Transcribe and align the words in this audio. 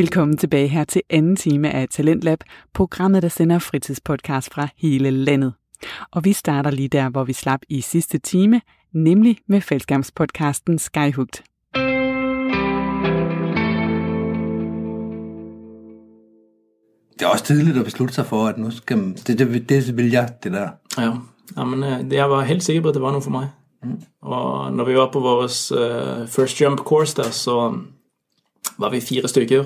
Velkommen 0.00 0.36
tilbage 0.36 0.68
her 0.68 0.84
til 0.84 1.02
anden 1.10 1.36
time 1.36 1.70
af 1.70 1.88
Talentlab, 1.88 2.38
programmet, 2.74 3.22
der 3.22 3.28
sender 3.28 3.58
fritidspodcast 3.58 4.54
fra 4.54 4.68
hele 4.76 5.10
landet. 5.10 5.52
Og 6.10 6.24
vi 6.24 6.32
starter 6.32 6.70
lige 6.70 6.88
der, 6.88 7.08
hvor 7.08 7.24
vi 7.24 7.32
slap 7.32 7.60
i 7.68 7.80
sidste 7.80 8.18
time, 8.18 8.60
nemlig 8.94 9.38
med 9.48 9.60
fællesskabspodcasten 9.60 10.78
Skyhugt. 10.78 11.42
Det 17.18 17.22
er 17.22 17.26
også 17.32 17.44
tidligt 17.44 17.76
at 17.78 17.84
beslutte 17.84 18.14
sig 18.14 18.26
for, 18.26 18.46
at 18.46 18.58
nu 18.58 18.70
skal 18.70 18.98
man, 18.98 19.14
det, 19.26 19.38
det, 19.38 19.68
det 19.68 19.96
vil 19.96 20.10
jeg, 20.10 20.28
det 20.42 20.52
der. 20.52 20.68
Ja, 20.98 21.12
ja 21.56 21.64
men 21.64 21.82
øh, 21.84 22.12
jeg 22.12 22.30
var 22.30 22.42
helt 22.42 22.62
sikker 22.62 22.82
på, 22.82 22.88
at 22.88 22.94
det 22.94 23.02
var 23.02 23.12
noe 23.12 23.22
for 23.22 23.30
meg. 23.30 23.48
Og 24.22 24.72
når 24.72 24.84
vi 24.84 24.96
var 24.96 25.10
på 25.12 25.20
vår 25.20 25.42
uh, 25.42 26.28
first 26.28 26.60
jump 26.60 26.78
course 26.78 27.16
der, 27.16 27.30
så 27.30 27.74
var 28.78 28.90
vi 28.90 29.00
fire 29.00 29.28
stykker. 29.28 29.64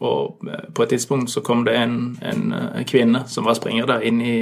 Og 0.00 0.48
eh, 0.48 0.66
på 0.74 0.82
et 0.82 0.88
tidspunkt 0.88 1.30
så 1.30 1.40
kom 1.40 1.64
det 1.64 1.76
en, 1.76 2.18
en 2.22 2.52
eh, 2.52 2.84
kvinne 2.88 3.24
som 3.26 3.46
var 3.48 3.56
springer 3.58 3.88
der, 3.88 4.04
inn 4.04 4.20
i, 4.20 4.36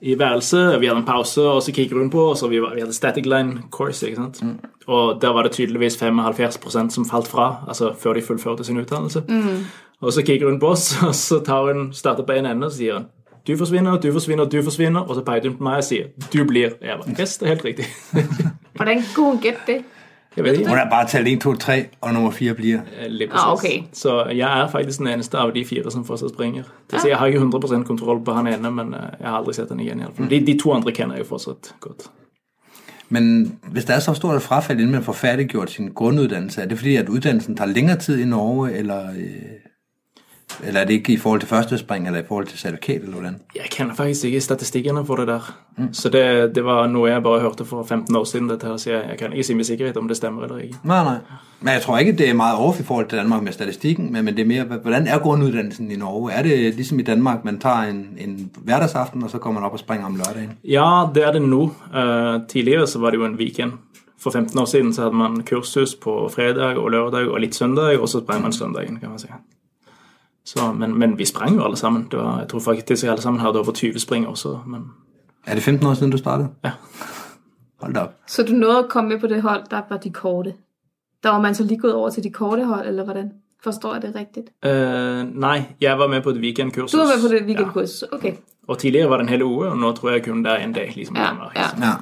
i 0.00 0.18
værelset. 0.18 0.80
Vi 0.80 0.90
hadde 0.90 1.04
en 1.04 1.06
pause, 1.06 1.42
og 1.46 1.62
så 1.62 1.72
kikket 1.72 1.98
hun 1.98 2.10
på 2.10 2.28
oss, 2.32 2.42
og 2.42 2.50
vi, 2.50 2.60
var, 2.62 2.74
vi 2.74 2.82
hadde 2.82 2.96
static 2.96 3.26
line 3.26 3.62
course. 3.70 4.06
ikke 4.06 4.22
sant? 4.22 4.42
Og 4.86 5.20
der 5.22 5.32
var 5.32 5.46
det 5.46 5.52
tydeligvis 5.52 6.02
75% 6.02 6.90
som 6.90 7.08
falt 7.08 7.30
fra 7.30 7.64
altså 7.68 7.94
før 7.98 8.18
de 8.18 8.22
fullførte 8.22 8.64
sin 8.64 8.80
utdannelse. 8.80 9.22
Og 10.02 10.12
så 10.12 10.22
kikker 10.26 10.50
hun 10.50 10.60
på 10.60 10.74
oss, 10.74 10.96
og 11.08 11.14
så 11.14 11.40
tar 11.40 11.72
hun, 11.72 11.92
starter 11.92 12.26
på 12.26 12.32
en 12.32 12.46
ende 12.46 12.66
og 12.66 12.72
sier 12.72 12.98
hun 12.98 13.10
du 13.46 13.56
forsvinner, 13.58 13.96
du 13.98 14.12
forsvinner, 14.12 14.44
du 14.44 14.62
forsvinner. 14.62 15.00
Og 15.00 15.14
så 15.14 15.24
peker 15.26 15.50
hun 15.50 15.56
på 15.58 15.66
meg 15.66 15.80
og 15.82 15.86
sier 15.86 16.12
du 16.32 16.44
blir. 16.46 16.76
Bare, 16.78 17.14
yes, 17.18 17.38
det 17.40 17.48
er 17.48 17.54
helt 17.56 17.64
riktig. 17.64 17.88
For 18.76 18.86
den 18.86 19.02
gode 19.16 19.40
gutten. 19.42 19.82
Jeg 20.36 20.44
vet 20.44 20.52
ikke. 20.52 20.68
Hun 20.68 20.78
har 20.78 20.90
bare 20.90 21.08
talt 21.08 21.28
1, 21.28 21.40
2, 21.40 21.54
3, 21.54 21.84
og 22.00 22.14
nummer 22.14 22.30
4 22.30 22.54
bliver. 22.54 22.80
Lige 23.08 23.28
præcis. 23.28 23.42
Ah, 23.44 23.52
okay. 23.52 23.82
Så 23.92 24.24
jeg 24.24 24.60
er 24.60 24.68
faktisk 24.68 24.98
den 24.98 25.06
eneste 25.06 25.38
av 25.38 25.52
de 25.54 25.64
fire 25.64 25.90
som 25.90 26.04
fortsatt 26.04 26.34
springer. 26.34 26.62
Det 26.62 26.92
vil 26.92 27.00
si, 27.00 27.08
jeg 27.08 27.18
har 27.18 27.26
ikke 27.26 27.38
100% 27.38 27.84
kontroll 27.84 28.24
på 28.24 28.32
han 28.32 28.46
ene, 28.46 28.70
men 28.70 28.94
eh, 28.94 29.00
jeg 29.20 29.28
har 29.28 29.36
aldri 29.36 29.54
sett 29.54 29.68
han 29.68 29.80
igjen. 29.80 29.98
i 29.98 30.02
alle 30.02 30.14
fall. 30.16 30.30
De, 30.30 30.46
de 30.46 30.58
to 30.58 30.72
andre 30.72 30.92
kjenner 30.92 31.14
jeg 31.14 31.24
jo 31.24 31.28
fortsatt 31.28 31.74
godt. 31.80 32.10
Men 33.08 33.58
hvis 33.72 33.84
der 33.84 33.94
er 33.94 34.00
så 34.00 34.14
stort 34.14 34.36
et 34.36 34.42
frafald, 34.42 34.78
inden 34.78 34.92
man 34.92 35.02
får 35.02 35.12
færdiggjort 35.12 35.70
sin 35.70 35.90
grunduddannelse, 35.94 36.62
er 36.62 36.66
det 36.66 36.78
fordi, 36.78 36.96
at 36.96 37.08
uddannelsen 37.08 37.56
tar 37.56 37.66
lengre 37.66 37.96
tid 37.96 38.20
i 38.20 38.24
Norge, 38.24 38.72
eller, 38.72 39.10
øh, 39.10 39.71
eller 40.64 40.80
er 40.80 40.84
det 40.84 40.94
ikke 40.94 41.12
i 41.12 41.16
forhold 41.16 41.40
til 41.40 41.48
første 41.48 41.78
spring, 41.78 42.06
eller 42.06 42.20
i 42.20 42.26
forhold 42.28 42.46
til 42.46 42.58
certifikat, 42.58 43.02
eller 43.02 43.12
hvordan? 43.12 43.36
Jeg 43.54 43.70
kjenner 43.70 43.94
faktisk 43.94 44.24
ikke 44.24 44.40
statistikkene 44.40 45.06
for 45.06 45.16
det 45.16 45.28
der. 45.28 45.52
Så 45.92 46.08
det, 46.08 46.54
det 46.54 46.64
var 46.64 46.86
noe 46.86 47.10
jeg 47.10 47.22
bare 47.22 47.40
hørte 47.40 47.64
for 47.64 47.82
15 47.82 48.16
år 48.16 48.24
siden, 48.24 48.48
dette 48.50 48.66
her, 48.66 48.76
så 48.76 48.90
jeg, 48.90 49.04
jeg 49.08 49.18
kan 49.18 49.32
ikke 49.32 49.44
si 49.44 49.54
med 49.54 49.64
sikkerhet 49.64 49.96
om 49.96 50.08
det 50.08 50.16
stemmer 50.16 50.44
eller 50.44 50.58
ikke. 50.58 50.78
Nei, 50.84 51.04
nei. 51.04 51.16
Men 51.60 51.74
jeg 51.74 51.82
tror 51.82 51.98
ikke, 51.98 52.16
det 52.18 52.28
er 52.28 52.34
mye 52.34 52.58
off 52.58 52.80
i 52.80 52.82
forhold 52.82 53.08
til 53.08 53.18
Danmark 53.18 53.42
med 53.42 53.52
statistikken, 53.52 54.12
men, 54.12 54.24
men 54.24 54.36
det 54.36 54.42
er 54.42 54.48
mer 54.50 54.64
hvordan 54.64 55.06
er 55.06 55.18
grunnutdannelsen 55.18 55.90
i 55.90 55.96
Norge? 55.96 56.32
Er 56.32 56.42
det 56.42 56.74
liksom 56.76 57.00
i 57.00 57.02
Danmark, 57.02 57.44
man 57.44 57.58
tar 57.58 57.84
en, 57.84 58.02
en 58.18 58.50
hverdagsaften, 58.64 59.22
og 59.22 59.30
så 59.30 59.38
kommer 59.38 59.60
man 59.60 59.66
opp 59.66 59.78
og 59.78 59.78
springer 59.78 60.06
om 60.06 60.16
lørdagen? 60.16 60.58
Ja, 60.64 61.08
det 61.14 61.24
er 61.24 61.32
det 61.32 61.42
nå. 61.42 61.62
Uh, 61.94 62.42
tidligere 62.48 62.86
så 62.86 62.98
var 62.98 63.10
det 63.10 63.22
jo 63.22 63.24
en 63.24 63.38
weekend. 63.38 63.72
For 64.22 64.30
15 64.30 64.58
år 64.58 64.64
siden 64.64 64.92
så 64.94 65.02
hadde 65.02 65.16
man 65.16 65.42
kursus 65.42 65.94
på 65.94 66.28
fredag 66.34 66.78
og 66.78 66.90
lørdag 66.90 67.30
og 67.30 67.40
litt 67.40 67.54
søndag, 67.54 67.98
og 67.98 68.08
så 68.08 68.20
sprang 68.20 68.42
man 68.42 68.52
søndagen, 68.52 69.00
kan 69.00 69.10
man 69.10 69.18
si. 69.18 69.28
Så, 70.44 70.72
men, 70.72 70.98
men 70.98 71.18
vi 71.18 71.24
sprang 71.24 71.54
jo 71.56 71.64
alle 71.64 71.76
sammen. 71.76 72.08
Det 72.10 72.18
var, 72.18 72.38
jeg 72.38 72.48
tror 72.48 72.60
faktisk 72.60 73.04
alle 73.04 73.22
sammen 73.22 73.40
hadde 73.40 73.58
over 73.58 73.72
20 73.72 73.98
spring 73.98 74.26
også. 74.28 74.58
Men 74.66 74.80
Er 75.46 75.54
det 75.54 75.62
15 75.62 75.86
år 75.86 75.94
siden, 75.94 76.10
du 76.12 76.18
startet? 76.18 76.48
Ja. 76.64 76.70
Hold 77.82 77.94
da. 77.94 78.06
Så 78.26 78.42
du 78.42 78.52
nåede 78.52 78.84
å 78.84 78.88
komme 78.90 79.08
med 79.08 79.20
på 79.20 79.26
det 79.26 79.42
hold, 79.42 79.62
der 79.70 79.80
var 79.90 79.96
de 79.96 80.10
korte. 80.10 80.52
Der 81.22 81.30
var 81.30 81.40
man 81.40 81.54
så 81.54 81.64
lige 81.64 81.78
gået 81.78 81.94
over 81.94 82.10
til 82.10 82.22
de 82.24 82.30
korte 82.30 82.64
hold, 82.64 82.86
eller 82.86 83.04
hvordan? 83.04 83.30
Forstår 83.64 83.92
jeg 83.94 84.02
det 84.02 84.14
riktig? 84.16 84.42
Uh, 84.66 85.22
nei, 85.40 85.62
jeg 85.80 85.98
var 85.98 86.06
med 86.08 86.22
på 86.22 86.30
et 86.30 86.36
weekendkursus. 86.36 86.92
Du 86.92 86.98
var 86.98 87.06
med 87.14 87.22
på 87.28 87.34
det 87.34 87.42
weekendkursus. 87.46 88.04
ja. 88.12 88.16
ok. 88.16 88.38
Og 88.68 88.78
tidligere 88.78 89.10
var 89.10 89.16
det 89.16 89.22
en 89.22 89.28
hel 89.28 89.42
uke, 89.42 89.68
og 89.68 89.78
nå 89.78 89.92
tror 89.92 90.10
jeg 90.10 90.24
kun 90.24 90.42
det 90.44 90.52
er 90.52 90.56
en 90.64 90.72
dag. 90.72 90.92
liksom 90.96 91.16
Ja, 91.16 91.22
Danmark. 91.26 91.56
ja. 91.56 91.66
Ja. 91.80 91.92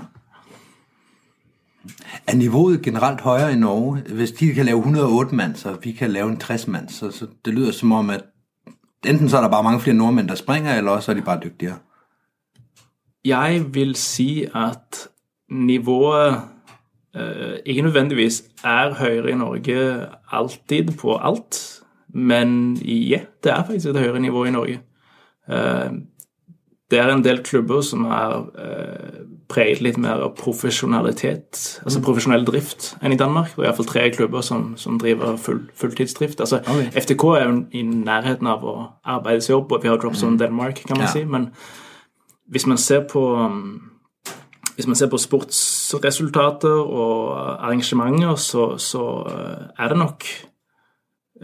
Er 2.26 2.36
niveauet 2.36 2.82
generelt 2.82 3.20
højere 3.20 3.52
i 3.52 3.56
Norge? 3.56 4.02
Hvis 4.14 4.32
de 4.32 4.54
kan 4.54 4.64
lave 4.66 4.78
108 4.78 5.34
mand, 5.34 5.54
så 5.56 5.76
vi 5.82 5.92
kan 5.92 6.10
lave 6.10 6.28
en 6.28 6.36
60 6.36 6.66
mand, 6.68 6.88
så, 6.88 7.10
så 7.10 7.26
det 7.44 7.54
lyder 7.54 7.72
som 7.72 7.92
om, 7.92 8.10
at 8.10 8.24
enten 9.06 9.28
så 9.28 9.36
er 9.36 9.40
der 9.40 9.50
bare 9.50 9.62
mange 9.62 9.80
flere 9.80 9.96
nordmenn 9.96 10.28
der 10.28 10.34
springer, 10.34 10.74
eller 10.74 10.90
også 10.90 11.12
er 11.12 11.16
de 11.16 11.22
bare 11.22 11.40
dyktigere. 11.44 11.78
Jeg 13.24 13.64
vil 13.74 13.94
si 13.94 14.46
at 14.54 15.08
nivået 15.50 16.40
eh, 17.16 17.58
ikke 17.66 17.82
nødvendigvis 17.82 18.44
er 18.64 18.94
høyere 18.94 19.30
i 19.30 19.34
Norge 19.34 20.06
alltid 20.32 20.98
på 20.98 21.16
alt, 21.16 21.82
men 22.08 22.74
ja, 22.84 23.20
det 23.44 23.52
er 23.52 23.64
faktisk 23.64 23.86
et 23.86 23.98
høyere 23.98 24.20
nivå 24.20 24.44
i 24.44 24.50
Norge. 24.50 24.80
Eh, 25.50 25.90
det 26.90 26.98
er 26.98 27.12
en 27.14 27.24
del 27.24 27.42
klubber 27.42 27.80
som 27.80 28.04
er 28.04 28.50
eh, 28.58 29.20
preget 29.50 29.82
litt 29.82 29.98
mer 30.00 30.22
av 30.24 30.32
profesjonalitet, 30.38 31.58
altså 31.84 32.00
profesjonell 32.04 32.44
drift, 32.46 32.92
enn 33.02 33.14
i 33.14 33.18
Danmark. 33.18 33.52
Det 33.56 33.64
er 33.64 33.68
iallfall 33.70 33.88
tre 33.90 34.06
klubber 34.14 34.44
som, 34.46 34.72
som 34.80 34.98
driver 35.00 35.36
full, 35.40 35.64
fulltidsdrift. 35.74 36.40
Altså, 36.40 36.62
okay. 36.62 36.90
FTK 37.02 37.24
er 37.34 37.44
jo 37.48 37.54
i 37.74 37.82
nærheten 37.82 38.48
av 38.50 38.64
å 38.64 38.74
arbeide 39.04 39.44
seg 39.44 39.58
opp, 39.58 39.72
og 39.74 39.82
vi 39.82 39.90
har 39.90 40.00
Drops 40.00 40.22
on 40.26 40.38
Denmark, 40.40 40.84
kan 40.86 40.98
man 40.98 41.08
Ja. 41.08 41.12
si. 41.12 41.24
men 41.24 41.50
hvis 42.50 42.66
man 42.66 42.78
ser 42.78 43.04
på 43.10 43.22
um, 43.38 43.90
hvis 44.74 44.86
man 44.86 44.96
ser 44.96 45.10
på 45.12 45.18
sportsresultater 45.20 46.72
og 46.72 47.36
arrangementer, 47.66 48.34
så, 48.34 48.76
så 48.78 49.02
uh, 49.26 49.68
er 49.78 49.88
det 49.88 49.98
nok 49.98 50.24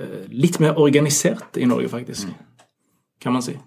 uh, 0.00 0.23
litt 0.33 0.61
mer 0.61 0.78
organisert 0.78 1.56
i 1.56 1.65
Norge, 1.69 1.88
faktisk. 1.88 2.28
Kan 3.21 3.33
man 3.33 3.43
si. 3.43 3.59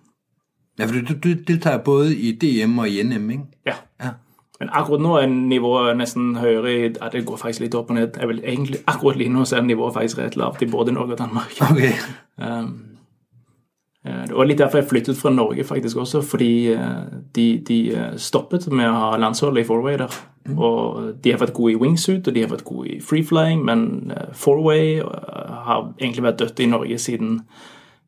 Ja, 0.79 0.85
for 0.85 0.95
du, 0.95 1.13
du 1.13 1.43
deltager 1.43 1.77
både 1.83 2.15
i 2.15 2.31
DM 2.39 2.77
og 2.79 2.89
i 2.89 3.03
NM, 3.03 3.29
ikke? 3.29 3.47
Ja. 3.67 3.75
Ja. 3.99 4.11
Men 4.59 4.69
akkurat 4.75 5.01
nå 5.01 5.15
er 5.15 5.29
nivået 5.31 5.97
nesten 5.97 6.33
høyere 6.35 6.73
ja, 6.89 7.09
Det 7.11 7.23
går 7.25 7.37
faktisk 7.39 7.63
litt 7.63 7.75
opp 7.79 7.93
og 7.93 7.95
ned. 7.95 8.17
Jeg 8.19 8.27
vil 8.27 8.41
egentlig 8.43 8.81
Akkurat 8.87 9.17
lige 9.17 9.31
nå 9.31 9.45
er 9.47 9.61
nivået 9.63 9.93
faktisk 9.95 10.19
rett 10.19 10.35
lavt 10.35 10.61
i 10.61 10.67
både 10.67 10.91
Norge 10.91 11.15
og 11.15 11.19
Danmark. 11.19 11.55
Okay. 11.69 11.93
Um, 12.37 12.89
det 14.03 14.35
var 14.35 14.47
litt 14.47 14.59
derfor 14.61 14.79
jeg 14.79 14.87
flyttet 14.87 15.17
fra 15.19 15.29
Norge, 15.29 15.63
faktisk 15.63 15.97
også, 15.97 16.21
fordi 16.21 16.71
eh, 16.71 17.01
de, 17.35 17.45
de 17.67 17.79
eh, 17.91 18.13
stoppet 18.15 18.67
med 18.71 18.87
å 18.87 18.93
ha 18.95 19.09
landsholdet 19.19 19.65
i 19.65 19.67
fourway 19.67 19.97
der. 19.99 20.15
Og 20.55 21.17
de 21.23 21.33
har 21.33 21.41
vært 21.41 21.53
gode 21.57 21.73
i 21.73 21.79
wingsuit, 21.81 22.27
og 22.27 22.35
de 22.35 22.45
har 22.45 22.51
vært 22.53 22.63
gode 22.63 22.93
i 22.93 23.01
freeflying, 23.03 23.59
men 23.67 24.13
eh, 24.15 24.31
fourway 24.33 25.01
har 25.03 25.91
egentlig 25.99 26.25
vært 26.29 26.39
dødt 26.39 26.63
i 26.63 26.69
Norge 26.71 26.99
siden 27.01 27.41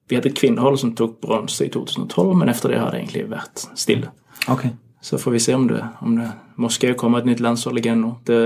vi 0.07 0.16
hadde 0.16 0.31
et 0.31 0.39
kvinnehold 0.39 0.79
som 0.79 0.95
tok 0.95 1.19
bronse 1.23 1.68
i 1.68 1.73
2012, 1.73 2.31
men 2.39 2.51
etter 2.51 2.72
det 2.72 2.79
har 2.79 2.95
det 2.95 3.03
egentlig 3.03 3.28
vært 3.31 3.68
stille. 3.75 4.16
okay. 4.47 4.72
Så 5.01 5.17
får 5.17 5.31
vi 5.31 5.39
se 5.39 5.53
om 5.53 5.67
det, 5.67 5.81
om 6.01 6.16
det 6.16 6.31
måske 6.56 6.94
kommer 6.94 7.19
et 7.19 7.25
nytt 7.25 7.39
landshold 7.39 7.78
igjen 7.78 8.03
nå. 8.03 8.16
Det, 8.28 8.39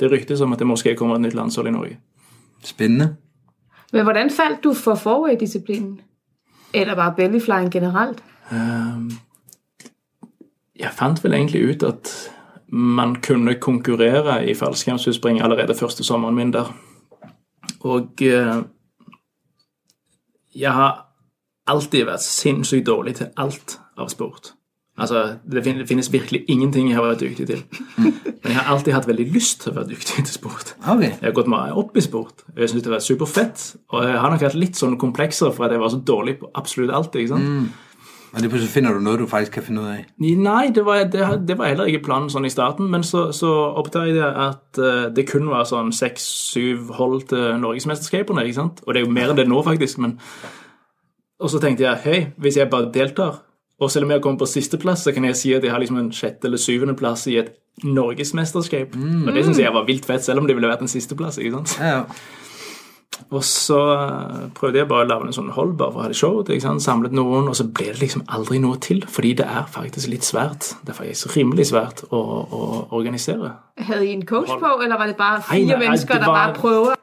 det 0.00 0.10
ryktes 0.12 0.40
om 0.40 0.52
at 0.52 0.58
det 0.58 0.66
måske 0.66 0.94
kommer 0.96 1.16
et 1.16 1.20
nytt 1.20 1.34
landshold 1.36 1.68
i 1.68 1.70
Norge. 1.70 1.98
Spennende. 2.64 3.16
Men 3.92 4.02
hvordan 4.04 4.30
falt 4.30 4.64
du 4.64 4.72
for 4.74 4.94
forway-disiplinen? 4.94 6.00
Eller 6.74 6.94
bare 6.94 7.14
bellyflying 7.16 7.70
generelt? 7.72 8.22
Ehm, 8.52 9.12
Jeg 10.78 10.92
fant 10.94 11.24
vel 11.24 11.34
egentlig 11.34 11.64
ut 11.70 11.82
at 11.82 12.10
man 12.68 13.16
kunne 13.22 13.54
konkurrere 13.54 14.50
i 14.50 14.54
fallskjermsutspring 14.54 15.40
allerede 15.42 15.74
første 15.74 16.04
sommeren 16.04 16.34
min 16.34 16.52
der. 16.52 16.70
Og 17.80 18.22
uh, 18.22 18.62
jeg 20.54 20.72
har 20.72 21.08
alltid 21.66 22.04
vært 22.04 22.22
sinnssykt 22.22 22.86
dårlig 22.86 23.16
til 23.18 23.32
alt 23.36 23.78
av 23.98 24.08
sport. 24.08 24.52
Altså, 24.98 25.38
det 25.46 25.62
finnes 25.62 26.12
virkelig 26.12 26.42
ingenting 26.50 26.88
jeg 26.90 26.98
har 26.98 27.06
vært 27.06 27.20
dyktig 27.22 27.46
til. 27.46 27.60
Men 27.98 28.50
jeg 28.50 28.56
har 28.56 28.70
alltid 28.72 28.96
hatt 28.96 29.06
veldig 29.06 29.26
lyst 29.30 29.60
til 29.62 29.72
å 29.72 29.76
være 29.76 29.92
dyktig 29.92 30.24
til 30.26 30.34
sport. 30.34 30.72
Okay. 30.82 31.12
Jeg 31.12 31.28
har 31.28 31.36
gått 31.36 31.50
meg 31.52 31.76
opp 31.78 31.96
i 31.96 32.02
sport. 32.02 32.42
Jeg 32.56 32.72
syns 32.72 32.86
det 32.86 32.92
var 32.92 33.04
superfett. 33.04 33.66
Og 33.94 34.08
jeg 34.08 34.16
har 34.18 34.32
nok 34.34 34.46
hatt 34.48 34.56
litt 34.58 34.78
sånn 34.78 34.98
komplekser 34.98 35.54
for 35.54 35.68
at 35.68 35.76
jeg 35.76 35.82
var 35.84 35.92
så 35.94 36.00
dårlig 36.02 36.38
på 36.40 36.50
absolutt 36.58 36.94
alt. 36.94 37.14
ikke 37.14 37.36
sant? 37.36 37.70
Men 38.28 38.44
det 38.44 38.50
plutselig 38.52 38.74
finner 38.74 38.92
du 38.92 39.00
noe 39.00 39.16
du 39.16 39.24
faktisk 39.30 39.54
kan 39.56 39.64
finne 39.64 39.86
ut 39.86 39.88
av? 39.88 40.28
Nei, 40.44 40.64
det 40.74 40.84
var, 40.84 41.06
det, 41.08 41.24
det 41.48 41.56
var 41.56 41.70
heller 41.70 41.88
ikke 41.88 42.04
planen 42.10 42.28
sånn 42.32 42.44
i 42.44 42.52
starten. 42.52 42.90
Men 42.92 43.06
så, 43.06 43.28
så 43.36 43.54
oppdaget 43.80 44.18
jeg 44.18 44.32
at 44.44 44.80
eh, 44.82 45.08
det 45.14 45.28
kun 45.30 45.48
var 45.48 45.68
sånn 45.68 45.94
seks-syv 45.96 46.90
hold 46.98 47.28
til 47.30 47.54
norgesmesterskapene. 47.62 48.44
ikke 48.44 48.60
sant? 48.60 48.82
Og 48.84 48.92
det 48.92 49.02
er 49.02 49.06
jo 49.06 49.14
mer 49.14 49.32
enn 49.32 49.40
det 49.40 49.48
nå, 49.48 49.62
faktisk. 49.66 50.02
men... 50.02 50.18
Og 51.38 51.52
så 51.52 51.60
tenkte 51.62 51.84
jeg 51.84 52.02
hei, 52.02 52.16
hvis 52.42 52.56
jeg 52.58 52.66
bare 52.66 52.90
deltar, 52.90 53.44
og 53.78 53.90
selv 53.94 54.08
om 54.08 54.10
jeg 54.10 54.22
kommer 54.24 54.42
på 54.42 54.48
sisteplass, 54.50 55.04
så 55.06 55.12
kan 55.14 55.24
jeg 55.28 55.36
si 55.38 55.52
at 55.54 55.62
jeg 55.62 55.70
har 55.70 55.78
liksom 55.82 56.00
en 56.00 56.10
sjette- 56.10 56.48
eller 56.48 56.58
syvendeplass 56.58 57.26
i 57.30 57.36
et 57.38 57.52
norgesmesterskap. 57.84 58.96
Og 58.98 59.30
det 59.34 59.44
syns 59.46 59.60
jeg 59.62 59.72
var 59.74 59.86
vilt 59.86 60.04
fett, 60.08 60.24
selv 60.24 60.42
om 60.42 60.48
det 60.48 60.56
ville 60.58 60.70
vært 60.70 60.82
en 60.82 60.90
sisteplass. 60.90 61.38
ikke 61.38 61.60
sant? 61.60 61.76
Ja, 61.78 62.00
ja. 62.00 62.04
Og 63.34 63.42
så 63.44 63.78
eh, 63.94 64.42
prøvde 64.54 64.78
jeg 64.78 64.88
bare 64.88 65.04
å 65.04 65.08
lage 65.08 65.26
en 65.26 65.34
sånn 65.34 65.48
hold 65.56 65.72
bare 65.78 65.92
for 65.92 66.00
å 66.00 66.04
ha 66.04 66.10
det 66.12 66.18
showet. 66.18 66.50
ikke 66.54 66.64
sant? 66.66 66.82
Samlet 66.84 67.14
noen, 67.16 67.48
og 67.50 67.56
så 67.58 67.66
ble 67.66 67.88
det 67.92 68.02
liksom 68.02 68.22
aldri 68.34 68.60
noe 68.62 68.78
til. 68.82 69.02
Fordi 69.10 69.32
det 69.40 69.46
er 69.48 69.66
faktisk 69.70 70.10
litt 70.12 70.26
svært. 70.26 70.72
Det 70.84 70.94
er 70.94 70.98
faktisk 71.00 71.34
rimelig 71.36 71.68
svært 71.72 72.04
å, 72.10 72.20
å 72.20 72.62
organisere. 72.94 73.54
Havde 73.78 74.06
I 74.06 74.14
en 74.14 74.24
coach 74.28 74.52
på, 74.52 74.70
eller 74.84 75.00
var 75.00 75.10
det 75.10 75.18
bare 75.18 75.42
fire 75.42 75.54
fire 75.54 75.78
nei, 75.78 75.82
mennesker, 75.86 76.22
der 76.22 76.34
bare 76.34 76.54
prøver? 76.58 76.94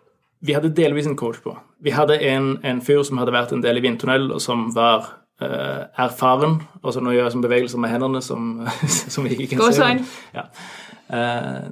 vi 0.45 0.53
hadde 0.53 0.69
delvis 0.77 1.07
en 1.09 1.15
coach 1.17 1.39
på. 1.41 1.55
Vi 1.81 1.89
hadde 1.95 2.19
en, 2.21 2.51
en 2.63 2.81
fyr 2.85 3.01
som 3.07 3.17
hadde 3.17 3.33
vært 3.33 3.53
en 3.55 3.63
del 3.63 3.79
i 3.79 3.81
vindtunnel, 3.81 4.27
og 4.35 4.41
som 4.43 4.67
var 4.75 5.07
erfaren. 5.41 6.61
Altså 6.83 7.01
nå 7.03 7.11
gjør 7.11 7.25
jeg 7.27 7.33
sånn 7.33 7.43
bevegelser 7.43 7.81
med 7.83 7.91
hendene 7.91 8.21
som, 8.23 8.53
som 9.13 9.27
vi 9.27 9.35
ikke 9.35 9.57
kan 9.57 9.65
se. 9.67 9.81
Gåseøyne. 9.81 10.05
Ja. 10.37 10.45
Eh, 11.15 11.67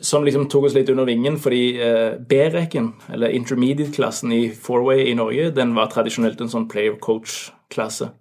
som 0.00 0.24
liksom 0.24 0.46
tok 0.48 0.68
oss 0.68 0.74
litt 0.76 0.90
under 0.92 1.04
vingen, 1.08 1.38
fordi 1.42 1.62
eh, 1.82 2.18
B-rekken, 2.30 2.92
eller 3.12 3.34
intermediate-klassen 3.34 4.32
i 4.32 4.42
Fourway 4.54 5.08
i 5.10 5.14
Norge, 5.18 5.50
den 5.56 5.74
var 5.74 5.90
tradisjonelt 5.90 6.40
en 6.40 6.52
sånn 6.52 6.68
player-coach-klasse. 6.70 8.12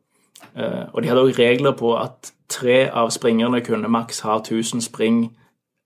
Eh, 0.58 0.86
og 0.94 1.04
de 1.04 1.12
hadde 1.12 1.26
òg 1.28 1.38
regler 1.38 1.76
på 1.78 1.94
at 2.00 2.32
tre 2.50 2.88
av 2.90 3.12
springerne 3.14 3.62
kunne 3.66 3.92
maks 3.92 4.24
ha 4.26 4.40
1000 4.40 4.82
spring 4.88 5.28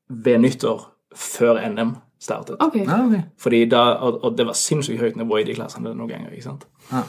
ved 0.07 0.39
nyttår 0.45 0.85
før 1.17 1.59
NM 1.67 1.97
startet. 2.21 2.55
Ok. 2.63 2.77
Fordi 3.41 3.65
da, 3.65 3.83
og, 4.05 4.21
og 4.23 4.37
det 4.37 4.45
var 4.47 4.55
sinnssykt 4.55 5.01
høyt 5.01 5.19
nivå 5.19 5.41
i 5.41 5.45
de 5.47 5.57
klassene 5.57 5.91
noen 5.91 6.11
ganger. 6.11 6.31
ikke 6.31 6.47
sant? 6.47 6.67
Ja. 6.91 7.03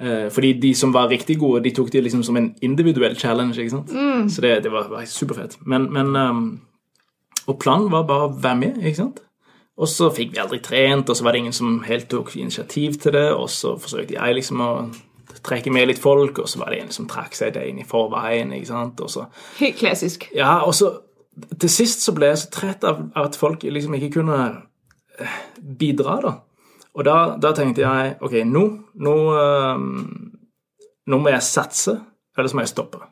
Eh, 0.00 0.30
fordi 0.34 0.52
de 0.62 0.74
som 0.74 0.92
var 0.94 1.08
riktig 1.12 1.36
gode, 1.38 1.62
de 1.64 1.70
tok 1.74 1.92
det 1.92 2.02
liksom 2.02 2.22
som 2.26 2.36
en 2.36 2.54
individuell 2.62 3.14
challenge. 3.16 3.58
ikke 3.60 3.70
sant? 3.76 3.92
Så 4.32 4.42
det, 4.42 4.56
det 4.64 4.72
var, 4.72 4.88
var 4.90 5.04
superfett. 5.06 5.58
Men, 5.66 5.86
men 5.92 6.16
um, 6.16 6.60
Og 7.46 7.58
planen 7.60 7.90
var 7.92 8.06
bare 8.08 8.26
å 8.28 8.34
være 8.40 8.56
med, 8.56 8.78
ikke 8.82 8.96
sant? 9.02 9.20
Og 9.76 9.88
så 9.90 10.06
fikk 10.14 10.32
vi 10.32 10.38
aldri 10.40 10.60
trent, 10.62 11.10
og 11.10 11.16
så 11.18 11.24
var 11.26 11.34
det 11.34 11.40
ingen 11.44 11.52
som 11.56 11.80
helt 11.84 12.06
tok 12.08 12.36
initiativ 12.36 12.94
til 13.02 13.12
det, 13.12 13.26
og 13.34 13.50
så 13.50 13.74
forsøkte 13.78 14.14
jeg 14.14 14.34
liksom 14.38 14.60
å 14.62 14.70
trekke 15.44 15.72
med 15.74 15.88
litt 15.90 15.98
folk, 16.00 16.38
og 16.38 16.48
så 16.48 16.60
var 16.62 16.70
det 16.72 16.78
en 16.84 16.92
som 16.94 17.08
trakk 17.10 17.34
seg 17.36 17.52
det 17.56 17.66
inn 17.68 17.80
i 17.82 17.86
forveien, 17.88 18.52
ikke 18.54 18.70
sant? 18.70 19.00
Og 19.04 19.10
så 19.10 19.26
Helt 19.58 19.76
klassisk. 19.82 20.28
ja, 20.34 20.60
og 20.64 20.74
så 20.74 20.92
Til 21.58 21.68
sist 21.70 22.04
så 22.06 22.12
ble 22.14 22.28
jeg 22.30 22.38
så 22.44 22.50
trett 22.54 22.84
av, 22.86 23.00
av 23.18 23.24
at 23.26 23.36
folk 23.36 23.64
liksom 23.66 23.96
ikke 23.98 24.12
kunne 24.20 24.36
eh, 25.18 25.38
bidra, 25.58 26.20
da. 26.22 26.32
Og 26.94 27.06
da, 27.06 27.16
da 27.42 27.50
tenkte 27.56 27.82
jeg 27.82 28.14
OK, 28.22 28.36
nå 28.46 28.64
nå, 29.02 29.14
ehm, 29.38 29.88
nå 31.10 31.18
må 31.18 31.32
jeg 31.32 31.42
satse, 31.46 31.96
eller 32.38 32.50
så 32.50 32.58
må 32.58 32.64
jeg 32.64 32.74
stoppe. 32.74 33.02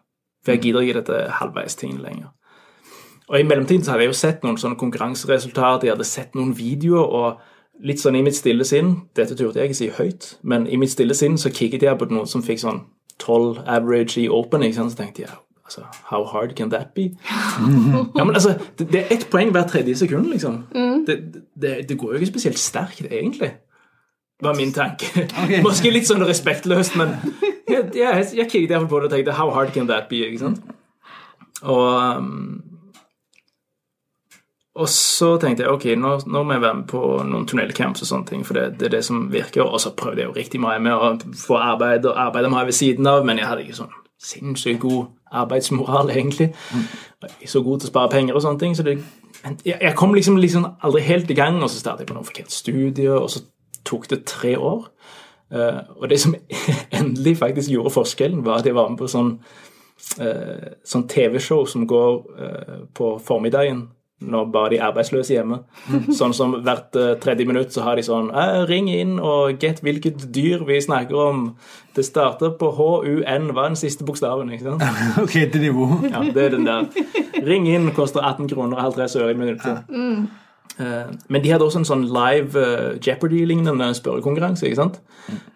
For 0.42 0.54
jeg 0.54 0.62
gidder 0.62 0.86
ikke 0.86 1.00
dette 1.00 1.18
halvveis-tingen 1.38 2.02
lenger. 2.02 2.30
Og 3.28 3.40
i 3.40 3.46
mellomtiden 3.46 3.84
så 3.84 3.92
hadde 3.92 4.06
jeg 4.06 4.12
jo 4.12 4.18
sett 4.18 4.42
noen 4.44 4.58
sånne 4.58 4.78
konkurranseresultater, 4.78 5.88
jeg 5.88 5.96
hadde 5.96 6.08
sett 6.08 6.34
noen 6.38 6.52
videoer, 6.58 7.06
og 7.06 7.86
litt 7.86 8.02
sånn 8.02 8.18
i 8.18 8.22
mitt 8.22 8.36
stille 8.36 8.66
sinn 8.68 8.92
Dette 9.16 9.34
turte 9.38 9.58
jeg 9.58 9.70
ikke 9.70 9.78
si 9.78 9.88
høyt, 9.96 10.26
men 10.46 10.66
i 10.68 10.78
mitt 10.78 10.92
stille 10.92 11.16
sinn 11.18 11.38
så 11.40 11.50
kikket 11.50 11.86
jeg 11.86 11.98
på 11.98 12.10
noen 12.10 12.28
som 12.30 12.44
fikk 12.44 12.60
sånn 12.62 12.82
12 13.22 13.62
average 13.70 14.20
i 14.20 14.28
open, 14.30 14.62
ikke 14.66 14.78
sant? 14.80 14.94
så 14.94 15.00
tenkte 15.00 15.24
jeg 15.24 15.32
altså, 15.64 15.86
How 16.10 16.26
hard 16.28 16.54
can 16.58 16.70
that 16.74 16.92
be? 16.94 17.08
ja, 18.18 18.24
men 18.24 18.34
altså, 18.34 18.54
det, 18.78 18.90
det 18.92 19.02
er 19.02 19.14
ett 19.16 19.26
poeng 19.32 19.50
hver 19.54 19.66
tredje 19.70 19.96
sekund, 20.04 20.28
liksom. 20.30 20.64
Det, 21.06 21.18
det, 21.54 21.74
det 21.88 21.98
går 21.98 22.12
jo 22.12 22.20
ikke 22.20 22.32
spesielt 22.34 22.60
sterkt, 22.60 23.06
egentlig. 23.08 23.54
Var 24.42 24.58
min 24.58 24.72
tanke. 24.74 25.28
Måske 25.66 25.92
litt 25.92 26.08
sånn 26.08 26.24
respektløst, 26.26 26.98
men 27.00 27.14
jeg, 27.68 27.88
jeg, 27.94 28.26
jeg 28.36 28.48
kikket 28.50 28.74
derfor 28.74 28.90
på 28.90 29.00
det 29.02 29.10
og 29.10 29.16
tenkte 29.16 29.38
How 29.38 29.54
hard 29.54 29.72
can 29.74 29.88
that 29.90 30.10
be? 30.10 30.24
ikke 30.26 30.42
sant? 30.42 30.62
Og 31.62 31.88
um, 32.18 32.62
og 34.72 34.88
så 34.88 35.34
tenkte 35.36 35.66
jeg 35.66 35.72
ok, 35.72 35.82
nå, 36.00 36.14
nå 36.32 36.42
må 36.48 36.54
jeg 36.54 36.62
være 36.62 36.76
med 36.78 36.86
på 36.88 37.00
noen 37.28 37.44
tunnelcamps 37.48 38.04
og 38.04 38.08
sånne 38.08 38.28
ting, 38.30 38.44
for 38.48 38.56
det, 38.56 38.78
det 38.80 38.86
er 38.88 38.94
det 38.94 39.02
som 39.04 39.26
virker. 39.32 39.66
Og 39.66 39.82
så 39.84 39.92
prøvde 39.96 40.22
jeg 40.22 40.30
jo 40.30 40.36
riktig 40.36 40.60
mye 40.64 40.78
med 40.80 40.96
å 40.96 41.10
få 41.36 41.58
arbeid 41.60 42.08
og 42.08 42.16
arbeide 42.16 42.48
jeg 42.48 42.70
ved 42.70 42.78
siden 42.78 43.10
av, 43.10 43.26
men 43.28 43.40
jeg 43.40 43.50
hadde 43.50 43.66
ikke 43.66 43.80
sånn 43.82 43.98
sinnssykt 44.22 44.80
god 44.80 45.10
arbeidsmoral, 45.42 46.10
egentlig. 46.14 46.52
Jeg 46.72 47.28
er 47.28 47.34
ikke 47.40 47.52
så 47.52 47.62
god 47.66 47.82
til 47.82 47.90
å 47.90 47.92
spare 47.92 48.12
penger 48.14 48.38
og 48.38 48.44
sånne 48.44 48.62
ting. 48.62 48.76
så 48.78 48.86
det, 48.86 48.96
jeg, 49.66 49.76
jeg 49.76 49.94
kom 49.98 50.14
liksom, 50.14 50.38
liksom 50.40 50.66
aldri 50.80 51.02
helt 51.04 51.30
i 51.30 51.36
gang, 51.36 51.60
og 51.60 51.68
så 51.68 51.80
startet 51.82 52.06
jeg 52.06 52.12
på 52.12 52.16
noen 52.16 52.28
forkert 52.28 52.54
studie, 52.54 53.10
og 53.12 53.28
så 53.30 53.42
tok 53.88 54.10
det 54.10 54.24
tre 54.28 54.56
år. 54.58 54.88
Eh, 55.52 55.80
og 55.96 56.08
det 56.10 56.20
som 56.20 56.34
endelig 56.98 57.36
faktisk 57.38 57.70
gjorde 57.70 57.96
forskjellen, 57.98 58.44
var 58.44 58.60
at 58.60 58.66
jeg 58.68 58.76
var 58.76 58.88
med 58.90 59.00
på 59.00 59.10
sånn, 59.10 59.34
eh, 60.20 60.78
sånn 60.84 61.08
TV-show 61.10 61.66
som 61.68 61.88
går 61.88 62.14
eh, 62.38 62.78
på 62.96 63.16
formiddagen 63.24 63.90
når 64.22 64.50
bare 64.54 64.70
de 64.70 64.78
arbeidsløse 64.86 65.34
hjemme. 65.34 65.56
Sånn 66.18 66.30
som 66.30 66.52
hvert 66.62 66.94
tredje 67.18 67.42
minutt 67.42 67.72
så 67.74 67.82
har 67.82 67.98
de 67.98 68.04
sånn 68.06 68.28
Ring 68.68 68.86
inn 68.86 69.16
og 69.18 69.58
gjett 69.58 69.80
hvilket 69.82 70.28
dyr 70.30 70.62
vi 70.68 70.76
snakker 70.78 71.18
om. 71.18 71.40
Det 71.96 72.04
starter 72.06 72.52
på 72.60 72.68
HUN. 72.76 73.48
Hva 73.50 73.64
er 73.64 73.72
den 73.72 73.80
siste 73.80 74.06
bokstaven? 74.06 74.52
ikke 74.54 74.76
sant? 74.76 74.86
Ok, 75.24 75.34
til 75.50 75.66
nivå. 75.66 75.88
Ja, 76.06 76.22
det 76.22 76.44
er 76.44 76.54
den 76.54 76.70
der. 76.70 76.86
Ring 77.42 77.66
inn 77.66 77.90
koster 77.98 78.22
18 78.22 78.46
kroner 78.54 78.78
og 78.78 78.94
50 78.94 79.18
øre 79.24 79.34
i 79.34 79.40
minuttet. 79.42 79.90
Eh, 80.78 81.12
men 81.28 81.44
de 81.44 81.52
hadde 81.52 81.66
også 81.66 81.82
en 81.82 81.88
sånn 81.88 82.06
live 82.12 82.58
eh, 82.58 82.98
Jeopardy-lignende 83.02 83.90
spørrekonkurranse. 83.98 84.66
ikke 84.68 84.80
sant? 84.80 85.00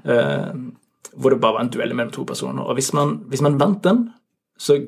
Eh, 0.04 0.52
hvor 1.16 1.32
det 1.32 1.40
bare 1.40 1.56
var 1.56 1.64
en 1.64 1.72
duell 1.72 1.94
mellom 1.94 2.12
to 2.12 2.26
personer. 2.28 2.62
Og 2.62 2.76
hvis 2.76 2.92
man, 2.96 3.18
hvis 3.30 3.44
man 3.44 3.60
vant 3.60 3.82
den, 3.84 4.08
så 4.58 4.78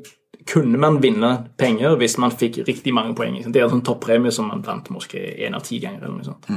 kunne 0.49 0.81
man 0.81 1.01
vinne 1.03 1.31
penger 1.61 1.97
hvis 2.01 2.17
man 2.21 2.33
fikk 2.33 2.63
riktig 2.69 2.95
mange 2.95 3.15
poeng. 3.17 3.37
ikke 3.37 3.49
sant? 3.49 3.55
Det 3.55 3.63
er 3.63 3.69
en 3.69 3.77
sånn 3.79 3.87
toppremie 3.87 4.33
som 4.35 4.49
man 4.49 4.65
vant 4.65 4.91
måske 4.93 5.21
én 5.47 5.57
av 5.57 5.65
ti 5.65 5.81
ganger. 5.83 6.05
eller 6.05 6.19
noe 6.19 6.29
sånt. 6.29 6.51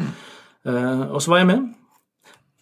Eh, 0.66 1.06
og 1.12 1.22
så 1.22 1.34
var 1.34 1.44
jeg 1.44 1.52
med. 1.54 1.70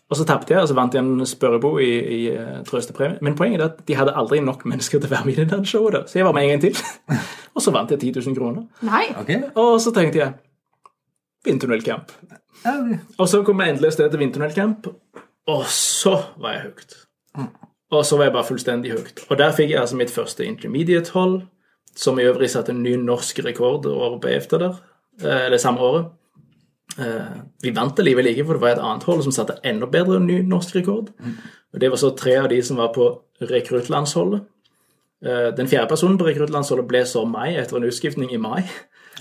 Og 0.09 0.17
så 0.17 0.25
tapte 0.25 0.55
jeg, 0.55 0.61
og 0.63 0.69
så 0.71 0.73
vant 0.73 0.95
jeg 0.95 1.05
en 1.05 1.25
spørrebo 1.27 1.75
i, 1.77 1.89
i 2.01 2.19
uh, 2.33 2.63
trøstepremie. 2.65 3.19
Men 3.21 3.35
poenget 3.37 3.61
er 3.61 3.67
at 3.67 3.83
de 3.85 3.93
hadde 3.93 4.15
aldri 4.17 4.39
nok 4.41 4.63
mennesker 4.65 4.97
til 4.97 5.05
å 5.05 5.11
være 5.11 5.27
med 5.27 5.37
i 5.37 5.45
det 5.51 5.59
showet. 5.69 5.93
da. 5.93 6.01
Så 6.09 6.17
jeg 6.17 6.25
var 6.25 6.33
med 6.33 6.47
en 6.47 6.55
gang 6.55 6.63
til. 6.63 6.79
og 7.53 7.61
så 7.61 7.73
vant 7.75 7.93
jeg 7.93 8.01
10 8.01 8.15
000 8.25 8.37
kroner. 8.39 8.63
Nei. 8.89 9.03
Okay. 9.21 9.43
Og 9.53 9.77
så 9.83 9.93
tenkte 9.93 10.23
jeg 10.23 10.33
Vindtunnelcamp. 11.49 12.13
Og 13.17 13.29
så 13.29 13.41
kom 13.47 13.61
jeg 13.63 13.73
endelig 13.75 13.91
av 13.91 13.95
sted 13.97 14.11
til 14.13 14.21
vindtunnelcamp, 14.21 14.89
og 15.49 15.63
så 15.73 16.15
var 16.37 16.55
jeg 16.57 16.67
hooked. 16.67 16.97
Og 17.89 18.05
så 18.05 18.17
var 18.19 18.29
jeg 18.29 18.35
bare 18.35 18.45
fullstendig 18.45 18.91
hooked. 18.93 19.23
Og 19.29 19.39
der 19.39 19.55
fikk 19.57 19.71
jeg 19.73 19.81
altså 19.81 19.97
mitt 19.97 20.13
første 20.13 20.45
intermediate-hold, 20.45 21.41
som 21.97 22.19
i 22.19 22.27
øvrig 22.29 22.49
satte 22.53 22.71
en 22.75 22.83
ny 22.85 22.93
norsk 23.01 23.41
rekord 23.45 23.87
året 23.89 24.27
etter 24.29 24.61
der, 24.61 24.75
eh, 25.23 25.45
eller 25.47 25.57
samme 25.57 25.79
året. 25.81 26.11
Eh, 26.99 27.39
Vi 27.63 27.73
vant 27.75 27.97
det 27.97 28.05
likevel 28.05 28.27
ikke, 28.27 28.45
for 28.45 28.53
det 28.53 28.61
var 28.61 28.75
et 28.75 28.83
annet 28.83 29.03
hold 29.03 29.23
som 29.23 29.31
satte 29.31 29.59
enda 29.63 29.85
bedre 29.85 30.19
ny 30.19 30.41
norsk 30.41 30.75
rekord. 30.75 31.09
Og 31.73 31.79
Det 31.79 31.89
var 31.89 31.97
så 31.97 32.15
tre 32.17 32.35
av 32.37 32.49
de 32.49 32.61
som 32.61 32.77
var 32.77 32.93
på 32.93 33.09
rekruttlandsholdet. 33.41 34.41
Eh, 35.25 35.51
Den 35.51 35.67
fjerde 35.67 35.89
personen 35.89 36.17
på 36.17 36.25
rekruttlandsholdet 36.25 36.87
ble 36.87 37.01
så 37.05 37.25
meg 37.25 37.57
etter 37.57 37.77
en 37.77 37.83
utskiftning 37.89 38.31
i 38.33 38.37
mai. 38.37 38.63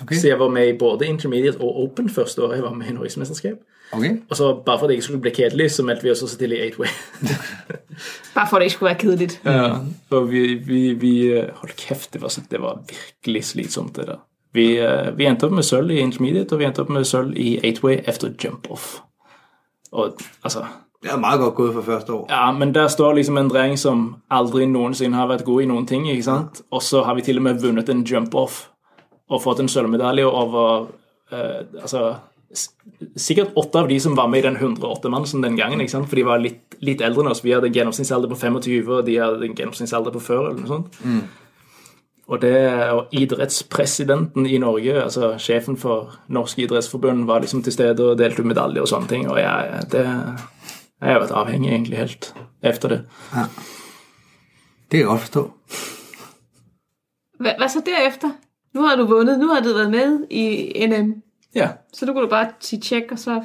Ok. 0.03 0.13
Så 0.15 0.29
jeg 0.29 0.39
var 0.39 0.49
med 0.49 0.69
i 0.69 0.79
både 0.79 1.07
intermediate 1.07 1.61
og 1.61 1.77
open 1.85 2.09
første 2.11 2.43
året 2.45 2.57
jeg 2.57 2.63
var 2.65 2.75
med 2.75 2.87
i 2.91 2.93
Norgesmesterskap. 2.93 3.57
Okay. 3.93 4.17
Og 4.31 4.37
så 4.37 4.51
bare 4.67 4.79
for 4.79 4.85
at 4.87 4.89
det 4.91 4.95
ikke 4.99 5.05
skulle 5.05 5.21
bli 5.25 5.31
kjedelig, 5.31 5.71
så 5.71 5.83
meldte 5.83 6.03
vi 6.05 6.11
oss 6.11 6.23
også 6.23 6.39
til 6.39 6.53
i 6.53 6.57
Eightway. 6.61 6.87
Bare 8.35 8.47
for 8.49 8.57
at 8.57 8.61
det 8.61 8.65
ikke 8.69 8.75
skulle 8.75 8.89
være 8.91 8.99
kjedelig. 8.99 9.31
Ja, 9.45 9.71
og 10.11 10.31
vi, 10.31 10.43
vi, 10.55 10.93
vi 10.95 11.13
eh, 11.33 11.49
Hold 11.55 11.73
kjeft, 11.77 12.13
det 12.13 12.23
var, 12.23 12.29
så- 12.29 12.43
det 12.51 12.61
var 12.61 12.79
virkelig 12.89 13.45
slitsomt, 13.45 13.97
det 13.97 14.07
der. 14.07 14.19
Vi, 14.55 14.79
eh, 14.79 15.19
vi 15.19 15.25
endte 15.27 15.45
opp 15.49 15.53
med 15.53 15.63
sølv 15.63 15.91
i 15.91 15.99
intermediate, 16.01 16.53
og 16.53 16.59
vi 16.59 16.65
endte 16.65 16.81
opp 16.85 16.89
med 16.91 17.05
sølv 17.05 17.33
i 17.37 17.59
Eightway 17.65 17.99
efter 18.07 18.29
jump-off. 18.45 19.01
Og 19.93 20.13
altså 20.45 20.65
Det 21.03 21.11
er 21.13 21.17
meget 21.17 21.41
godt 21.41 21.55
gået 21.55 21.75
for 21.75 21.83
første 21.83 22.13
år. 22.13 22.27
Ja, 22.31 22.53
men 22.53 22.75
der 22.75 22.89
står 22.89 23.13
liksom 23.15 23.39
en 23.39 23.49
dreng 23.51 23.79
som 23.79 24.17
aldri 24.31 24.67
noensinne 24.67 25.17
har 25.17 25.27
vært 25.29 25.45
god 25.45 25.63
i 25.63 25.67
noen 25.67 25.87
ting, 25.87 26.09
ikke 26.11 26.23
sant? 26.23 26.63
Og 26.71 26.83
så 26.83 27.03
har 27.05 27.15
vi 27.15 27.23
til 27.23 27.37
og 27.37 27.43
med 27.43 27.61
vunnet 27.63 27.89
en 27.89 28.03
jump-off 28.05 28.67
og 29.29 29.43
fått 29.45 29.61
en 29.63 29.71
sølvmedalje 29.71 30.27
over 30.27 30.89
eh, 31.33 31.61
Altså 31.83 32.17
sikkert 33.17 33.57
åtte 33.61 33.79
av 33.83 33.89
de 33.89 33.99
som 34.01 34.15
var 34.17 34.29
med 34.33 34.41
i 34.41 34.47
den 34.47 34.57
108-mannsen 34.57 35.43
den 35.45 35.57
gangen, 35.59 35.81
ikke 35.81 35.93
sant? 35.93 36.09
for 36.09 36.17
de 36.17 36.25
var 36.25 36.41
litt, 36.41 36.79
litt 36.85 37.03
eldre 37.05 37.25
enn 37.25 37.33
oss. 37.33 37.43
Vi 37.45 37.53
hadde 37.53 37.69
en 37.69 37.77
gjennomsnittsalder 37.77 38.31
på 38.31 38.39
25, 38.41 38.89
og 38.89 39.05
de 39.05 39.19
hadde 39.21 39.45
en 39.45 39.59
gjennomsnittsalder 39.59 40.15
på 40.15 40.23
40, 40.25 40.49
eller 40.49 40.63
noe 40.63 40.71
sånt. 40.73 40.97
Og, 42.29 42.41
det, 42.41 42.57
og 42.93 43.13
idrettspresidenten 43.17 44.49
i 44.49 44.59
Norge, 44.61 44.97
altså 45.03 45.35
sjefen 45.41 45.79
for 45.81 46.19
Norsk 46.33 46.65
idrettsforbund, 46.65 47.25
var 47.29 47.45
liksom 47.45 47.63
til 47.65 47.73
stede 47.73 48.05
og 48.05 48.19
delte 48.21 48.45
ut 48.45 48.51
medaljer 48.51 48.85
og 48.85 48.91
sånne 48.91 49.13
ting, 49.13 49.29
og 49.29 49.41
jeg, 49.41 49.85
det, 49.93 50.05
jeg 50.05 51.15
har 51.15 51.23
vært 51.25 51.37
avhengig 51.41 51.73
egentlig 51.73 52.01
helt 52.01 52.33
efter 52.65 52.95
det. 52.95 53.01
Det 54.89 55.01
er 55.01 55.05
jeg 55.05 55.25
forstå. 55.29 55.47
Hva, 57.39 57.55
hva 57.55 57.67
hvad 57.69 57.75
jeg 57.77 57.89
derefter? 57.93 58.37
Nu 58.75 58.83
har 58.83 58.97
du 58.97 59.07
vundet, 59.07 59.39
nu 59.39 59.47
har 59.49 59.61
du 59.61 59.69
været 59.75 59.91
med 59.91 60.27
i 60.31 60.87
NM. 60.87 61.15
Ja, 61.55 61.69
Så 61.93 62.07
nu 62.07 62.13
kunne 62.13 62.25
du 62.25 62.29
bare 62.31 62.47
sige 62.61 62.81
tjek, 62.81 63.03
og 63.13 63.19
så... 63.19 63.43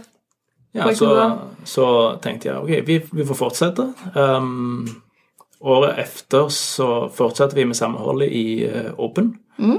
ja 0.75 0.94
så, 0.94 1.38
så 1.65 2.18
tenkte 2.24 2.50
jeg 2.50 2.58
ok, 2.58 2.70
vi, 2.88 3.01
vi 3.13 3.25
får 3.25 3.34
fortsette. 3.34 3.94
Um, 4.15 4.88
året 5.62 5.96
efter 6.00 6.48
så 6.48 7.10
fortsatte 7.13 7.56
vi 7.56 7.63
med 7.63 7.75
samholdet 7.75 8.32
i 8.32 8.65
uh, 8.65 9.00
Open. 9.00 9.36
Uh, 9.60 9.75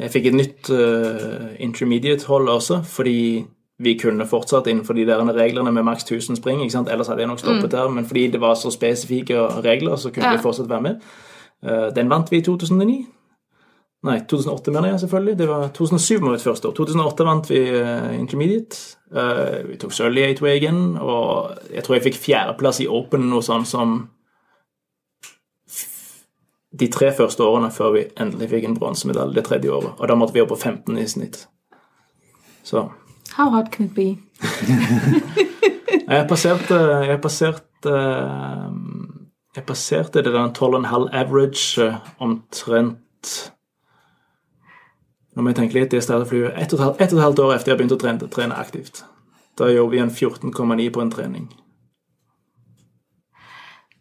jeg 0.00 0.10
fikk 0.10 0.26
et 0.26 0.34
nytt 0.34 0.70
uh, 0.70 1.46
intermediate-hold 1.58 2.48
også, 2.48 2.82
fordi 2.82 3.44
vi 3.78 3.98
kunne 3.98 4.26
fortsatt 4.26 4.66
innenfor 4.66 4.94
de 4.94 5.06
der 5.06 5.32
reglene 5.36 5.72
med 5.72 5.82
maks 5.82 6.02
1000 6.02 6.36
spring. 6.36 6.60
ikke 6.62 6.72
sant? 6.72 6.88
Ellers 6.88 7.06
hadde 7.08 7.20
jeg 7.20 7.28
nok 7.28 7.38
stoppet 7.38 7.72
der, 7.72 7.88
men 7.88 8.06
fordi 8.06 8.26
det 8.30 8.40
var 8.40 8.54
så 8.54 8.70
spesifikke 8.70 9.46
regler, 9.46 9.96
så 9.96 10.10
kunne 10.10 10.24
Ja. 10.26 10.32
vi 10.36 10.42
fortsatt 10.42 10.68
være 10.68 10.82
med. 10.82 10.96
Den 11.96 12.10
vant 12.10 12.30
vi 12.32 12.36
i 12.36 12.42
2009. 12.42 13.06
Nei, 14.06 14.20
2008 14.30 14.72
mener 14.74 14.92
jeg 14.92 15.02
selvfølgelig. 15.02 15.38
Det 15.38 15.46
var 15.50 15.70
2007 15.74 16.20
var 16.22 16.34
mitt 16.36 16.44
første 16.44 16.68
år. 16.68 16.74
2008 16.78 17.26
vant 17.26 17.48
vi 17.50 17.62
uh, 17.74 18.10
intermediate. 18.14 18.82
Uh, 19.10 19.64
vi 19.70 19.78
tok 19.82 19.94
sølv 19.96 20.20
i 20.20 20.28
8 20.30 20.52
igjen, 20.52 20.82
og 21.02 21.56
jeg 21.72 21.86
tror 21.86 21.96
jeg 21.96 22.04
fikk 22.10 22.20
fjerdeplass 22.22 22.82
i 22.84 22.90
open 22.90 23.26
noe 23.30 23.42
sånn 23.42 23.66
som 23.66 23.96
de 26.76 26.88
tre 26.92 27.10
første 27.16 27.44
årene 27.44 27.70
før 27.72 27.94
vi 27.94 28.04
endelig 28.20 28.50
fikk 28.52 28.68
en 28.68 28.76
bronsemedalje 28.76 29.38
det 29.38 29.46
tredje 29.48 29.72
året. 29.72 29.96
Og 29.96 30.10
da 30.10 30.16
måtte 30.18 30.36
vi 30.36 30.42
opp 30.44 30.52
på 30.52 30.60
15 30.60 30.98
i 31.00 31.06
snitt. 31.08 31.46
Så 32.66 32.88
How 33.36 33.50
hard 33.50 33.72
can 33.72 33.86
it 33.86 33.94
be? 33.94 34.16
jeg 36.12 36.26
passerte 36.28 36.76
Jeg 37.08 37.20
passerte 37.20 37.94
Jeg 39.56 39.64
passerte 39.66 40.22
det 40.22 40.32
der 40.34 40.52
12,5 40.52 41.08
average 41.12 41.82
eh, 41.82 41.96
omtrent 42.20 43.52
Nå 45.36 45.42
vi 45.42 45.52
tenker 45.52 45.60
tenke 45.60 45.76
litt, 45.76 45.92
jeg 45.92 46.02
startet 46.02 46.30
flyet 46.30 46.56
ett 46.56 46.72
og, 46.72 46.80
et 46.96 47.12
og 47.12 47.18
et 47.18 47.22
halvt 47.22 47.40
år 47.44 47.54
etter 47.54 47.72
jeg 47.72 47.78
begynte 47.78 47.96
å 47.98 48.00
trene, 48.00 48.28
trene 48.32 48.56
aktivt. 48.56 49.04
Da 49.58 49.68
gjorde 49.68 49.92
vi 49.92 50.00
en 50.00 50.10
14,9 50.10 50.90
på 50.92 51.02
en 51.02 51.10
trening. 51.12 51.46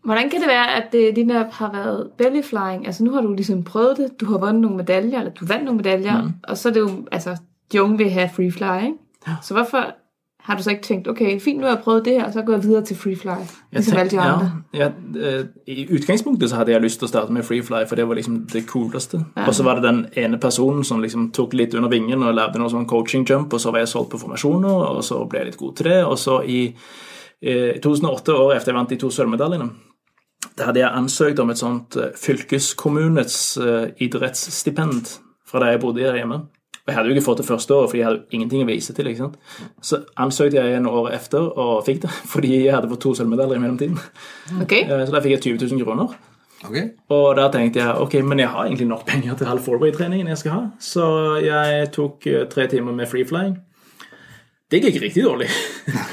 Hvordan 0.06 0.30
kan 0.30 0.42
det 0.42 0.48
være, 0.48 0.76
at 0.78 0.92
det 0.94 1.16
din 1.16 1.32
app 1.32 1.52
har 1.52 1.72
været 1.72 2.12
belly 2.18 2.42
flying? 2.44 2.86
Altså 2.86 3.04
nu 3.04 3.12
har 3.12 3.22
du 3.22 3.34
ligesom 3.34 3.64
prøvet 3.64 3.98
det, 3.98 4.20
du 4.22 4.26
har 4.26 4.38
vundet 4.38 4.62
nogle 4.62 4.78
medaljer, 4.78 5.20
eller 5.20 5.32
du 5.32 5.46
vandt 5.46 5.66
nogle 5.66 5.78
medaljer, 5.78 6.22
mm. 6.22 6.34
og 6.44 6.58
så 6.58 6.70
er 6.70 6.74
det 6.74 6.80
jo, 6.80 7.08
altså 7.12 7.38
de 7.72 7.84
unge 7.84 7.98
vil 7.98 8.10
have 8.10 8.30
free 8.36 8.52
flying. 8.52 8.86
ikke? 8.86 9.04
Ja. 9.28 9.36
Så 9.42 9.54
hvorfor 9.54 9.96
har 10.46 10.56
du 10.56 10.64
så 10.64 10.70
ikke 10.70 10.84
tænkt, 10.84 11.08
okay, 11.08 11.40
fint, 11.40 11.58
nu 11.58 11.64
har 11.66 11.74
jeg 11.74 11.84
prøvet 11.84 12.06
det 12.06 12.14
her, 12.14 12.32
så 12.32 12.42
går 12.42 12.54
jeg 12.54 12.64
videre 12.64 12.86
til 12.86 12.98
free 12.98 13.16
fly, 13.16 13.30
ligesom 13.72 13.98
alle 13.98 14.12
de 14.12 14.20
andre? 14.20 14.52
Ja, 14.74 14.90
ja, 15.16 15.30
eh, 15.40 15.46
I 15.68 15.88
utgangspunktet 15.96 16.50
så 16.50 16.56
hadde 16.56 16.72
jeg 16.72 16.82
lyst 16.82 17.00
til 17.02 17.08
å 17.08 17.10
starte 17.10 17.34
med 17.34 17.44
Freefly, 17.44 17.88
for 17.90 17.98
det 17.98 18.06
var 18.08 18.20
liksom 18.20 18.44
det 18.54 18.62
cooleste. 18.70 19.24
Ja. 19.38 19.48
Og 19.48 19.56
så 19.56 19.66
var 19.66 19.80
det 19.80 19.88
den 19.88 20.06
ene 20.14 20.38
personen 20.38 20.84
som 20.84 21.02
liksom 21.02 21.32
tok 21.34 21.54
litt 21.58 21.74
under 21.74 21.90
vingen 21.90 22.24
og 22.24 22.36
lagde 22.38 22.62
noe 22.62 22.70
sånn 22.70 22.86
coaching 22.86 23.26
jump, 23.26 23.54
og 23.54 23.62
så 23.62 23.74
var 23.74 23.82
jeg 23.82 23.90
solgt 23.96 24.12
på 24.14 24.22
formasjoner, 24.22 24.86
og 24.92 25.02
så 25.04 25.24
ble 25.26 25.42
jeg 25.42 25.50
litt 25.50 25.58
god 25.64 25.76
til 25.76 25.90
det. 25.90 25.98
Og 26.06 26.20
så 26.22 26.38
i 26.46 26.62
eh, 27.42 27.82
2008, 27.82 28.38
året 28.38 28.62
etter 28.62 28.74
jeg 28.74 28.78
vant 28.78 28.94
de 28.94 29.02
to 29.02 29.10
sølvmedaljene, 29.10 29.70
da 30.56 30.70
hadde 30.70 30.84
jeg 30.84 30.94
ansøkt 31.02 31.42
om 31.42 31.50
et 31.50 31.64
sånt 31.64 31.98
eh, 31.98 32.14
fylkeskommunets 32.22 33.40
eh, 33.66 33.88
idrettsstipend 34.06 35.16
fra 35.50 35.66
der 35.66 35.74
jeg 35.74 35.82
bodde 35.88 36.06
hjemme. 36.06 36.44
Og 36.86 36.92
jeg 36.92 36.98
hadde 37.00 37.10
jo 37.10 37.16
ikke 37.16 37.26
fått 37.26 37.40
det 37.42 37.48
første 37.48 37.74
året, 37.74 37.90
fordi 37.90 38.00
jeg 38.04 38.06
hadde 38.06 38.20
jo 38.20 38.38
ingenting 38.38 38.62
å 38.62 38.68
vise 38.70 38.94
til. 38.94 39.08
ikke 39.10 39.24
sant? 39.24 39.38
Så 39.82 40.04
ansøkte 40.22 40.62
jeg 40.62 40.78
en 40.78 40.86
år 40.86 41.08
etter 41.18 41.48
og 41.58 41.80
fikk 41.88 42.04
det, 42.04 42.12
fordi 42.34 42.52
jeg 42.68 42.76
hadde 42.76 42.92
fått 42.92 43.02
to 43.08 43.14
sølvmedaljer 43.18 43.58
i 43.58 43.64
mellomtiden. 43.64 43.98
Okay. 44.62 44.86
Eh, 44.86 45.06
Så 45.08 45.16
da 45.16 45.22
fikk 45.26 45.40
jeg 45.40 45.58
20 45.58 45.72
000 45.74 45.86
kroner. 45.86 46.14
Okay. 46.66 46.86
Og 47.14 47.36
da 47.38 47.48
tenkte 47.54 47.82
jeg 47.82 48.06
ok, 48.06 48.20
men 48.26 48.40
jeg 48.42 48.50
har 48.54 48.66
egentlig 48.66 48.88
nok 48.90 49.06
penger 49.06 49.36
til 49.38 49.50
halv 49.50 49.66
forway-treningen 49.66 50.30
jeg 50.32 50.42
skal 50.42 50.54
ha. 50.56 50.62
Så 50.82 51.08
jeg 51.46 51.90
tok 51.98 52.30
eh, 52.30 52.46
tre 52.54 52.68
timer 52.72 52.94
med 52.96 53.10
freeflying. 53.10 53.58
Det 54.72 54.82
gikk 54.82 55.02
riktig 55.02 55.26
dårlig. 55.26 55.50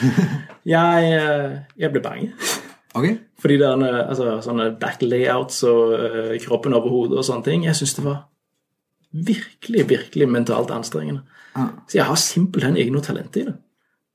jeg, 0.75 1.13
eh, 1.21 1.55
jeg 1.85 1.93
ble 1.93 2.03
bange. 2.05 2.33
Okay. 2.97 3.17
Fordi 3.41 3.57
det 3.61 3.69
er 3.69 4.03
altså, 4.03 4.39
sånne 4.45 4.73
back-layouts 4.81 5.63
og 5.69 5.95
eh, 6.01 6.35
kroppen 6.45 6.77
over 6.77 6.93
hodet 6.93 7.21
og 7.21 7.25
sånne 7.29 7.47
ting, 7.47 7.65
jeg 7.69 7.77
syns 7.79 7.97
det 7.97 8.05
var 8.09 8.21
virkelig, 9.13 9.89
virkelig 9.89 10.29
mentalt 10.29 10.71
anstrengende. 10.71 11.21
Så 11.89 11.99
jeg 11.99 12.05
har 12.09 12.17
simpelthen 12.17 12.77
ikke 12.81 12.95
noe 12.95 13.05
talent 13.05 13.37
i 13.37 13.45
det. 13.45 13.55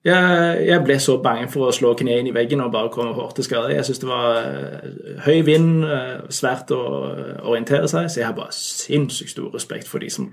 Jeg, 0.08 0.68
jeg 0.68 0.84
ble 0.86 0.96
så 1.04 1.18
bange 1.22 1.50
for 1.51 1.68
å 1.68 1.74
slå 1.75 1.92
kneet 2.00 2.22
inn 2.22 2.30
i 2.30 2.34
veggen 2.36 2.62
og 2.63 2.72
bare 2.72 2.89
komme 2.94 3.12
hårdt 3.18 3.36
til 3.36 3.48
skade. 3.48 3.74
Jeg 3.75 3.84
syns 3.88 4.00
det 4.00 4.08
var 4.08 4.38
eh, 4.39 5.18
høy 5.25 5.42
vind, 5.46 5.84
eh, 5.84 6.22
svært 6.32 6.72
å 6.72 6.80
eh, 7.10 7.34
orientere 7.44 7.89
seg, 7.92 8.08
så 8.10 8.22
jeg 8.22 8.27
har 8.30 8.38
bare 8.38 8.56
sinnssykt 8.56 9.34
stor 9.34 9.50
respekt 9.58 9.89
for 9.89 10.00
de 10.00 10.10
som 10.13 10.30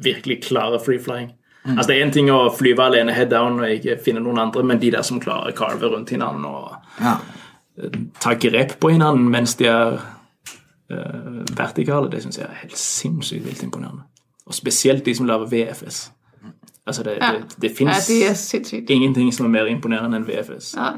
virkelig 0.00 0.40
klarer 0.46 0.80
free-flying. 0.82 1.34
Altså 1.66 1.90
Det 1.90 1.98
er 1.98 2.06
én 2.06 2.12
ting 2.14 2.30
å 2.32 2.46
flyve 2.56 2.86
alene 2.86 3.12
head 3.12 3.28
down 3.34 3.58
og 3.60 3.68
ikke 3.74 3.98
finne 4.00 4.22
noen 4.24 4.40
andre, 4.40 4.62
men 4.64 4.80
de 4.80 4.88
der 4.94 5.04
som 5.04 5.20
klarer 5.20 5.52
å 5.52 5.58
carve 5.58 5.90
rundt 5.92 6.08
hverandre 6.14 6.48
og 6.48 7.02
Ja. 7.04 7.18
ta 8.20 8.32
grep 8.40 8.78
på 8.80 8.88
hverandre 8.94 9.30
mens 9.36 9.54
de 9.60 9.66
er 9.68 10.00
vertikale, 11.56 12.10
det 12.10 12.22
syns 12.22 12.38
jeg 12.38 12.46
er 12.46 12.58
helt 12.62 12.78
sinnssykt 12.78 13.46
vilt 13.46 13.62
imponerende. 13.62 14.02
Og 14.46 14.54
spesielt 14.54 15.04
de 15.06 15.14
som 15.14 15.26
lager 15.26 15.46
VFS. 15.46 16.10
Altså 16.86 17.02
det, 17.02 17.18
Ja. 17.20 17.32
det, 17.32 17.56
det 17.62 17.70
fins 17.76 18.06
det 18.06 18.90
er 18.90 18.94
ingenting 18.94 19.34
som 19.34 19.46
er 19.46 19.50
mer 19.50 19.66
imponerende 19.66 20.16
enn 20.16 20.24
VFS 20.26 20.74
Ja. 20.76 20.92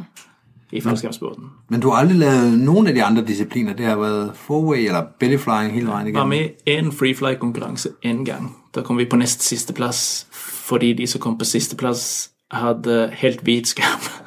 i 0.72 0.80
fallskjermsporten. 0.80 1.50
Men 1.68 1.80
du 1.80 1.90
har 1.90 2.00
aldri 2.02 2.16
lavet 2.16 2.58
noen 2.58 2.86
av 2.88 2.94
de 2.94 3.02
andre 3.02 3.24
disipliner? 3.24 3.74
Det 3.76 3.84
har 3.86 3.96
vært 3.96 4.36
four-way 4.36 4.86
eller 4.88 5.02
belly 5.20 5.36
flying 5.38 5.72
hele 5.72 5.86
veien? 5.86 6.14
Var 6.14 6.26
med 6.26 6.50
i 6.66 6.70
en 6.78 6.92
freefly-konkurranse 6.92 7.88
én 8.04 8.24
gang. 8.24 8.56
Da 8.74 8.80
kom 8.82 8.96
vi 8.96 9.04
på 9.04 9.16
nest 9.16 9.42
siste 9.42 9.72
plass 9.72 10.26
fordi 10.32 10.92
de 10.92 11.06
som 11.06 11.20
kom 11.20 11.38
på 11.38 11.44
sisteplass, 11.44 12.30
hadde 12.50 13.10
helt 13.12 13.40
hvit 13.44 13.66
skjerm 13.66 14.21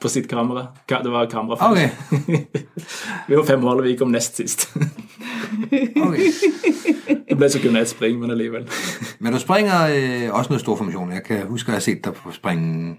på 0.00 0.08
sitt 0.08 0.28
kamera. 0.28 0.66
Det 0.88 1.12
var 1.12 1.26
kamera 1.30 1.56
først. 1.56 1.94
Okay. 2.14 2.44
vi 3.28 3.36
var 3.36 3.44
fem 3.44 3.62
hull, 3.62 3.78
og 3.78 3.84
vi 3.84 3.96
kom 3.96 4.08
nest 4.08 4.36
sist. 4.36 4.68
okay. 6.06 6.30
det 7.28 7.36
ble 7.36 7.50
så 7.50 7.60
kun 7.62 7.76
ett 7.76 7.88
spring, 7.88 8.20
men 8.20 8.30
allikevel. 8.30 8.68
Men 9.18 9.32
du 9.32 9.38
springer 9.38 9.90
øh, 9.90 10.38
også 10.38 10.52
med 10.52 10.60
stor 10.60 10.76
formasjon. 10.76 11.12
Jeg 11.12 11.24
kan 11.24 11.46
huske, 11.46 11.72
jeg 11.72 11.76
har 11.76 11.80
sett 11.80 12.04
deg 12.04 12.14
på 12.14 12.32
springe 12.32 12.96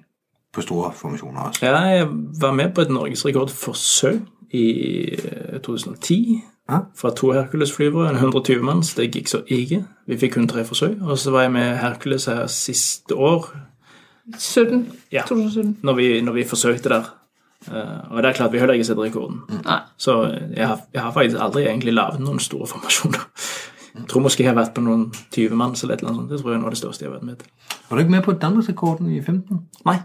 på 0.54 0.62
store 0.62 0.94
formasjoner 0.96 1.42
også. 1.42 1.66
Ja, 1.66 1.78
jeg 1.78 2.08
var 2.42 2.52
med 2.54 2.74
på 2.76 2.82
et 2.82 2.90
norgesrekordforsøk 2.90 4.20
i 4.52 4.66
eh, 5.14 5.60
2010. 5.60 6.42
Ja. 6.70 6.78
Fra 6.96 7.10
to 7.16 7.32
Hercules-flyvere, 7.32 8.10
en 8.10 8.16
120 8.16 8.64
manns. 8.64 8.94
Det 8.96 9.10
gikk 9.16 9.28
så 9.28 9.42
ikke. 9.48 9.84
Vi 10.08 10.18
fikk 10.18 10.34
kun 10.34 10.48
tre 10.48 10.66
forsøk. 10.66 11.02
Og 11.02 11.18
så 11.18 11.32
var 11.32 11.42
jeg 11.42 11.52
med 11.52 11.78
Hercules 11.78 12.26
her 12.26 12.48
siste 12.48 13.16
år, 13.16 13.50
17. 14.38 14.84
Ja. 15.12 15.24
2017. 15.28 15.80
når 15.84 15.98
vi, 15.98 16.10
når 16.22 16.38
vi 16.38 16.44
forsøkte 16.50 16.90
der. 16.90 17.10
Uh, 17.68 18.16
og 18.16 18.24
der 18.24 18.34
klarte 18.34 18.54
vi 18.54 18.60
heller 18.62 18.78
ikke 18.78 18.88
å 18.88 18.90
sette 18.92 19.04
rekorden. 19.04 19.42
Mm. 19.50 19.64
Så 20.00 20.16
jeg 20.56 20.68
har, 20.68 20.86
jeg 20.94 21.02
har 21.04 21.16
faktisk 21.16 21.42
aldri 21.44 21.66
egentlig 21.68 21.94
laget 21.94 22.24
noen 22.24 22.40
store 22.40 22.70
formasjoner. 22.72 23.26
Jeg 23.98 24.06
tror 24.08 24.24
måske 24.24 24.46
jeg 24.46 24.54
har 24.54 24.60
vært 24.60 24.76
på 24.78 24.84
noen 24.86 25.10
20 25.34 25.58
manns 25.60 25.84
eller 25.84 25.98
et 25.98 26.04
eller 26.04 26.14
annet 26.14 26.22
sånt. 26.22 26.32
Det 26.32 26.40
tror 26.40 26.54
jeg 26.54 26.60
er 26.60 26.62
noe 26.62 26.70
av 26.70 26.76
det 26.76 26.80
største 26.80 27.04
jeg 27.04 27.10
har 27.10 27.18
vært 27.18 27.28
med 27.28 27.42
til. 27.42 27.76
Var 27.90 27.98
du 27.98 28.04
ikke 28.04 28.16
med 28.16 28.24
på 28.24 28.36
Danmarksrekorden 28.44 29.10
i 29.12 29.20
15? 29.20 29.60
Nei, 29.90 29.98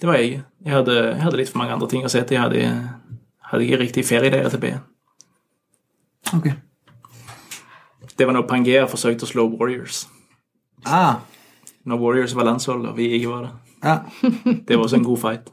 det 0.00 0.06
var 0.06 0.14
jeg 0.14 0.24
ikke. 0.24 0.42
Jeg 0.64 0.74
hadde, 0.74 0.94
jeg 0.94 1.22
hadde 1.22 1.38
litt 1.40 1.50
for 1.50 1.58
mange 1.58 1.74
andre 1.74 1.88
ting 1.90 2.04
å 2.06 2.12
se 2.12 2.22
til. 2.22 2.36
Jeg 2.36 2.44
hadde, 2.44 3.18
hadde 3.50 3.66
ikke 3.66 3.80
riktig 3.80 4.04
feriedager 4.06 4.52
til 4.54 4.62
B. 4.62 4.70
Okay. 6.38 6.54
Det 8.18 8.26
var 8.26 8.36
når 8.36 8.46
Pangea 8.50 8.86
forsøkte 8.90 9.26
å 9.26 9.30
slå 9.30 9.46
Warriors. 9.50 10.04
Ah, 10.86 11.24
Når 11.88 12.00
Warriors 12.02 12.34
var 12.36 12.44
landshold, 12.44 12.86
og 12.86 12.96
vi 12.96 13.08
ikke 13.16 13.28
var 13.28 13.40
det. 13.46 13.50
ja. 13.84 13.96
Det 14.68 14.76
var 14.76 14.82
også 14.82 14.96
en 14.96 15.04
god 15.04 15.18
fight. 15.18 15.52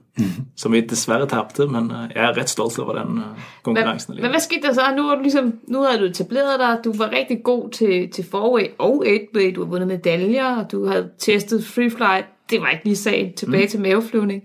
Som 0.56 0.72
vi 0.72 0.82
dessverre 0.82 1.28
tapte, 1.28 1.68
men 1.68 1.90
eh, 1.92 2.12
jeg 2.16 2.24
er 2.24 2.38
rett 2.38 2.50
stolt 2.50 2.80
over 2.80 2.96
den 2.96 3.18
eh, 3.18 3.48
konkurransen. 3.64 4.14
Men, 4.16 4.22
men 4.24 4.32
hva 4.32 4.40
skete 4.40 4.68
der 4.68 4.74
så? 4.74 4.86
Nu 4.96 5.04
har 5.08 5.16
du 5.16 5.22
ligesom, 5.22 5.54
nu 5.68 5.82
har 5.84 5.98
du 6.00 6.06
etableret 6.06 6.60
deg, 6.60 6.78
du 6.86 6.94
var 6.98 7.12
rigtig 7.12 7.42
god 7.44 7.70
til, 7.72 8.12
til 8.12 8.26
forway 8.32 8.68
og 8.80 9.04
8-way, 9.08 9.52
du 9.56 9.64
har 9.64 9.70
vundet 9.70 9.88
medaljer, 9.88 10.56
og 10.56 10.72
du 10.72 10.86
har 10.86 11.04
testet 11.20 11.66
free 11.66 11.92
flight, 11.92 12.32
Det 12.50 12.62
var 12.62 12.70
ikke 12.70 12.84
lige 12.84 12.96
sagen. 12.96 13.34
Tilbage 13.34 13.64
mm. 13.64 13.70
til 13.70 13.82
maveflyvning. 13.82 14.44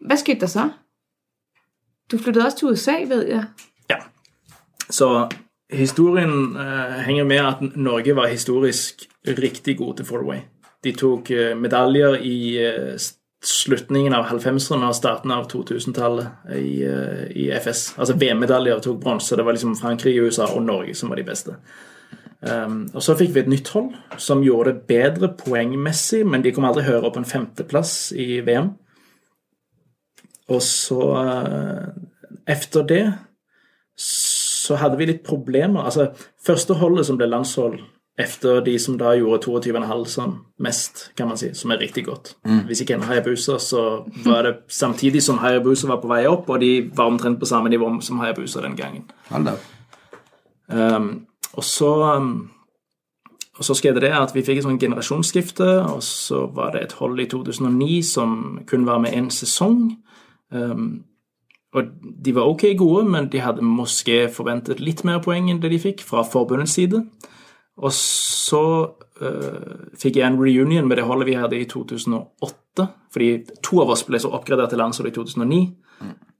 Hva 0.00 0.16
skete 0.16 0.40
der 0.40 0.46
så? 0.46 0.68
Du 2.12 2.18
flyttede 2.18 2.44
også 2.44 2.58
til 2.58 2.68
USA, 2.68 2.94
ved 3.08 3.26
jeg. 3.26 3.44
Ja. 3.90 3.96
Så 4.90 5.28
historien 5.72 6.56
eh, 6.56 7.04
henger 7.06 7.24
med 7.24 7.36
at 7.36 7.76
Norge 7.76 8.16
var 8.16 8.26
historisk 8.26 8.94
riktig 9.26 9.78
god 9.78 9.94
til 9.96 10.04
four-way. 10.04 10.59
De 10.84 10.92
tok 10.96 11.30
eh, 11.30 11.54
medaljer 11.58 12.16
i 12.24 12.40
eh, 12.64 13.08
slutningen 13.40 14.14
av 14.16 14.28
90-årene 14.28 14.88
og 14.90 14.96
starten 14.96 15.32
av 15.32 15.46
2000-tallet 15.50 16.56
i, 16.56 16.82
eh, 16.84 17.22
i 17.36 17.46
FS. 17.56 17.94
Altså 18.00 18.16
VM-medaljer 18.20 18.82
tok 18.84 19.00
bronse. 19.02 19.36
Det 19.36 19.46
var 19.46 19.56
liksom 19.56 19.76
Frankrike, 19.80 20.26
USA 20.26 20.50
og 20.54 20.64
Norge 20.64 20.94
som 20.96 21.12
var 21.12 21.20
de 21.20 21.28
beste. 21.28 21.56
Um, 22.40 22.86
og 22.96 23.02
så 23.04 23.12
fikk 23.20 23.34
vi 23.34 23.42
et 23.42 23.50
nytt 23.52 23.68
hold 23.74 23.90
som 24.16 24.40
gjorde 24.40 24.72
det 24.72 24.86
bedre 24.88 25.28
poengmessig, 25.36 26.22
men 26.24 26.40
de 26.40 26.54
kom 26.56 26.64
aldri 26.64 26.86
høyere 26.86 27.10
opp 27.10 27.18
en 27.20 27.28
femteplass 27.28 28.14
i 28.16 28.38
VM. 28.46 28.70
Og 30.50 30.62
så 30.64 31.10
uh, 31.20 31.90
Efter 32.48 32.86
det 32.88 33.04
så 34.00 34.78
hadde 34.80 34.96
vi 34.96 35.06
litt 35.10 35.20
problemer. 35.26 35.84
Altså, 35.84 36.08
første 36.40 36.74
holdet 36.80 37.06
som 37.06 37.18
ble 37.20 37.28
landshold 37.28 37.76
efter 38.18 38.60
de 38.60 38.78
som 38.78 38.98
da 38.98 39.14
gjorde 39.16 39.46
22,5 39.46 40.04
sånn 40.12 40.36
mest, 40.60 41.10
kan 41.16 41.30
man 41.30 41.38
si, 41.40 41.52
som 41.56 41.72
er 41.72 41.80
riktig 41.80 42.04
godt. 42.04 42.34
Hvis 42.68 42.82
ikke 42.84 42.98
en 42.98 43.06
Hayabusa, 43.08 43.58
så 43.58 44.04
var 44.24 44.42
det 44.44 44.54
samtidig 44.68 45.22
som 45.22 45.38
Hayabusa 45.40 45.88
var 45.88 46.02
på 46.02 46.10
vei 46.10 46.26
opp, 46.28 46.50
og 46.50 46.60
de 46.60 46.90
var 46.96 47.08
omtrent 47.12 47.40
på 47.40 47.48
samme 47.48 47.72
nivå 47.72 47.88
som 48.04 48.20
Hayabusa 48.20 48.60
den 48.60 48.76
gangen. 48.76 49.08
Um, 50.68 51.26
og 51.52 51.64
så 51.64 51.94
um, 52.16 52.50
og 53.60 53.64
så 53.64 53.74
skjedde 53.76 54.00
det 54.00 54.08
at 54.16 54.32
vi 54.32 54.40
fikk 54.40 54.62
et 54.62 54.64
sånt 54.64 54.80
generasjonsskifte, 54.80 55.68
og 55.84 56.00
så 56.02 56.46
var 56.56 56.72
det 56.72 56.80
et 56.82 56.92
hold 56.96 57.20
i 57.20 57.26
2009 57.28 58.02
som 58.08 58.60
kun 58.66 58.86
var 58.86 59.02
med 59.04 59.12
én 59.12 59.28
sesong. 59.28 59.98
Um, 60.50 61.04
og 61.76 61.90
de 62.24 62.34
var 62.34 62.48
ok 62.48 62.64
gode, 62.78 63.04
men 63.04 63.28
de 63.28 63.42
hadde 63.44 63.62
måske 63.62 64.30
forventet 64.32 64.80
litt 64.80 65.04
mer 65.04 65.20
poeng 65.20 65.50
enn 65.50 65.60
det 65.60 65.70
de 65.74 65.82
fikk 65.82 66.00
fra 66.02 66.24
forbundets 66.24 66.72
side. 66.78 67.04
Og 67.76 67.92
så 67.92 68.64
uh, 69.22 69.86
fikk 69.98 70.16
jeg 70.16 70.26
en 70.26 70.40
reunion 70.40 70.88
med 70.88 70.96
det 70.96 71.04
holdet 71.04 71.26
vi 71.26 71.38
hadde 71.38 71.60
i 71.60 71.64
2008. 71.64 72.88
Fordi 73.12 73.30
to 73.62 73.80
av 73.82 73.90
oss 73.90 74.04
ble 74.04 74.18
så 74.20 74.30
oppgradert 74.32 74.70
til 74.70 74.78
landsholdet 74.78 75.12
i 75.12 75.16
2009. 75.20 75.60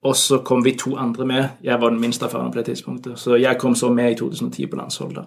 Og 0.02 0.16
så 0.16 0.38
kom 0.44 0.64
vi 0.64 0.72
to 0.80 0.96
andre 0.96 1.26
med. 1.26 1.48
Jeg 1.62 1.80
var 1.80 1.90
den 1.90 2.00
minst 2.00 2.22
erfarne 2.22 2.52
på 2.52 2.58
det 2.58 2.66
tidspunktet. 2.70 3.18
Så 3.18 3.36
jeg 3.36 3.58
kom 3.58 3.74
så 3.74 3.90
med 3.92 4.12
i 4.12 4.14
2010 4.16 4.66
på 4.66 4.76
landsholdet. 4.76 5.24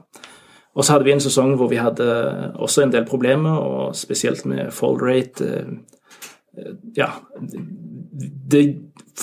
Og 0.75 0.83
så 0.83 0.93
hadde 0.95 1.05
vi 1.05 1.11
en 1.13 1.21
sesong 1.21 1.55
hvor 1.55 1.69
vi 1.69 1.77
hadde 1.77 2.53
også 2.55 2.81
en 2.83 2.91
del 2.93 3.05
problemer, 3.05 3.51
og 3.51 3.95
spesielt 3.95 4.45
med 4.45 4.71
fall 4.73 4.97
rate. 5.01 5.45
eh, 6.57 6.73
Ja. 6.97 7.07
Det, 8.51 8.75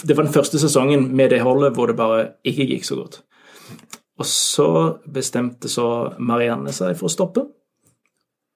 det 0.06 0.16
var 0.16 0.22
den 0.25 0.32
første 0.32 0.58
sesongen 0.58 1.16
med 1.16 1.30
det 1.30 1.40
holdet 1.40 1.75
hvor 1.75 1.87
det 1.87 1.96
bare 1.96 2.28
ikke 2.44 2.66
gikk 2.66 2.84
så 2.84 2.94
godt. 2.96 3.22
Og 4.20 4.28
så 4.28 4.68
bestemte 5.08 5.70
så 5.72 5.86
Marianne 6.20 6.72
seg 6.76 6.92
for 6.98 7.08
å 7.08 7.12
stoppe. 7.12 7.46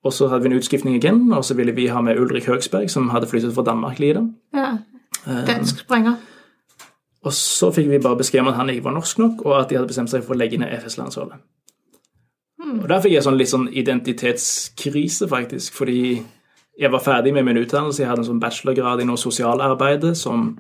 Og 0.05 0.13
så 0.13 0.29
hadde 0.29 0.45
vi 0.45 0.53
en 0.53 0.59
utskiftning 0.61 0.99
igjen, 0.99 1.23
og 1.33 1.47
så 1.49 1.57
ville 1.57 1.73
vi 1.73 1.89
ha 1.89 2.03
med 2.05 2.21
Ulrik 2.21 2.51
Høgsberg, 2.51 2.91
som 2.93 3.09
hadde 3.15 3.31
flyttet 3.31 3.55
fra 3.57 3.65
Danmark. 3.65 3.99
lite. 3.99 4.27
Ja. 4.53 4.77
Dansk 5.25 5.81
springer. 5.87 6.19
Og 7.25 7.33
så 7.33 7.71
fikk 7.73 7.89
vi 7.89 8.03
bare 8.05 8.21
beskjed 8.21 8.43
om 8.43 8.51
at 8.53 8.59
han 8.59 8.69
ikke 8.69 8.85
var 8.85 8.99
norsk 8.99 9.19
nok, 9.19 9.45
og 9.47 9.61
at 9.61 9.71
de 9.71 9.79
hadde 9.79 9.89
bestemt 9.89 10.13
seg 10.13 10.25
for 10.27 10.37
å 10.37 10.39
legge 10.39 10.59
ned 10.61 10.75
FS-landsholdet. 10.77 11.41
Og 12.83 12.89
Der 12.89 13.01
fikk 13.01 13.15
jeg 13.15 13.25
sånn 13.25 13.39
litt 13.39 13.49
sånn 13.49 13.69
identitetskrise, 13.73 15.29
faktisk, 15.29 15.73
fordi 15.73 16.23
jeg 16.79 16.91
var 16.93 17.01
ferdig 17.01 17.33
med 17.33 17.45
min 17.45 17.63
utdannelse. 17.63 18.03
Jeg 18.03 18.11
hadde 18.11 18.25
en 18.25 18.29
sånn 18.35 18.43
bachelorgrad 18.43 19.01
i 19.01 19.09
noe 19.09 19.21
sosialarbeid 19.21 20.11
som 20.19 20.59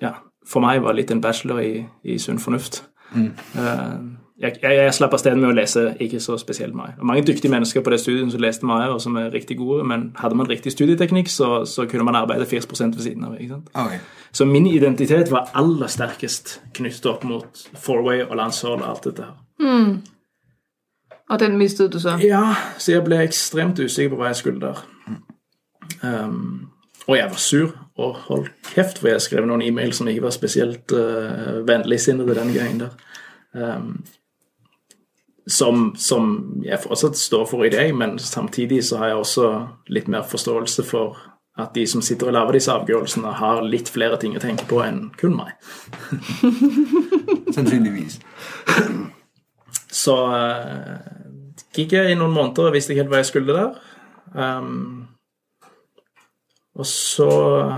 ja, 0.00 0.14
for 0.46 0.62
meg 0.62 0.82
var 0.84 0.94
litt 0.94 1.10
en 1.10 1.22
bachelor 1.24 1.62
i, 1.62 1.86
i 2.04 2.18
sunn 2.18 2.38
fornuft. 2.42 2.82
Eh, 3.16 3.94
jeg, 4.42 4.56
jeg, 4.62 4.76
jeg 4.78 4.94
slapp 4.96 5.12
av 5.14 5.20
sted 5.22 5.36
med 5.38 5.50
å 5.50 5.54
lese 5.54 5.84
ikke 6.02 6.18
så 6.20 6.38
spesielt 6.40 6.74
mye. 6.74 6.96
Og 6.98 7.06
mange 7.06 7.22
dyktige 7.28 7.52
mennesker 7.52 7.84
på 7.84 7.92
det 7.92 8.00
studiet 8.02 8.32
som 8.32 8.42
leste 8.42 8.66
mye, 8.66 8.88
og 8.90 8.98
som 9.04 9.16
er 9.20 9.30
riktig 9.34 9.58
gode, 9.60 9.84
men 9.86 10.08
hadde 10.18 10.38
man 10.38 10.50
riktig 10.50 10.72
studieteknikk, 10.74 11.30
så, 11.30 11.62
så 11.68 11.86
kunne 11.90 12.06
man 12.08 12.18
arbeide 12.18 12.48
4 12.48 12.64
ved 12.64 13.04
siden 13.04 13.28
av. 13.28 13.36
ikke 13.38 13.54
sant? 13.54 13.70
Okay. 13.74 14.00
Så 14.32 14.48
min 14.48 14.66
identitet 14.66 15.30
var 15.30 15.52
aller 15.54 15.92
sterkest 15.92 16.60
knyttet 16.74 17.06
opp 17.06 17.24
mot 17.28 17.68
Fourway 17.76 18.24
og 18.24 18.36
landshold 18.40 18.80
og 18.80 18.88
alt 18.88 19.10
dette 19.10 19.28
her. 19.28 19.38
Og 21.32 21.40
den 21.40 21.58
mistet 21.58 21.92
du 21.92 22.00
så. 22.00 22.16
Ja, 22.20 22.54
så 22.78 22.92
jeg 22.92 23.04
ble 23.06 23.22
ekstremt 23.24 23.80
usikker 23.80 24.12
på 24.12 24.20
hva 24.20 24.32
jeg 24.32 24.40
skulle 24.42 24.60
der. 24.60 24.82
Um, 26.02 26.71
og 27.08 27.16
jeg 27.16 27.30
var 27.30 27.40
sur 27.40 27.72
og 27.98 28.18
holdt 28.28 28.72
kjeft, 28.72 29.00
for 29.02 29.10
jeg 29.10 29.22
skrev 29.24 29.46
noen 29.48 29.64
e-mail 29.66 29.92
som 29.96 30.08
ikke 30.08 30.26
var 30.26 30.34
spesielt 30.34 30.94
uh, 30.94 31.60
vennligsinnede 31.66 32.36
den 32.38 32.52
gangen 32.54 32.84
der. 32.84 32.92
Um, 33.52 34.04
som, 35.46 35.90
som 35.98 36.62
jeg 36.62 36.78
fortsatt 36.84 37.18
står 37.18 37.48
for 37.50 37.66
i 37.66 37.72
dag, 37.72 37.90
men 37.98 38.14
samtidig 38.22 38.84
så 38.86 39.00
har 39.00 39.10
jeg 39.10 39.22
også 39.24 39.48
litt 39.90 40.08
mer 40.08 40.22
forståelse 40.22 40.84
for 40.86 41.18
at 41.58 41.74
de 41.74 41.82
som 41.90 42.00
sitter 42.04 42.30
og 42.30 42.36
lager 42.36 42.56
disse 42.56 42.72
avgjørelsene, 42.72 43.34
har 43.36 43.64
litt 43.66 43.90
flere 43.92 44.16
ting 44.20 44.36
å 44.38 44.40
tenke 44.40 44.64
på 44.70 44.78
enn 44.84 45.10
kun 45.20 45.34
meg. 45.36 45.52
Sannsynligvis. 47.56 48.20
Så 49.92 50.14
uh, 50.32 51.02
gikk 51.76 51.98
jeg 51.98 52.14
i 52.14 52.16
noen 52.16 52.32
måneder 52.32 52.70
og 52.70 52.76
visste 52.78 52.94
ikke 52.94 53.04
helt 53.04 53.12
hva 53.12 53.20
jeg 53.20 53.32
skulle 53.34 53.58
der. 53.58 53.74
Um, 54.32 55.11
og 56.72 56.88
så 56.88 57.28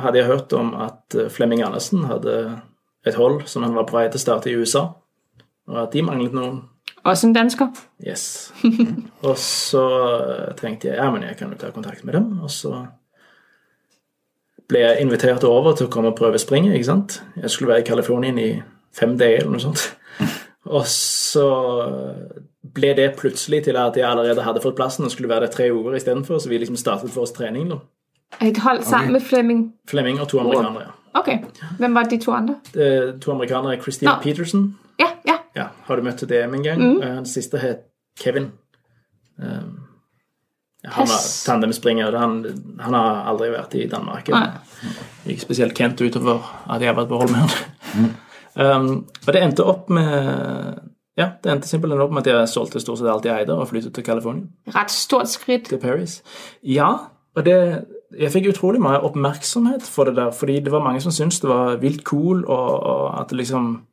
hadde 0.05 0.21
jeg 0.21 0.29
hørt 0.31 0.53
om 0.55 0.75
at 0.79 1.17
eh, 1.19 1.31
Flemming 1.33 1.65
Andersen 1.67 2.05
hadde 2.07 2.37
et 3.05 3.17
hold 3.19 3.43
som 3.51 3.65
han 3.67 3.75
var 3.75 3.89
på 3.89 3.97
vei 3.97 4.07
til 4.09 4.21
å 4.21 4.23
starte 4.23 4.53
i 4.53 4.57
USA, 4.57 4.87
og 5.71 5.81
at 5.83 5.95
de 5.95 6.05
manglet 6.07 6.37
noen. 6.37 6.63
Også 7.05 7.29
en 7.29 7.35
dansker. 7.37 7.73
Yes. 8.01 8.53
og 9.29 9.35
så 9.41 9.85
eh, 10.21 10.53
tenkte 10.61 10.93
jeg 10.93 11.01
ja, 11.01 11.09
men 11.13 11.27
jeg 11.27 11.39
kan 11.41 11.51
jo 11.53 11.59
ta 11.61 11.73
kontakt 11.75 12.05
med 12.07 12.17
dem, 12.17 12.31
og 12.45 12.53
så 12.55 12.85
ble 14.71 14.81
jeg 14.81 15.03
invitert 15.05 15.45
over 15.45 15.75
til 15.77 15.89
å 15.89 15.93
komme 15.93 16.15
og 16.15 16.19
prøve 16.19 16.41
springet, 16.41 16.77
ikke 16.79 16.89
sant. 16.93 17.19
Jeg 17.37 17.53
skulle 17.53 17.75
være 17.75 17.85
i 17.85 17.89
Californien 17.89 18.39
i 18.41 18.51
fem 18.95 19.19
dager 19.21 19.43
eller 19.43 19.57
noe 19.57 19.65
sånt. 19.65 19.91
Og 20.65 20.87
så 20.89 21.45
ble 22.75 22.95
det 22.97 23.11
plutselig 23.19 23.67
til 23.67 23.77
at 23.77 23.99
jeg 23.99 24.07
allerede 24.09 24.47
hadde 24.47 24.63
fått 24.65 24.79
plassen 24.79 25.05
og 25.05 25.13
skulle 25.13 25.29
være 25.29 25.45
der 25.45 25.53
tre 25.53 25.67
uker 25.69 25.99
istedenfor, 25.99 26.39
så 26.41 26.49
vi 26.49 26.63
liksom 26.63 26.79
startet 26.81 27.13
vår 27.13 27.29
trening. 27.37 27.67
da. 27.75 27.83
Et 28.43 28.59
hold 28.59 28.83
sammen 28.83 29.13
med 29.13 29.21
Flemming. 29.23 29.73
Flemming 29.89 30.21
og 30.21 30.29
to 30.29 30.41
amerikanere. 30.41 30.83
ja. 30.83 30.91
Ok. 31.15 31.29
Hvem 31.79 31.95
var 31.95 32.03
de 32.03 32.19
to 32.19 32.33
andre? 32.33 32.57
Er 32.75 33.19
to 33.21 33.33
amerikanere, 33.33 33.83
Christine 33.83 34.11
no. 34.11 34.23
Peterson. 34.23 34.79
Ja, 35.01 35.07
ja. 35.27 35.37
Ja, 35.57 35.67
har 35.85 35.97
du 35.97 36.03
møtt 36.03 36.19
til 36.19 36.29
DM 36.29 36.55
en 36.55 36.63
gang? 36.63 36.81
Mm. 36.83 37.01
Den 37.01 37.27
siste 37.27 37.59
het 37.59 37.85
Kevin. 38.21 38.51
Um, 39.39 39.79
han 40.85 41.07
var 41.09 41.23
tandemspringer. 41.47 42.17
Han, 42.19 42.45
han 42.81 42.95
har 42.95 43.23
aldri 43.31 43.51
vært 43.55 43.75
i 43.75 43.87
Danmark. 43.89 44.29
Ikke 45.27 45.41
spesielt 45.41 45.75
kjent 45.79 46.01
utover 46.01 46.43
at 46.71 46.83
jeg 46.83 46.91
har 46.91 46.99
vært 46.99 47.09
på 47.09 47.21
hold 47.23 47.31
med 47.31 47.41
han. 47.41 48.11
Um, 48.55 48.91
og 49.27 49.33
det 49.35 49.41
endte 49.43 49.65
opp 49.67 49.89
med 49.91 50.11
Ja, 51.19 51.29
det 51.43 51.51
endte 51.51 51.69
simpelthen 51.71 52.03
opp 52.03 52.11
med 52.15 52.27
at 52.27 52.33
jeg 52.33 52.51
solgte 52.51 52.81
stort 52.83 52.99
sett 52.99 53.09
alt 53.11 53.25
jeg 53.27 53.45
eide, 53.45 53.55
og 53.55 53.69
flyttet 53.71 53.95
til 53.95 54.05
California. 54.07 54.47
Rett 54.75 54.91
stort 54.91 55.31
skritt. 55.31 55.69
til 55.71 55.79
Paris. 55.79 56.23
Ja, 56.63 56.89
og 57.37 57.45
det 57.47 57.85
Jeg 58.21 58.31
fikk 58.33 58.47
utrolig 58.53 58.81
mye 58.83 59.01
oppmerksomhet 59.07 59.83
for 59.83 60.05
det 60.05 60.17
der, 60.17 60.31
fordi 60.31 60.61
det 60.61 60.73
var 60.73 60.83
mange 60.85 61.01
som 61.01 61.13
syntes 61.13 61.41
det 61.41 61.49
var 61.51 61.77
vilt 61.83 62.05
cool, 62.05 62.45
og, 62.45 62.71
og 62.83 63.21
at 63.21 63.31
det 63.31 63.39
liksom 63.43 63.87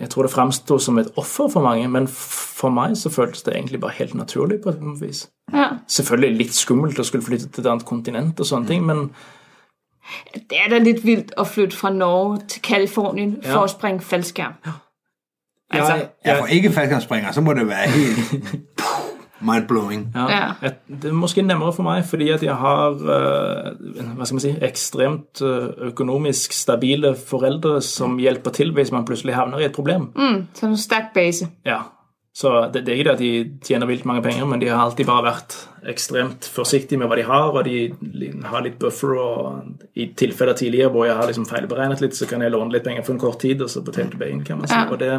Jeg 0.00 0.08
tror 0.10 0.22
det 0.24 0.32
framsto 0.32 0.78
som 0.80 0.96
et 0.98 1.10
offer 1.20 1.48
for 1.52 1.60
mange, 1.60 1.88
men 1.92 2.06
for 2.08 2.70
meg 2.72 2.94
så 2.96 3.10
føltes 3.12 3.42
det 3.44 3.52
egentlig 3.54 3.80
bare 3.80 3.92
helt 3.98 4.14
naturlig 4.14 4.62
på 4.64 4.70
et 4.72 4.78
vis. 5.02 5.26
Ja. 5.52 5.66
Selvfølgelig 5.86 6.38
litt 6.38 6.54
skummelt 6.56 6.98
å 6.98 7.04
skulle 7.04 7.24
flytte 7.26 7.50
til 7.52 7.60
et 7.66 7.68
annet 7.68 7.84
kontinent 7.84 8.40
og 8.40 8.46
sånne 8.48 8.66
ting, 8.66 8.86
men 8.88 9.10
Det 10.32 10.56
er 10.56 10.70
da 10.72 10.78
litt 10.80 11.02
vilt 11.04 11.34
å 11.36 11.44
flytte 11.44 11.76
fra 11.76 11.90
Norge 11.92 12.46
til 12.48 12.62
Californien 12.64 13.36
Ja. 13.44 13.52
for 13.52 13.66
å 13.66 13.68
springe 13.68 14.00
fallskjerm. 14.00 14.54
Altså, 15.70 15.94
jeg, 15.96 16.08
Ja, 16.24 16.38
for 16.40 16.46
ikke 16.46 16.72
fallskjermspringer, 16.72 17.32
så 17.32 17.40
må 17.44 17.52
det 17.52 17.66
være 17.68 17.90
helt 17.92 18.80
mind-blowing. 19.40 20.06
Ja, 20.14 20.28
Ja. 20.62 20.70
Det 20.88 21.10
er 21.10 21.12
måske 21.14 21.42
nemmere 21.42 21.72
for 21.72 21.82
meg, 21.86 22.04
fordi 22.04 22.30
at 22.34 22.42
jeg 22.42 22.54
har 22.54 22.90
eh, 22.92 23.74
hva 24.16 24.24
skal 24.26 24.34
man 24.38 24.40
si, 24.46 24.54
ekstremt 24.62 25.42
eh, 25.42 25.68
økonomisk 25.90 26.52
stabile 26.52 27.14
foreldre 27.14 27.82
som 27.82 28.18
hjelper 28.18 28.50
til 28.50 28.72
hvis 28.72 28.90
man 28.92 29.04
plutselig 29.04 29.34
havner 29.34 29.58
i 29.58 29.64
et 29.68 29.72
problem. 29.76 30.10
Mm, 30.16 30.46
så 30.54 30.72
sterk 30.76 31.14
base. 31.14 31.48
Ja, 31.66 31.82
Så 32.38 32.70
det, 32.72 32.84
det 32.86 32.92
er 32.92 32.96
ikke 32.98 33.04
det 33.08 33.12
at 33.16 33.18
de 33.18 33.58
tjener 33.66 33.86
vilt 33.86 34.04
mange 34.06 34.22
penger, 34.22 34.44
men 34.46 34.60
de 34.60 34.68
har 34.68 34.78
alltid 34.84 35.06
bare 35.06 35.24
vært 35.24 35.56
ekstremt 35.90 36.44
forsiktige 36.54 36.98
med 36.98 37.08
hva 37.10 37.16
de 37.18 37.24
har, 37.26 37.48
og 37.50 37.64
de 37.64 37.90
har 38.44 38.62
litt 38.62 38.78
buffer. 38.78 39.14
og 39.18 39.82
I 39.96 40.12
tilfeller 40.14 40.54
tidligere 40.54 40.90
hvor 40.94 41.06
jeg 41.06 41.16
har 41.16 41.26
liksom 41.26 41.46
feilberegnet 41.50 42.00
litt, 42.00 42.14
så 42.14 42.26
kan 42.30 42.42
jeg 42.42 42.52
låne 42.54 42.72
litt 42.72 42.84
penger 42.84 43.02
for 43.02 43.12
en 43.16 43.20
kort 43.20 43.40
tid, 43.40 43.62
og 43.62 43.70
så 43.70 43.82
betale 43.82 44.10
tilbake, 44.10 44.44
kan 44.44 44.58
man 44.58 44.68
si. 44.68 44.74
Ja. 44.74 44.86
Og 44.90 44.98
det, 45.00 45.10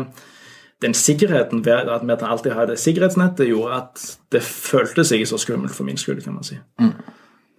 den 0.81 0.93
sikkerheten 0.93 1.65
ved 1.65 1.89
at 1.91 2.05
vi 2.07 2.15
alltid 2.19 2.51
har 2.51 2.65
det 2.65 2.79
sikkerhetsnettet, 2.79 3.47
gjorde 3.47 3.75
at 3.75 4.03
det 4.31 4.43
føltes 4.43 5.11
ikke 5.11 5.25
så 5.25 5.37
skummelt 5.37 5.75
for 5.75 5.83
min 5.83 5.97
skyld, 5.97 6.21
kan 6.23 6.33
man 6.33 6.43
si. 6.43 6.55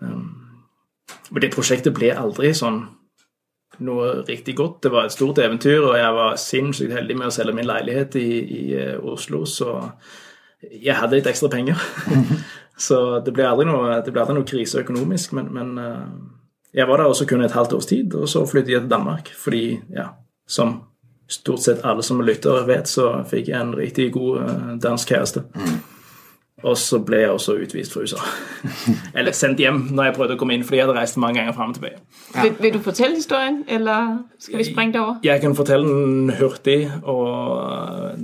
Um, 0.01 0.25
men 1.31 1.43
det 1.43 1.53
prosjektet 1.55 1.95
ble 1.95 2.15
aldri 2.17 2.55
sånn 2.57 2.81
noe 3.85 4.09
riktig 4.29 4.57
godt. 4.57 4.83
Det 4.85 4.93
var 4.93 5.07
et 5.07 5.15
stort 5.15 5.39
eventyr, 5.41 5.81
og 5.83 5.95
jeg 5.99 6.17
var 6.17 6.41
sinnssykt 6.41 6.93
heldig 6.97 7.17
med 7.17 7.31
å 7.31 7.35
selge 7.35 7.55
min 7.57 7.69
leilighet 7.69 8.17
i, 8.21 8.29
i 8.41 8.65
eh, 8.77 8.97
Oslo, 8.99 9.45
så 9.49 9.79
jeg 10.61 10.97
hadde 10.97 11.17
litt 11.17 11.31
ekstra 11.31 11.49
penger. 11.53 11.81
så 12.89 13.21
det 13.25 13.33
ble 13.37 13.47
aldri 13.49 13.69
noe, 13.71 14.01
det 14.05 14.13
ble 14.13 14.25
aldri 14.25 14.37
noe 14.37 14.49
krise 14.49 14.83
økonomisk, 14.83 15.33
men, 15.39 15.49
men 15.57 15.73
uh, 15.81 16.05
jeg 16.77 16.89
var 16.89 17.01
der 17.01 17.13
også 17.13 17.29
kun 17.31 17.45
et 17.45 17.57
halvt 17.57 17.79
års 17.79 17.89
tid, 17.89 18.15
og 18.15 18.29
så 18.29 18.45
flyttet 18.49 18.75
jeg 18.75 18.85
til 18.85 18.93
Danmark, 18.93 19.33
fordi, 19.37 19.65
ja, 19.97 20.11
som 20.49 20.77
stort 21.31 21.65
sett 21.65 21.85
alle 21.87 22.03
som 22.03 22.21
lytter 22.25 22.67
vet, 22.69 22.91
så 22.91 23.13
fikk 23.31 23.49
jeg 23.53 23.61
en 23.61 23.73
riktig 23.77 24.11
god 24.17 24.43
eh, 24.43 24.69
dansk 24.83 25.15
kjæreste. 25.15 25.45
Og 26.61 26.77
så 26.77 26.99
ble 27.01 27.23
jeg 27.23 27.31
også 27.33 27.55
utvist 27.63 27.95
fra 27.95 28.03
USA. 28.05 28.21
Eller 29.19 29.33
sendt 29.33 29.63
hjem 29.63 29.87
når 29.95 30.11
jeg 30.11 30.17
prøvde 30.19 30.37
å 30.37 30.41
komme 30.43 30.59
inn, 30.59 30.67
fordi 30.67 30.83
jeg 30.83 30.89
hadde 30.89 30.99
reist 30.99 31.17
mange 31.23 31.41
ganger 31.41 31.57
frem 31.57 31.73
og 31.73 31.79
tilbake. 31.79 32.03
Vil, 32.37 32.53
vil 32.61 32.75
du 32.77 32.83
fortelle 32.85 33.17
historien, 33.17 33.63
eller 33.69 34.21
skal 34.39 34.61
vi 34.61 34.67
springe 34.69 34.93
det 34.95 35.01
over? 35.01 35.17
Jeg 35.25 35.41
kan 35.43 35.57
fortelle 35.59 35.89
den 35.89 36.31
hurtig, 36.39 36.85
og 37.03 38.21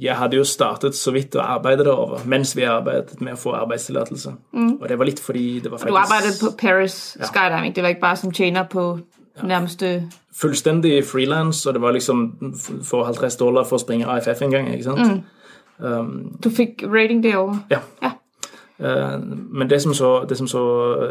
jeg 0.00 0.14
hadde 0.14 0.38
jo 0.38 0.44
startet 0.46 0.94
så 0.94 1.10
vidt 1.14 1.34
å 1.38 1.42
arbeide 1.42 1.86
derover 1.86 2.26
mens 2.30 2.52
vi 2.56 2.66
arbeidet 2.68 3.18
med 3.22 3.34
å 3.34 3.40
få 3.40 3.54
arbeidstillatelse. 3.58 4.34
Og 4.78 4.84
det 4.90 4.98
var 4.98 5.08
litt 5.08 5.22
fordi 5.22 5.46
det 5.64 5.72
var 5.72 5.82
faktisk 5.82 5.94
og 5.94 5.98
Du 5.98 6.02
arbeidet 6.04 6.34
på 6.42 6.52
Paris 6.60 6.98
Ja. 7.18 7.30
Skydiving. 7.30 7.74
Det 7.74 7.82
var 7.82 7.94
ikke 7.94 8.06
bare 8.06 8.20
som 8.20 8.34
tjener 8.34 8.68
på 8.70 8.84
nærmeste 9.42 10.10
fullstendig 10.38 11.04
frilans, 11.04 11.66
og 11.66 11.74
det 11.74 11.82
var 11.82 11.92
liksom 11.92 12.54
for 12.84 13.04
50 13.04 13.38
dollar 13.40 13.66
for 13.66 13.78
å 13.78 13.82
springe 13.82 14.06
AFF 14.06 14.42
en 14.42 14.54
gang. 14.54 14.70
ikke 14.72 14.84
sant? 14.84 15.24
Du 16.44 16.50
fikk 16.50 16.82
rating 16.86 17.22
derovre. 17.22 17.60
Ja. 17.70 17.82
Ja. 18.02 18.12
Eh, 18.78 19.18
Men 19.50 19.70
det 19.70 19.82
som, 19.82 19.94
så, 19.94 20.24
det 20.28 20.38
som 20.38 20.46
så 20.46 20.62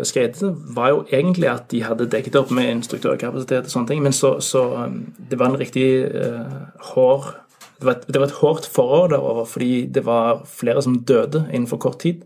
skjedde, 0.04 0.56
var 0.76 0.90
jo 0.90 1.04
egentlig 1.12 1.50
at 1.50 1.72
de 1.72 1.84
hadde 1.84 2.10
dekket 2.12 2.36
opp 2.36 2.52
med 2.52 2.70
instruktørkapasitet 2.72 3.68
og 3.68 3.74
sånne 3.74 3.88
ting, 3.88 4.04
men 4.04 4.16
så, 4.16 4.38
så 4.40 4.64
um, 4.86 5.02
det 5.30 5.40
var 5.40 5.52
en 5.52 5.60
riktig 5.60 5.88
uh, 6.06 6.72
hård 6.94 7.34
det 7.78 7.86
var, 7.86 7.92
et, 7.94 8.08
det 8.08 8.20
var 8.20 8.26
et 8.26 8.38
hårdt 8.40 8.68
forår 8.74 9.08
derover, 9.12 9.46
fordi 9.46 9.86
det 9.94 10.02
var 10.06 10.40
flere 10.50 10.82
som 10.82 10.96
døde 11.06 11.44
innenfor 11.54 11.78
kort 11.78 12.00
tid. 12.00 12.24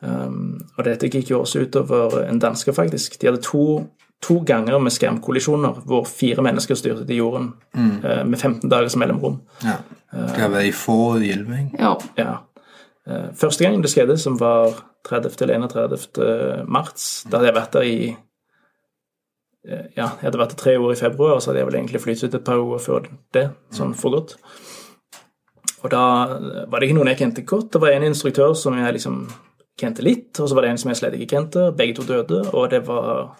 Um, 0.00 0.62
og 0.78 0.86
dette 0.86 1.10
gikk 1.12 1.30
jo 1.30 1.42
også 1.42 1.66
utover 1.66 2.22
en 2.22 2.38
danske, 2.40 2.72
faktisk. 2.72 3.18
De 3.20 3.28
hadde 3.28 3.42
to, 3.44 3.82
to 4.22 4.38
ganger 4.46 4.78
med 4.78 4.94
skjermkollisjoner 4.94 5.82
hvor 5.88 6.06
fire 6.06 6.44
mennesker 6.46 6.78
styrte 6.78 7.04
til 7.08 7.18
jorden 7.18 7.52
eh, 7.74 8.22
med 8.24 8.38
15 8.38 8.70
dagers 8.70 8.96
mellomrom. 9.00 9.40
Ja. 9.66 9.80
Det 10.12 10.48
var 10.52 10.62
i 10.62 10.72
få 10.76 10.98
i 11.18 11.30
11, 11.32 11.60
ikke? 11.64 11.78
Jo. 11.82 11.92
Ja. 12.20 12.34
Eh, 13.08 13.30
Første 13.38 13.64
gangen 13.64 13.82
det 13.82 13.90
skjedde, 13.90 14.18
som 14.20 14.36
var 14.40 14.76
30. 15.08 15.34
eller 15.42 15.66
31. 15.66 16.66
mars, 16.70 17.08
da 17.26 17.40
hadde 17.40 17.50
jeg 17.50 17.56
vært 17.58 17.72
der 17.78 17.88
i 17.88 17.96
eh, 19.66 19.86
Ja, 19.96 20.12
jeg 20.20 20.28
hadde 20.28 20.42
vært 20.44 20.54
der 20.54 20.62
tre 20.62 20.76
år 20.78 20.94
i 20.94 21.00
februar, 21.00 21.40
så 21.40 21.50
hadde 21.50 21.64
jeg 21.64 21.70
vel 21.72 21.80
egentlig 21.80 22.02
flyttet 22.04 22.30
ut 22.30 22.38
et 22.38 22.46
par 22.46 22.62
år 22.62 22.82
før 22.84 23.08
det, 23.34 23.48
sånn 23.74 23.96
for 23.98 24.14
godt. 24.14 24.36
Og 25.82 25.90
da 25.90 26.02
var 26.70 26.78
det 26.78 26.86
ikke 26.86 26.98
noen 27.00 27.10
jeg 27.10 27.18
kjente 27.24 27.42
godt. 27.48 27.72
Det 27.74 27.80
var 27.82 27.96
en 27.96 28.06
instruktør 28.06 28.52
som 28.54 28.76
jeg 28.78 28.94
liksom 29.00 29.24
kjente 29.80 30.04
litt, 30.06 30.30
og 30.38 30.46
så 30.46 30.54
var 30.54 30.62
det 30.66 30.74
en 30.74 30.78
som 30.78 30.92
jeg 30.92 31.00
slett 31.00 31.16
ikke 31.18 31.32
kjente. 31.34 31.64
Begge 31.74 31.96
to 31.98 32.04
døde, 32.06 32.42
og 32.52 32.68
det 32.70 32.84
var, 32.86 33.32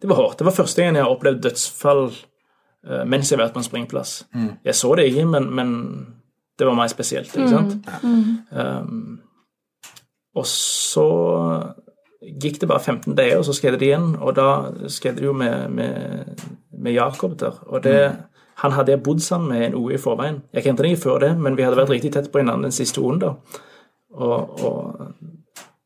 det 0.00 0.08
var 0.08 0.16
hardt. 0.16 0.38
Det 0.38 0.46
var 0.48 0.56
første 0.56 0.82
gang 0.82 0.96
jeg 0.96 1.04
har 1.04 1.12
opplevd 1.12 1.42
dødsfall 1.44 2.06
eh, 2.08 3.04
mens 3.04 3.30
jeg 3.30 3.38
har 3.38 3.44
vært 3.44 3.56
på 3.56 3.62
en 3.62 3.68
springplass. 3.68 4.14
Jeg 4.64 4.78
så 4.78 4.94
det 4.96 5.10
ikke, 5.10 5.26
men, 5.28 5.50
men 5.54 5.74
det 6.58 6.68
var 6.68 6.76
meg 6.76 6.92
spesielt, 6.92 7.32
ikke 7.36 7.48
sant? 7.48 7.76
Um, 8.52 9.20
og 10.36 10.46
så 10.46 11.06
gikk 12.20 12.60
det 12.60 12.68
bare 12.68 12.82
15 12.84 13.16
dager, 13.16 13.38
og 13.38 13.46
så 13.48 13.54
skjedde 13.56 13.80
det 13.80 13.88
igjen. 13.88 14.12
Og 14.20 14.34
da 14.36 14.48
skjedde 14.92 15.22
det 15.22 15.28
jo 15.28 15.32
med, 15.36 15.70
med, 15.72 16.44
med 16.78 16.92
Jakob 16.92 17.38
der. 17.40 17.56
Og 17.66 17.84
det, 17.84 18.12
han 18.60 18.76
hadde 18.76 18.92
jeg 18.92 19.02
bodd 19.02 19.20
sammen 19.24 19.48
med 19.54 19.66
en 19.66 19.78
uke 19.80 19.96
i 19.96 20.00
forveien. 20.00 20.42
Jeg 20.52 20.66
kjente 20.66 20.84
han 20.84 20.90
ikke 20.90 21.02
før 21.02 21.24
det, 21.24 21.32
men 21.40 21.56
vi 21.56 21.64
hadde 21.64 21.80
vært 21.80 21.92
riktig 21.94 22.12
tett 22.12 22.28
på 22.32 22.40
hverandre 22.40 22.68
den 22.68 22.76
siste 22.76 23.00
uken. 23.00 23.22
da. 23.24 23.34
Og, 24.10 24.64
og 24.64 25.14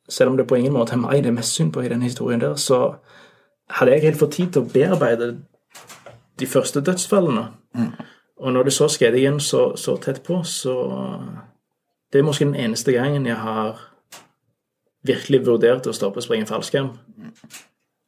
selv 0.08 0.30
om 0.30 0.36
det 0.36 0.46
på 0.46 0.58
ingen 0.58 0.74
måte 0.74 0.96
er 0.96 1.02
meg 1.02 1.22
det 1.22 1.30
er 1.30 1.38
mest 1.38 1.54
synd 1.54 1.72
på 1.72 1.84
i 1.84 1.88
den 1.92 2.02
historien 2.02 2.40
der, 2.40 2.54
så 2.60 2.96
hadde 3.70 3.92
jeg 3.92 4.02
helt 4.02 4.20
fått 4.20 4.36
tid 4.36 4.52
til 4.52 4.64
å 4.64 4.70
bearbeide 4.72 5.30
de 6.40 6.46
første 6.46 6.82
dødsfallene. 6.84 7.46
Og 8.36 8.52
når 8.52 8.68
det 8.68 8.74
så 8.76 8.88
skjedde 8.90 9.20
igjen 9.20 9.40
så, 9.40 9.72
så 9.76 9.96
tett 10.02 10.22
på, 10.26 10.42
så 10.44 10.74
Det 12.12 12.20
er 12.20 12.24
måske 12.24 12.44
den 12.44 12.54
eneste 12.54 12.92
gangen 12.92 13.26
jeg 13.26 13.34
har 13.34 13.80
virkelig 15.02 15.40
vurdert 15.46 15.86
å 15.90 15.92
stoppe 15.92 16.20
å 16.22 16.24
springe 16.24 16.46
fallskjerm. 16.46 16.92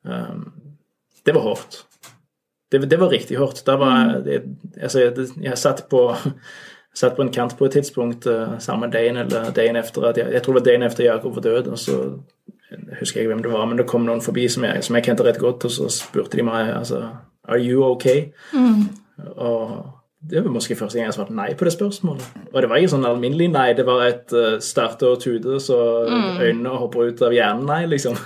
Um, 0.06 0.44
det 1.26 1.34
var 1.34 1.42
hardt. 1.42 1.80
Det, 2.70 2.80
det 2.86 3.00
var 3.00 3.10
riktig 3.10 3.38
hardt. 3.40 3.64
Var 3.66 4.20
det, 4.22 4.44
altså, 4.78 5.00
jeg, 5.00 5.26
jeg 5.42 5.58
satt 5.58 5.88
på 5.90 6.14
satt 7.00 7.16
på 7.16 7.26
en 7.26 7.32
kant 7.34 7.56
på 7.58 7.66
et 7.66 7.74
tidspunkt 7.80 8.28
uh, 8.30 8.54
samme 8.62 8.88
dagen 8.92 9.18
eller 9.24 9.50
dagen 9.56 9.76
etter 9.76 10.06
at 10.08 10.22
jeg, 10.22 10.32
jeg 10.32 10.44
tror 10.44 10.54
det 10.54 10.62
var 10.62 10.68
dagen 10.70 10.86
etter 10.86 11.08
Jakob 11.08 11.34
var 11.34 11.46
død. 11.48 11.72
og 11.74 11.78
så 11.78 11.98
jeg 12.70 13.00
husker 13.00 13.20
ikke 13.20 13.34
hvem 13.34 13.42
det 13.44 13.52
var, 13.52 13.66
men 13.68 13.78
det 13.78 13.86
kom 13.86 14.06
noen 14.06 14.22
forbi 14.24 14.48
som 14.50 14.64
jeg, 14.66 14.82
som 14.84 14.96
jeg 14.98 15.06
kjente 15.06 15.26
rett 15.26 15.38
godt, 15.42 15.68
og 15.68 15.74
så 15.74 15.90
spurte 15.92 16.38
de 16.38 16.46
meg 16.46 16.72
altså, 16.74 17.04
Are 17.46 17.60
you 17.62 17.84
okay? 17.86 18.32
Og 19.36 19.76
det 20.30 20.42
var 20.42 20.50
måske 20.50 20.74
første 20.74 20.98
gang 20.98 21.06
jeg 21.06 21.14
svarte 21.14 21.34
nei 21.36 21.52
på 21.54 21.64
det 21.68 21.72
spørsmålet. 21.76 22.24
Og 22.52 22.62
det 22.62 22.70
var 22.70 22.80
ikke 22.80 22.94
sånn 22.96 23.06
alminnelig 23.06 23.46
nei, 23.52 23.68
det 23.78 23.84
var 23.86 24.02
et 24.08 24.34
uh, 24.34 24.56
starte 24.58 25.06
og 25.06 25.20
tude, 25.22 25.60
så 25.62 25.78
øynene 26.08 26.74
hopper 26.74 27.12
ut 27.12 27.22
av 27.22 27.34
hjernen 27.36 27.68
nei, 27.70 27.84
liksom. 27.94 28.18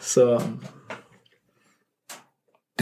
Så 0.00 0.24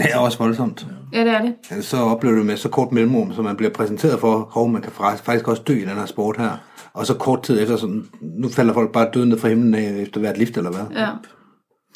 Det 0.03 0.13
er 0.13 0.17
også 0.17 0.37
voldsomt. 0.37 0.87
Ja, 1.13 1.19
det 1.19 1.31
er 1.31 1.41
det. 1.41 1.85
Så 1.85 1.97
oplever 1.97 2.35
du 2.35 2.43
med 2.43 2.57
så 2.57 2.69
kort 2.69 2.91
mellemrum, 2.91 3.33
så 3.33 3.41
man 3.41 3.55
bliver 3.55 3.71
præsenteret 3.71 4.19
for, 4.19 4.49
hov, 4.51 4.69
man 4.69 4.81
kan 4.81 4.91
faktisk 4.91 5.47
også 5.47 5.61
dø 5.67 5.73
i 5.73 5.81
den 5.81 5.89
her 5.89 6.05
sport 6.05 6.37
her. 6.37 6.51
Og 6.93 7.05
så 7.05 7.13
kort 7.13 7.43
tid 7.43 7.61
efter, 7.61 7.77
så 7.77 8.01
nu 8.21 8.49
falder 8.49 8.73
folk 8.73 8.91
bare 8.91 9.09
døden 9.13 9.29
ned 9.29 9.39
fra 9.39 9.47
himlen 9.47 9.75
af 9.75 10.01
efter 10.01 10.19
hvert 10.19 10.37
lift, 10.37 10.57
eller 10.57 10.71
hvad? 10.71 10.97
Ja. 11.01 11.09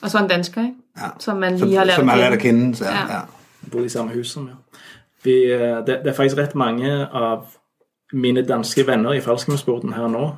Og 0.04 0.10
så 0.10 0.20
en 0.20 0.28
dansker, 0.28 0.62
ikke? 0.62 0.74
Ja. 0.98 1.08
Som 1.20 1.38
man 1.38 1.58
lige 1.58 1.78
har 1.78 1.86
lært 1.86 1.96
som 1.96 2.02
som 2.02 2.08
har 2.08 2.16
at 2.16 2.22
lært 2.22 2.34
at 2.34 2.40
kende. 2.40 2.62
kende. 2.62 2.76
Så, 2.76 2.86
ja. 2.86 3.16
Ja. 3.16 3.20
Bor 3.72 3.80
i 3.80 3.90
samme 3.90 4.14
hus 4.16 4.32
som 4.32 4.48
jeg. 4.48 4.56
Vi, 5.24 5.32
det, 5.52 5.88
det 5.88 6.08
er 6.08 6.14
faktisk 6.14 6.38
rett 6.38 6.56
mange 6.56 7.08
av 7.08 7.46
mine 8.14 8.46
danske 8.46 8.88
venner 8.88 9.14
i 9.14 9.22
fallskjermsporten 9.22 9.94
her 9.94 10.08
nå 10.08 10.32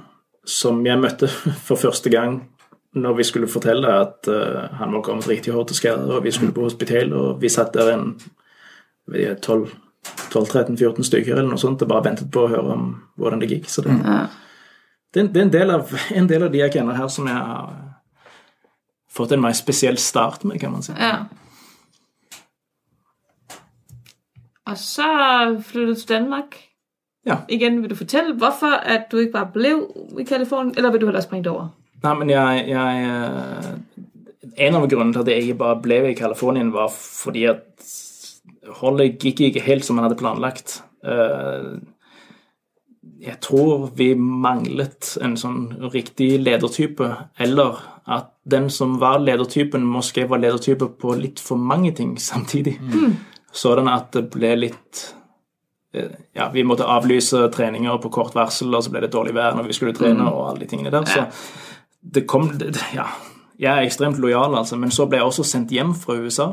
som 0.45 0.85
jeg 0.85 0.99
møtte 1.01 1.27
for 1.67 1.75
første 1.75 2.09
gang 2.09 2.43
når 2.95 3.17
vi 3.17 3.25
skulle 3.27 3.51
fortelle 3.51 3.91
at 3.91 4.29
uh, 4.31 4.65
han 4.79 4.93
var 4.95 5.03
kommet 5.03 5.27
riktig 5.27 5.53
hårdt 5.53 5.73
til 5.73 5.79
skade, 5.81 6.07
og 6.07 6.23
vi 6.23 6.31
skulle 6.31 6.55
på 6.55 6.63
hospital, 6.63 7.13
og 7.13 7.41
vi 7.41 7.51
satt 7.51 7.73
der 7.75 7.93
en 7.93 8.13
12 9.41 9.67
12-13-14 10.05 11.07
stykker 11.07 11.33
eller 11.33 11.49
noe 11.49 11.61
sånt 11.61 11.81
og 11.81 11.89
bare 11.89 12.05
ventet 12.09 12.29
på 12.33 12.45
å 12.45 12.51
høre 12.51 12.75
om 12.75 12.89
hvordan 13.19 13.41
det 13.41 13.49
gikk. 13.49 13.69
Så 13.71 13.81
det, 13.85 13.95
det, 15.15 15.23
det 15.33 15.41
er 15.41 15.47
en 15.47 15.53
del, 15.53 15.73
av, 15.73 15.95
en 16.13 16.29
del 16.29 16.45
av 16.45 16.53
de 16.53 16.61
jeg 16.61 16.75
kjenner 16.75 16.99
her, 16.99 17.09
som 17.11 17.29
jeg 17.29 17.39
har 17.39 17.71
fått 19.15 19.33
en 19.33 19.41
mer 19.41 19.55
spesiell 19.57 19.97
start 20.01 20.45
med, 20.45 20.59
kan 20.61 20.75
man 20.75 20.85
si. 20.85 20.95
ja. 20.99 21.25
Og 24.65 24.79
så 24.81 25.05
flyttet 25.61 25.93
du 25.93 25.99
til 25.99 26.09
Danmark. 26.09 26.55
Ja. 27.25 27.35
Igen, 27.53 27.83
vil 27.83 27.89
du 27.91 27.95
fortelle 27.95 28.33
hvorfor 28.33 28.73
at 28.81 29.11
du 29.11 29.19
ikke 29.21 29.35
bare 29.35 29.51
ble 29.53 29.73
i 30.21 30.25
Kalifornien, 30.25 30.73
eller 30.77 30.89
vil 30.93 31.03
du 31.03 31.05
heller 31.05 31.21
springe 31.21 31.51
over? 31.51 31.67
Nei, 32.05 32.13
men 32.21 32.29
jeg, 32.29 32.67
jeg 32.69 33.07
eh, 33.09 33.71
En 34.67 34.77
av 34.77 34.85
grunnene 34.87 35.15
til 35.17 35.23
at 35.25 35.31
jeg 35.33 35.57
bare 35.59 35.79
ble 35.83 35.97
i 36.11 36.15
Californien, 36.17 36.69
var 36.75 36.93
fordi 36.93 37.47
at 37.51 37.89
holdet 38.79 39.17
gikk 39.21 39.41
ikke 39.49 39.63
helt 39.65 39.85
som 39.85 39.97
man 39.97 40.05
hadde 40.07 40.19
planlagt. 40.21 40.79
Eh, 41.05 41.75
Jeg 43.25 43.39
tror 43.41 43.89
vi 43.97 44.11
manglet 44.15 45.15
en 45.23 45.33
sånn 45.39 45.89
riktig 45.93 46.35
ledertype, 46.43 47.07
eller 47.41 47.79
at 48.05 48.27
den 48.45 48.67
som 48.69 48.99
var 49.01 49.17
ledertypen, 49.23 49.81
måske 49.89 50.27
var 50.29 50.37
ledertype 50.43 50.91
på 51.01 51.15
litt 51.17 51.39
for 51.41 51.57
mange 51.57 51.91
ting 51.97 52.15
samtidig. 52.21 52.75
Sånn 53.55 53.87
at 53.89 54.11
det 54.13 54.27
ble 54.35 54.51
litt 54.67 55.01
eh, 55.95 56.11
ja, 56.37 56.49
vi 56.53 56.63
måtte 56.67 56.85
avlyse 56.85 57.47
treninger 57.55 57.97
på 58.03 58.11
kort 58.13 58.35
varsel, 58.37 58.73
og 58.75 58.83
så 58.85 58.91
ble 58.93 59.01
det 59.07 59.13
dårlig 59.15 59.33
vær 59.33 59.55
når 59.57 59.71
vi 59.71 59.77
skulle 59.79 59.95
trene, 59.97 60.27
og 60.29 60.49
alle 60.51 60.59
de 60.65 60.67
tingene 60.75 60.91
der. 60.93 61.05
Så 61.09 61.25
det 62.13 62.27
kom 62.27 62.49
det, 62.59 62.75
Ja, 62.93 63.09
jeg 63.59 63.71
er 63.71 63.85
ekstremt 63.87 64.19
lojal, 64.19 64.55
altså, 64.57 64.75
men 64.75 64.91
så 64.91 65.05
ble 65.05 65.17
jeg 65.17 65.25
også 65.25 65.43
sendt 65.43 65.71
hjem 65.71 65.95
fra 65.95 66.17
USA. 66.19 66.49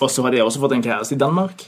Og 0.00 0.10
så 0.10 0.22
hadde 0.22 0.36
jeg 0.36 0.44
også 0.44 0.60
fått 0.60 0.72
en 0.76 0.82
kjæreste 0.82 1.14
i 1.14 1.18
Danmark. 1.18 1.64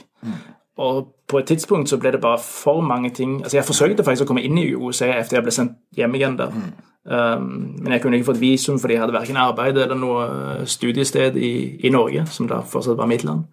Og 0.77 1.07
på 1.27 1.39
et 1.39 1.45
tidspunkt 1.45 1.89
så 1.89 1.97
ble 1.97 2.11
det 2.11 2.21
bare 2.21 2.39
for 2.39 2.81
mange 2.81 3.09
ting 3.09 3.41
Altså, 3.43 3.57
jeg 3.57 3.65
forsøkte 3.65 4.03
faktisk 4.03 4.23
å 4.23 4.29
komme 4.29 4.43
inn 4.45 4.57
i 4.57 4.71
USA 4.75 5.09
etter 5.17 5.37
jeg 5.37 5.43
ble 5.45 5.53
sendt 5.55 5.77
hjem 5.97 6.15
igjen 6.15 6.37
der. 6.39 6.55
Um, 7.03 7.47
men 7.81 7.95
jeg 7.95 8.01
kunne 8.01 8.19
ikke 8.19 8.29
fått 8.29 8.41
visum 8.41 8.77
fordi 8.79 8.93
jeg 8.93 9.01
hadde 9.01 9.15
verken 9.15 9.39
arbeid 9.41 9.77
eller 9.81 9.97
noe 9.97 10.25
eh, 10.25 10.65
studiested 10.69 11.35
i, 11.35 11.53
i 11.81 11.89
Norge, 11.89 12.27
som 12.29 12.45
da 12.47 12.59
fortsatt 12.61 12.99
var 12.99 13.09
mitt 13.09 13.25
land. 13.25 13.47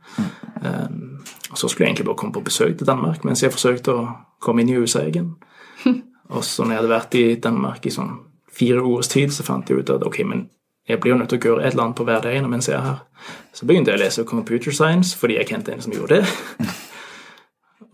Um, 0.61 1.25
og 1.51 1.57
så 1.57 1.68
skulle 1.68 1.87
jeg 1.87 1.94
egentlig 1.94 2.07
bare 2.11 2.21
komme 2.21 2.37
på 2.37 2.44
besøk 2.44 2.77
til 2.79 2.87
Danmark 2.87 3.25
mens 3.25 3.42
jeg 3.42 3.55
forsøkte 3.55 3.94
å 3.94 4.07
komme 4.44 4.62
inn 4.62 4.75
i 4.75 4.77
USA 4.79 5.07
igjen. 5.09 5.35
Og 6.29 6.44
så 6.44 6.61
når 6.61 6.75
jeg 6.75 6.79
hadde 6.83 6.92
vært 6.92 7.14
i 7.16 7.27
Danmark 7.40 7.87
i 7.88 7.92
sånn 7.94 8.11
fire 8.59 8.83
års 8.83 9.09
tid, 9.12 9.33
så 9.35 9.47
fant 9.47 9.71
jeg 9.71 9.83
ut 9.83 9.90
at 9.94 10.05
ok, 10.07 10.23
men 10.27 10.49
jeg 10.88 11.01
blir 11.01 11.12
jo 11.12 11.18
nødt 11.21 11.29
til 11.33 11.38
å 11.38 11.49
gjøre 11.51 11.64
et 11.66 11.75
eller 11.75 11.85
annet 11.88 12.01
på 12.01 12.05
hverdagen 12.09 12.51
mens 12.51 12.68
jeg 12.71 12.79
er 12.79 12.87
her. 12.87 13.01
Så 13.53 13.66
begynte 13.68 13.92
jeg 13.92 14.01
å 14.01 14.05
lese 14.05 14.25
computer 14.29 14.73
science 14.75 15.16
fordi 15.18 15.37
jeg 15.37 15.51
kjente 15.51 15.75
en 15.75 15.85
som 15.85 15.92
gjorde 15.92 16.23
det. 16.23 16.68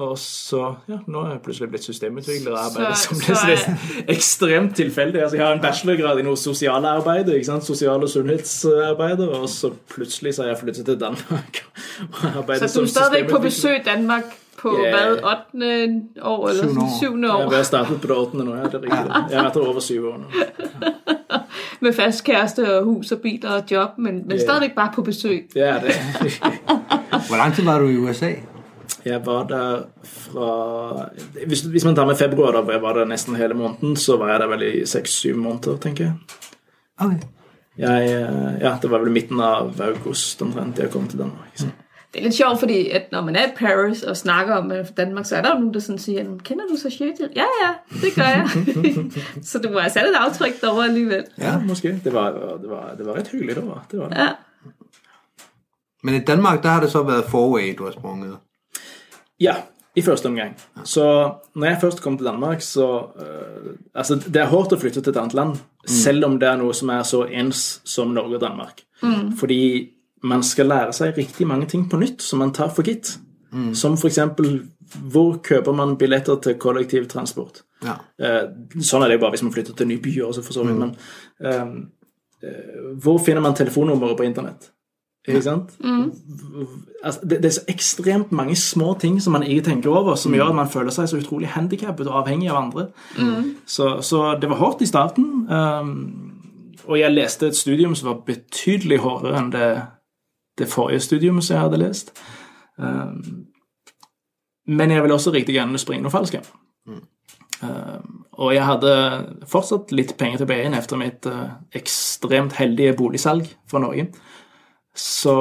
Og 0.03 0.17
så, 0.19 0.61
ja, 0.91 0.97
nå 1.07 1.21
er 1.23 1.35
jeg 1.37 1.41
plutselig 1.45 1.69
blitt 1.71 1.85
systemutvikler 1.87 2.51
og 2.51 2.63
arbeider 2.65 2.97
som 2.99 3.21
er- 3.53 4.09
ekstremt 4.11 4.73
tilfeldig. 4.75 5.21
Altså, 5.23 5.37
jeg 5.39 5.47
har 5.47 5.55
en 5.55 5.63
bachelorgrad 5.63 6.19
i 6.19 6.25
noe 6.27 6.39
sosialarbeid, 6.41 7.31
ikke 7.31 7.47
sant? 7.47 7.67
sosial- 7.67 8.03
og 8.03 8.11
sunnhetsarbeider, 8.11 9.31
og 9.39 9.47
så 9.53 9.71
plutselig 9.95 10.35
så 10.35 10.43
har 10.43 10.51
jeg 10.51 10.63
flyttet 10.65 10.89
til 10.91 10.99
Danmark 10.99 11.61
og 12.11 12.25
arbeider 12.33 12.67
Så 12.67 12.83
du 12.83 12.91
som 12.91 13.15
på 13.31 13.43
besøk 13.47 13.85
i 13.85 13.85
Danmark 13.87 14.35
på 14.65 14.73
yeah. 14.81 14.95
hvad, 14.95 15.13
8. 15.53 16.23
år 16.23 16.49
eller 16.49 16.63
Syvende 16.63 16.81
år. 16.81 16.89
sådan, 17.01 17.41
7. 17.47 17.51
Jeg 17.53 17.59
har 17.59 17.69
startet 17.69 18.01
på 18.01 18.07
det 18.11 18.17
8. 18.17 18.37
nå, 18.37 18.55
ja, 18.57 18.63
det 18.65 18.75
er 18.75 18.83
riktig. 18.87 19.13
Jeg 19.31 19.39
har 19.39 19.43
vært 19.49 19.57
over 19.61 19.81
7 19.81 20.07
år 20.09 20.19
nå. 20.25 20.27
med 21.85 21.93
fast 21.93 22.25
kæreste 22.25 22.65
og 22.79 22.85
hus 22.85 23.13
og 23.13 23.19
biler 23.21 23.51
og 23.59 23.63
job, 23.71 23.99
men, 23.99 24.15
men 24.15 24.31
yeah. 24.31 24.41
stadigvæk 24.41 24.75
bare 24.75 24.91
på 24.95 25.03
besøg. 25.03 25.49
Ja, 25.57 25.75
det. 25.85 25.95
Hvor 27.29 27.37
lang 27.37 27.55
tid 27.55 27.65
var 27.65 27.79
du 27.79 27.89
i 27.89 27.97
USA? 27.97 28.33
Jeg 29.05 29.21
var 29.27 29.43
der 29.47 29.83
fra 30.05 30.49
hvis, 31.47 31.61
hvis 31.61 31.85
man 31.85 31.95
tar 31.97 32.07
med 32.07 32.17
februar, 32.17 32.53
da 32.53 32.61
hvor 32.61 32.73
jeg 32.73 32.83
var 32.83 32.93
der 32.97 33.05
nesten 33.05 33.37
hele 33.37 33.55
måneden, 33.55 33.97
så 33.97 34.17
var 34.17 34.31
jeg 34.31 34.41
der 34.41 34.47
vel 34.47 34.63
i 34.63 34.87
seks-syv 34.87 35.37
måneder, 35.37 35.77
tenker 35.77 36.05
jeg. 36.05 36.15
Okay. 36.99 37.19
jeg. 37.79 38.05
eh, 38.05 38.61
Ja, 38.61 38.77
det 38.83 38.91
var 38.91 38.99
vel 39.05 39.13
midten 39.13 39.41
av 39.41 39.81
august 39.81 40.43
omtrent 40.43 40.79
jeg 40.79 40.91
kom 40.91 41.09
til 41.09 41.19
Danmark. 41.19 41.51
Så. 41.55 41.67
Det 42.15 42.21
er 42.21 42.25
lidt 42.25 42.35
sjovt, 42.35 42.59
fordi 42.59 42.89
at 42.89 43.03
når 43.13 43.21
man 43.21 43.37
er 43.37 43.47
i 43.47 43.51
Paris 43.57 44.03
og 44.03 44.17
snakker 44.17 44.55
om 44.55 44.73
øh, 44.73 44.87
Danmark, 44.97 45.27
så 45.27 45.37
er 45.37 45.43
der 45.43 45.49
jo 45.49 45.55
nogen, 45.59 45.75
der 45.75 45.81
sådan 45.81 45.99
siger, 45.99 46.25
kender 46.45 46.65
du 46.71 46.77
så 46.77 46.91
Churchill? 46.91 47.31
Ja, 47.37 47.45
ja, 47.63 47.71
det 48.03 48.15
gør 48.15 48.23
jeg. 48.23 48.49
så 49.51 49.59
det 49.59 49.73
må 49.73 49.79
have 49.79 49.91
sat 49.91 50.03
et 50.09 50.15
aftryk 50.19 50.61
derovre 50.61 50.85
alligevel. 50.85 51.25
Ja, 51.39 51.59
måske. 51.59 52.01
Det 52.05 52.13
var, 52.13 52.31
det 52.31 52.71
var, 52.71 52.95
det 52.99 53.07
var 53.07 53.13
ret 53.13 53.29
hyggeligt, 53.29 53.57
derovre. 53.57 53.81
det. 53.91 54.01
Var 54.01 54.09
det. 54.09 54.17
Ja. 54.17 54.29
Men 56.03 56.15
i 56.15 56.19
Danmark, 56.19 56.63
der 56.63 56.69
har 56.69 56.81
det 56.81 56.91
så 56.91 57.03
været 57.03 57.25
forway, 57.25 57.75
du 57.79 57.85
har 57.85 57.91
sprunget. 57.93 58.37
Ja, 59.41 59.55
I 59.97 60.03
første 60.03 60.27
omgang. 60.27 60.57
Så 60.85 61.33
når 61.55 61.67
jeg 61.67 61.79
først 61.81 62.03
kom 62.03 62.19
til 62.19 62.27
Danmark, 62.27 62.61
så 62.61 63.07
øh, 63.21 63.75
Altså, 63.95 64.15
det 64.15 64.37
er 64.37 64.47
hårdt 64.47 64.73
å 64.73 64.79
flytte 64.79 65.01
til 65.01 65.11
et 65.11 65.17
annet 65.17 65.35
land, 65.35 65.57
selv 65.87 66.25
om 66.25 66.39
det 66.41 66.49
er 66.49 66.57
noe 66.57 66.75
som 66.75 66.89
er 66.89 67.03
så 67.03 67.25
ens 67.25 67.81
som 67.85 68.09
Norge 68.09 68.35
og 68.35 68.41
Danmark. 68.41 68.81
Fordi 69.39 69.91
man 70.25 70.43
skal 70.47 70.71
lære 70.73 70.95
seg 70.97 71.19
riktig 71.19 71.47
mange 71.47 71.69
ting 71.71 71.85
på 71.91 72.01
nytt 72.01 72.25
som 72.25 72.41
man 72.43 72.53
tar 72.57 72.73
for 72.75 72.87
gitt. 72.87 73.19
Som 73.77 73.95
for 74.01 74.11
eksempel 74.11 74.57
hvor 75.13 75.39
kjøper 75.45 75.75
man 75.77 75.97
billetter 75.99 76.41
til 76.43 76.57
kollektivtransport? 76.61 77.63
Ja. 77.85 77.99
Eh, 78.19 78.45
sånn 78.83 79.05
er 79.05 79.11
det 79.11 79.19
jo 79.19 79.25
bare 79.25 79.37
hvis 79.37 79.45
man 79.45 79.55
flytter 79.55 79.77
til 79.77 79.89
nye 79.91 80.03
byer 80.03 80.29
også, 80.29 80.45
for 80.45 80.57
så 80.57 80.65
vidt. 80.67 80.79
Men 80.81 80.95
eh, 81.41 81.75
eh, 82.45 82.89
hvor 83.03 83.21
finner 83.23 83.45
man 83.45 83.57
telefonnummeret 83.57 84.19
på 84.19 84.27
internett? 84.27 84.71
Ikke 85.25 85.41
sant? 85.41 85.71
Altså, 85.81 87.21
det, 87.25 87.39
det 87.41 87.49
er 87.49 87.55
så 87.57 87.65
ekstremt 87.73 88.33
mange 88.37 88.57
små 88.61 88.91
ting 89.01 89.17
som 89.25 89.33
man 89.33 89.47
ikke 89.47 89.71
tenker 89.71 89.95
over, 89.95 90.19
som 90.21 90.35
gjør 90.37 90.51
at 90.53 90.59
man 90.59 90.69
føler 90.69 90.93
seg 90.93 91.09
så 91.09 91.21
utrolig 91.23 91.49
handikappet 91.55 92.11
og 92.11 92.19
avhengig 92.21 92.51
av 92.53 92.61
andre. 92.61 92.85
Så, 93.65 94.03
så 94.05 94.35
det 94.41 94.51
var 94.53 94.61
hardt 94.61 94.85
i 94.85 94.91
starten. 94.91 95.31
Um, 95.49 95.95
og 96.85 96.99
jeg 97.01 97.15
leste 97.15 97.49
et 97.49 97.57
studium 97.57 97.95
som 97.97 98.11
var 98.11 98.21
betydelig 98.27 99.01
hardere 99.01 99.41
enn 99.41 99.49
det, 99.55 99.71
det 100.59 100.71
forrige 100.71 101.01
studium 101.01 101.41
som 101.43 101.57
jeg 101.57 101.65
hadde 101.67 101.81
lest. 101.83 102.13
Um, 102.77 103.47
men 104.67 104.91
jeg 104.91 105.03
ville 105.03 105.17
også 105.17 105.33
riktig 105.35 105.57
gjerne 105.57 105.81
springe 105.81 106.07
noe 106.07 106.15
fallskjerm. 106.15 106.47
Mm. 106.85 107.03
og 108.37 108.51
jeg 108.53 108.65
hadde 108.67 108.91
fortsatt 109.49 109.93
litt 109.97 110.11
penger 110.21 110.43
til 110.43 110.49
BI-en 110.51 110.75
etter 110.77 110.99
mitt 111.01 111.25
uh, 111.31 111.55
ekstremt 111.73 112.59
heldige 112.59 112.97
boligsalg 112.99 113.47
fra 113.71 113.81
Norge. 113.81 114.11
Så 114.95 115.35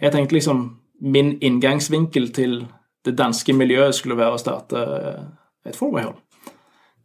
jeg 0.00 0.14
tenkte 0.14 0.38
liksom 0.38 0.62
min 1.00 1.34
inngangsvinkel 1.44 2.30
til 2.34 2.62
det 3.04 3.18
danske 3.18 3.52
miljøet 3.52 3.94
skulle 3.94 4.16
være 4.18 4.38
å 4.38 4.40
starte 4.40 4.80
uh, 4.80 5.26
et 5.68 5.76
fourway-hold. 5.76 6.16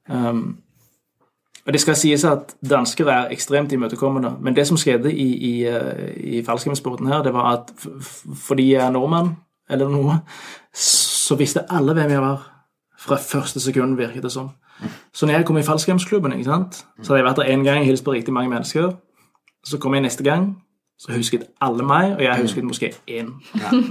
Um, 0.09 0.63
og 1.65 1.73
det 1.73 1.81
skal 1.81 1.95
sies 1.95 2.23
at 2.27 2.55
dansker 2.69 3.07
er 3.07 3.31
ekstremt 3.31 3.71
imøtekommende, 3.71 4.33
men 4.41 4.55
det 4.55 4.67
som 4.67 4.77
skjedde 4.77 5.13
i, 5.13 5.27
i, 5.49 5.53
uh, 5.67 6.09
i 6.17 6.41
fallskjermsporten 6.45 7.07
her, 7.07 7.23
det 7.23 7.33
var 7.33 7.53
at 7.53 7.71
fordi 8.35 8.73
jeg 8.73 8.85
er 8.85 8.91
nordmann, 8.91 9.35
eller 9.69 9.89
noe, 9.89 10.19
så 10.75 11.37
visste 11.39 11.63
alle 11.71 11.95
hvem 11.95 12.11
jeg 12.11 12.21
var 12.21 12.49
fra 12.99 13.15
første 13.15 13.59
sekund, 13.59 13.95
virket 13.97 14.23
det 14.23 14.31
som. 14.31 14.51
Så 15.13 15.25
når 15.25 15.33
jeg 15.33 15.45
kom 15.45 15.57
i 15.57 15.63
sant, 15.63 16.85
så 17.01 17.13
hadde 17.13 17.21
jeg 17.21 17.25
vært 17.25 17.39
der 17.39 17.51
én 17.53 17.63
gang, 17.63 17.85
hilst 17.85 18.03
på 18.03 18.11
riktig 18.11 18.33
mange 18.33 18.49
mennesker. 18.49 18.91
Så 19.63 19.77
kom 19.77 19.93
jeg 19.93 20.03
neste 20.03 20.23
gang, 20.23 20.57
så 20.99 21.11
husket 21.11 21.43
alle 21.61 21.83
meg, 21.83 22.13
og 22.15 22.21
jeg 22.23 22.41
husket 22.41 22.63
måske 22.63 22.93
én. 23.09 23.31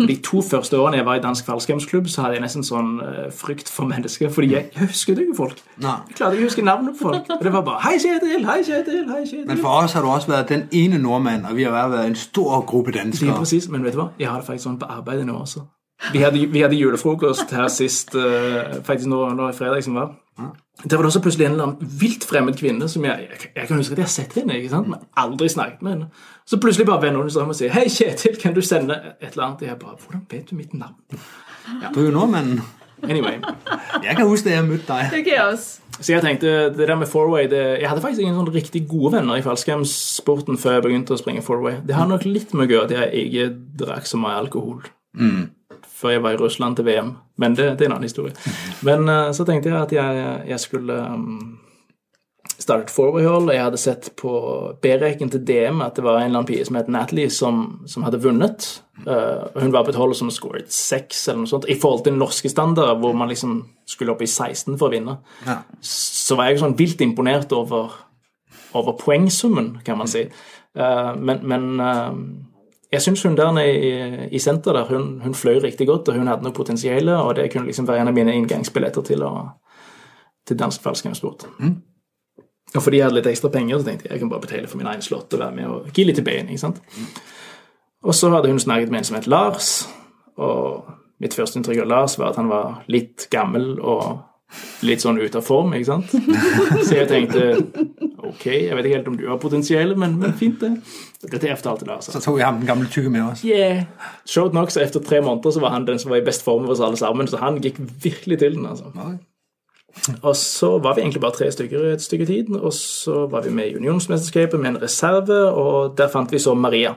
De 0.06 0.16
to 0.24 0.40
første 0.42 0.78
årene 0.78 0.96
jeg 0.96 1.06
var 1.06 1.18
i 1.18 1.20
dansk 1.20 1.44
fallskjermsklubb, 1.46 2.06
så 2.08 2.22
hadde 2.22 2.38
jeg 2.38 2.44
nesten 2.44 2.64
sånn 2.64 3.00
eh, 3.04 3.26
frykt 3.34 3.68
for 3.68 3.84
mennesker, 3.90 4.30
fordi 4.32 4.52
jeg, 4.54 4.70
jeg 4.74 4.86
husket 4.88 5.18
jo 5.18 5.26
ikke 5.26 5.36
folk. 5.36 5.60
Nei. 5.82 5.98
Jeg 6.08 6.16
klarte 6.20 6.38
ikke 6.38 6.46
å 6.46 6.50
huske 6.52 6.64
navnet 6.64 6.96
på 6.96 7.10
folk. 7.10 7.28
Og 7.36 7.44
det 7.44 7.52
var 7.52 7.66
bare 7.66 7.80
'Hei, 7.82 7.98
Kjetil! 7.98 8.46
Hei, 8.46 8.62
Kjetil! 8.62 9.04
Hei, 9.10 9.20
Kjetil!' 9.26 9.46
Men 9.46 9.58
for 9.58 9.82
oss 9.82 9.92
har 9.92 10.02
du 10.02 10.08
også 10.08 10.32
vært 10.32 10.48
den 10.48 10.68
ene 10.72 10.98
nordmann, 11.02 11.44
og 11.44 11.56
vi 11.56 11.62
har 11.68 11.90
vært 11.90 12.06
en 12.06 12.14
stor 12.14 12.64
gruppe 12.66 12.90
Lige 12.92 13.04
danskere. 13.04 13.38
præcis, 13.38 13.68
men 13.68 13.84
vet 13.84 13.92
du 13.92 13.98
hva? 13.98 14.08
Jeg 14.18 14.28
har 14.28 14.38
det 14.38 14.46
faktisk 14.46 14.70
sånn 14.70 14.78
på 14.78 14.86
arbeidet 14.88 15.26
nå 15.26 15.36
også. 15.42 15.66
Vi 16.12 16.18
hadde, 16.18 16.46
vi 16.50 16.60
hadde 16.60 16.76
julefrokost 16.76 17.50
her 17.50 17.68
sist, 17.68 18.14
eh, 18.14 18.80
faktisk 18.82 19.08
nå, 19.08 19.34
nå 19.34 19.48
i 19.48 19.52
fredag 19.52 19.84
som 19.84 19.94
var. 19.94 20.14
Der 20.38 20.96
var 20.96 21.04
det 21.04 21.10
også 21.10 21.20
plutselig 21.20 21.46
en 21.46 21.52
eller 21.52 21.66
annen 21.68 21.90
vilt 22.00 22.24
fremmed 22.24 22.56
kvinne 22.58 22.88
som 22.88 23.04
jeg, 23.04 23.26
jeg, 23.30 23.50
jeg 23.56 23.68
kan 23.68 23.76
huske 23.76 23.92
at 23.92 24.00
jeg 24.00 24.06
har 24.08 24.14
sett 24.14 24.36
henne, 24.38 24.56
ikke 24.56 24.72
sant? 24.72 24.88
men 24.88 25.02
aldri 25.20 25.48
snakket 25.52 25.82
med 25.84 25.92
henne. 25.92 26.06
Så 26.48 26.58
plutselig 26.60 26.86
bare 26.88 27.02
vender 27.04 27.20
hun 27.20 27.30
seg 27.30 27.42
om 27.42 27.52
og 27.52 27.58
sier 27.58 27.70
'Hei, 27.70 27.84
Kjetil, 27.92 28.38
kan 28.40 28.54
du 28.54 28.62
sende 28.64 28.96
et 29.20 29.32
eller 29.32 29.44
annet?' 29.44 29.62
Og 29.62 29.68
jeg 29.68 29.78
bare 29.78 29.96
'Hvordan 30.00 30.24
vet 30.30 30.50
du 30.50 30.56
mitt 30.56 30.74
navn?' 30.74 30.94
Du 31.94 32.00
nå, 32.00 32.06
jo 32.06 32.10
nordmanden. 32.10 32.60
Anyway. 33.02 33.38
Jeg 34.02 34.16
kan 34.16 34.26
huske 34.26 34.48
det 34.48 34.56
jeg 34.56 34.64
møtte 34.64 34.92
deg. 34.92 35.10
Så 36.00 36.12
jeg 36.12 36.22
tenkte, 36.22 36.46
det 36.76 36.88
der 36.88 36.94
med 36.96 37.06
fourway 37.06 37.46
det, 37.50 37.80
Jeg 37.80 37.88
hadde 37.88 38.00
faktisk 38.00 38.20
ingen 38.20 38.34
sånn 38.34 38.54
riktig 38.54 38.88
gode 38.88 39.12
venner 39.16 39.38
i 39.38 39.42
fallskjermsporten 39.42 40.58
før 40.58 40.78
jeg 40.78 40.82
begynte 40.82 41.14
å 41.14 41.20
springe 41.20 41.42
fourway. 41.42 41.80
Det 41.86 41.94
har 41.94 42.06
nok 42.06 42.24
litt 42.24 42.54
med 42.54 42.66
å 42.66 42.72
gjøre 42.72 42.84
at 42.84 42.90
jeg 42.90 43.26
ikke 43.26 43.48
drakk 43.84 44.06
så 44.06 44.20
mye 44.22 44.38
alkohol 44.38 44.82
før 46.02 46.10
jeg 46.10 46.22
var 46.22 46.34
i 46.34 46.40
Russland 46.40 46.76
til 46.76 46.86
VM. 46.88 47.12
Men 47.42 47.58
det, 47.58 47.72
det 47.76 47.86
er 47.86 47.90
en 47.90 47.98
annen 47.98 48.08
historie. 48.08 48.34
Men 48.86 49.08
eh, 49.10 49.28
så 49.36 49.46
tenkte 49.48 49.72
jeg 49.72 49.80
at 49.80 49.94
jeg, 49.96 50.24
jeg 50.52 50.62
skulle 50.62 50.98
um, 51.10 51.58
starte 52.62 52.86
et 52.86 52.98
og 52.98 53.50
jeg 53.50 53.62
hadde 53.62 53.80
sett 53.80 54.10
på 54.18 54.32
B-reken 54.82 55.30
til 55.32 55.42
DM 55.46 55.82
at 55.84 55.98
det 55.98 56.04
var 56.04 56.20
en 56.20 56.28
eller 56.28 56.42
annen 56.42 56.48
pige 56.48 56.66
som 56.68 56.78
het 56.78 56.90
Natalie, 56.92 57.30
som, 57.30 57.82
som 57.90 58.06
hadde 58.06 58.22
vunnet. 58.22 58.68
Uh, 59.06 59.48
hun 59.58 59.72
var 59.74 59.84
på 59.84 59.92
et 59.92 59.98
hold 59.98 60.14
som 60.18 60.30
scoret 60.30 60.70
seks 60.72 61.26
eller 61.28 61.42
noe 61.42 61.50
sånt, 61.50 61.66
i 61.70 61.78
forhold 61.78 62.04
til 62.06 62.18
norske 62.18 62.50
standarder, 62.52 63.00
hvor 63.02 63.16
man 63.18 63.32
liksom 63.32 63.58
skulle 63.88 64.14
opp 64.14 64.22
i 64.22 64.30
16 64.30 64.78
for 64.78 64.88
å 64.88 64.94
vinne. 64.94 65.18
Ja. 65.48 65.62
Så 65.82 66.38
var 66.38 66.50
jeg 66.50 66.62
sånn 66.62 66.78
vilt 66.78 67.02
imponert 67.02 67.52
over, 67.56 67.96
over 68.78 68.98
poengsummen, 69.00 69.78
kan 69.86 69.98
man 69.98 70.10
si. 70.10 70.28
Uh, 70.78 71.12
men 71.18 71.42
men 71.44 71.68
eh, 71.84 72.12
jeg 72.92 73.02
syns 73.02 73.22
hun 73.24 73.36
der 73.36 73.58
i, 73.62 74.28
i 74.36 74.38
senter 74.38 74.76
der, 74.76 74.84
hun, 74.84 75.20
hun 75.22 75.34
fløy 75.34 75.60
riktig 75.62 75.86
godt, 75.88 76.08
og 76.08 76.18
hun 76.18 76.28
hadde 76.28 76.44
noe 76.44 76.52
potensial, 76.52 77.08
og 77.08 77.36
det 77.36 77.48
kunne 77.52 77.66
liksom 77.70 77.88
være 77.88 78.04
en 78.04 78.12
av 78.12 78.16
mine 78.16 78.34
inngangsbilletter 78.36 79.06
til, 79.08 79.24
å, 79.24 79.46
til 80.48 80.58
dansk 80.60 80.84
fallskjermsport. 80.84 81.46
Og 82.74 82.82
fordi 82.82 83.00
jeg 83.00 83.06
hadde 83.06 83.18
litt 83.18 83.28
ekstra 83.32 83.50
penger, 83.52 83.80
så 83.80 83.88
tenkte 83.88 84.08
jeg 84.08 84.14
jeg 84.14 84.22
kan 84.22 84.32
bare 84.32 84.44
betale 84.44 84.68
for 84.68 84.80
min 84.80 84.90
egen 84.92 85.04
slott 85.04 85.32
og 85.32 85.40
være 85.40 85.56
med 85.56 85.68
og 85.68 85.88
gi 85.92 86.04
litt 86.04 86.20
til 86.20 86.26
bein. 86.26 86.48
ikke 86.48 86.64
sant? 86.66 86.82
Og 88.02 88.16
så 88.16 88.30
hadde 88.32 88.50
hun 88.50 88.60
snakket 88.60 88.90
med 88.90 89.02
en 89.02 89.08
som 89.08 89.16
het 89.16 89.28
Lars, 89.30 89.70
og 90.36 90.84
mitt 91.22 91.36
første 91.36 91.60
inntrykk 91.60 91.84
av 91.84 91.90
Lars 91.90 92.18
var 92.18 92.32
at 92.32 92.40
han 92.40 92.50
var 92.50 92.82
litt 92.92 93.28
gammel 93.30 93.76
og 93.80 94.84
litt 94.84 95.00
sånn 95.04 95.20
ute 95.20 95.38
av 95.40 95.46
form, 95.46 95.72
ikke 95.76 95.88
sant? 95.88 96.12
Så 96.86 96.96
jeg 96.98 97.08
tenkte 97.08 97.54
ok, 98.32 98.46
jeg 98.46 98.76
vet 98.76 98.88
ikke 98.88 98.98
helt 98.98 99.10
om 99.12 99.16
du 99.20 99.26
har 99.28 99.40
potensial, 99.42 99.94
men, 99.98 100.16
men 100.20 100.34
fint, 100.38 100.60
det. 100.60 100.72
Dette 101.22 101.48
er 101.48 101.54
efter 101.54 101.70
alt 101.70 101.84
det 101.84 101.88
der, 101.88 101.98
altså. 102.00 102.14
Så 102.14 102.22
tok 102.24 102.40
jeg 102.40 102.48
ham 102.48 102.58
den 102.60 102.68
gamle 102.68 102.88
tykke 102.90 103.12
med 103.12 103.22
oss. 103.22 103.44
Yeah. 103.46 103.84
Showt 104.26 104.56
nok, 104.56 104.72
så 104.74 104.82
etter 104.82 105.04
tre 105.04 105.20
måneder 105.22 105.54
så 105.54 105.62
var 105.62 105.76
han 105.76 105.86
den 105.86 106.00
som 106.02 106.10
var 106.10 106.22
i 106.22 106.26
best 106.26 106.44
form 106.46 106.66
av 106.66 106.74
oss 106.74 106.82
alle 106.82 106.98
sammen, 107.00 107.30
så 107.30 107.40
han 107.42 107.60
gikk 107.62 107.78
virkelig 108.02 108.40
til 108.42 108.58
den, 108.58 108.66
altså. 108.66 108.90
Og 110.22 110.36
så 110.36 110.78
var 110.82 110.96
vi 110.96 111.04
egentlig 111.04 111.20
bare 111.20 111.36
tre 111.36 111.50
stykker 111.52 111.86
i 111.86 111.94
et 111.94 112.02
stykke 112.02 112.26
tid, 112.26 112.50
og 112.56 112.72
så 112.72 113.26
var 113.30 113.44
vi 113.44 113.52
med 113.54 113.70
i 113.70 113.76
unionsmesterskapet 113.76 114.60
med 114.60 114.74
en 114.74 114.82
reserve, 114.82 115.38
og 115.52 115.96
der 115.98 116.08
fant 116.12 116.32
vi 116.32 116.40
så 116.42 116.54
Maria. 116.54 116.94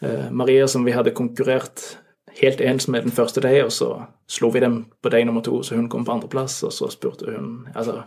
Eh, 0.00 0.30
Maria 0.30 0.66
som 0.66 0.86
vi 0.86 0.94
hadde 0.96 1.14
konkurrert 1.14 1.98
helt 2.40 2.60
ens 2.60 2.88
med 2.88 3.02
den 3.02 3.12
første 3.12 3.40
dag, 3.44 3.64
og 3.64 3.72
så 3.72 3.90
slo 4.30 4.50
vi 4.54 4.60
dem 4.60 4.86
på 5.02 5.12
dag 5.12 5.26
nummer 5.26 5.42
to, 5.42 5.62
så 5.62 5.76
hun 5.76 5.88
kom 5.88 6.04
på 6.04 6.12
andreplass, 6.12 6.62
og 6.62 6.72
så 6.72 6.90
spurte 6.90 7.32
hun 7.36 7.68
altså, 7.74 8.02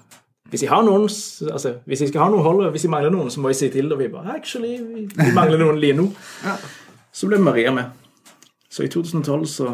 hvis 0.52 0.66
jeg 0.66 0.70
har 0.70 0.84
noen, 0.84 1.08
altså, 1.48 1.74
hvis 1.88 2.02
jeg 2.04 2.10
skal 2.12 2.26
ha 2.26 2.28
noe 2.34 2.44
hold, 2.44 2.66
hvis 2.74 2.84
jeg 2.84 2.92
mangler 2.92 3.14
noen, 3.14 3.32
så 3.32 3.40
må 3.40 3.54
jeg 3.54 3.60
si 3.62 3.70
til, 3.72 3.88
og 3.94 4.02
vi 4.02 4.10
bare, 4.12 4.36
actually, 4.36 4.74
vi, 4.84 5.06
mangler 5.36 5.62
noen 5.62 5.78
lige 5.80 5.96
nå. 5.96 6.10
Så 7.16 7.30
ble 7.30 7.40
Maria 7.40 7.72
med. 7.72 7.94
Så 8.72 8.84
i 8.84 8.90
2012 8.92 9.46
så 9.48 9.70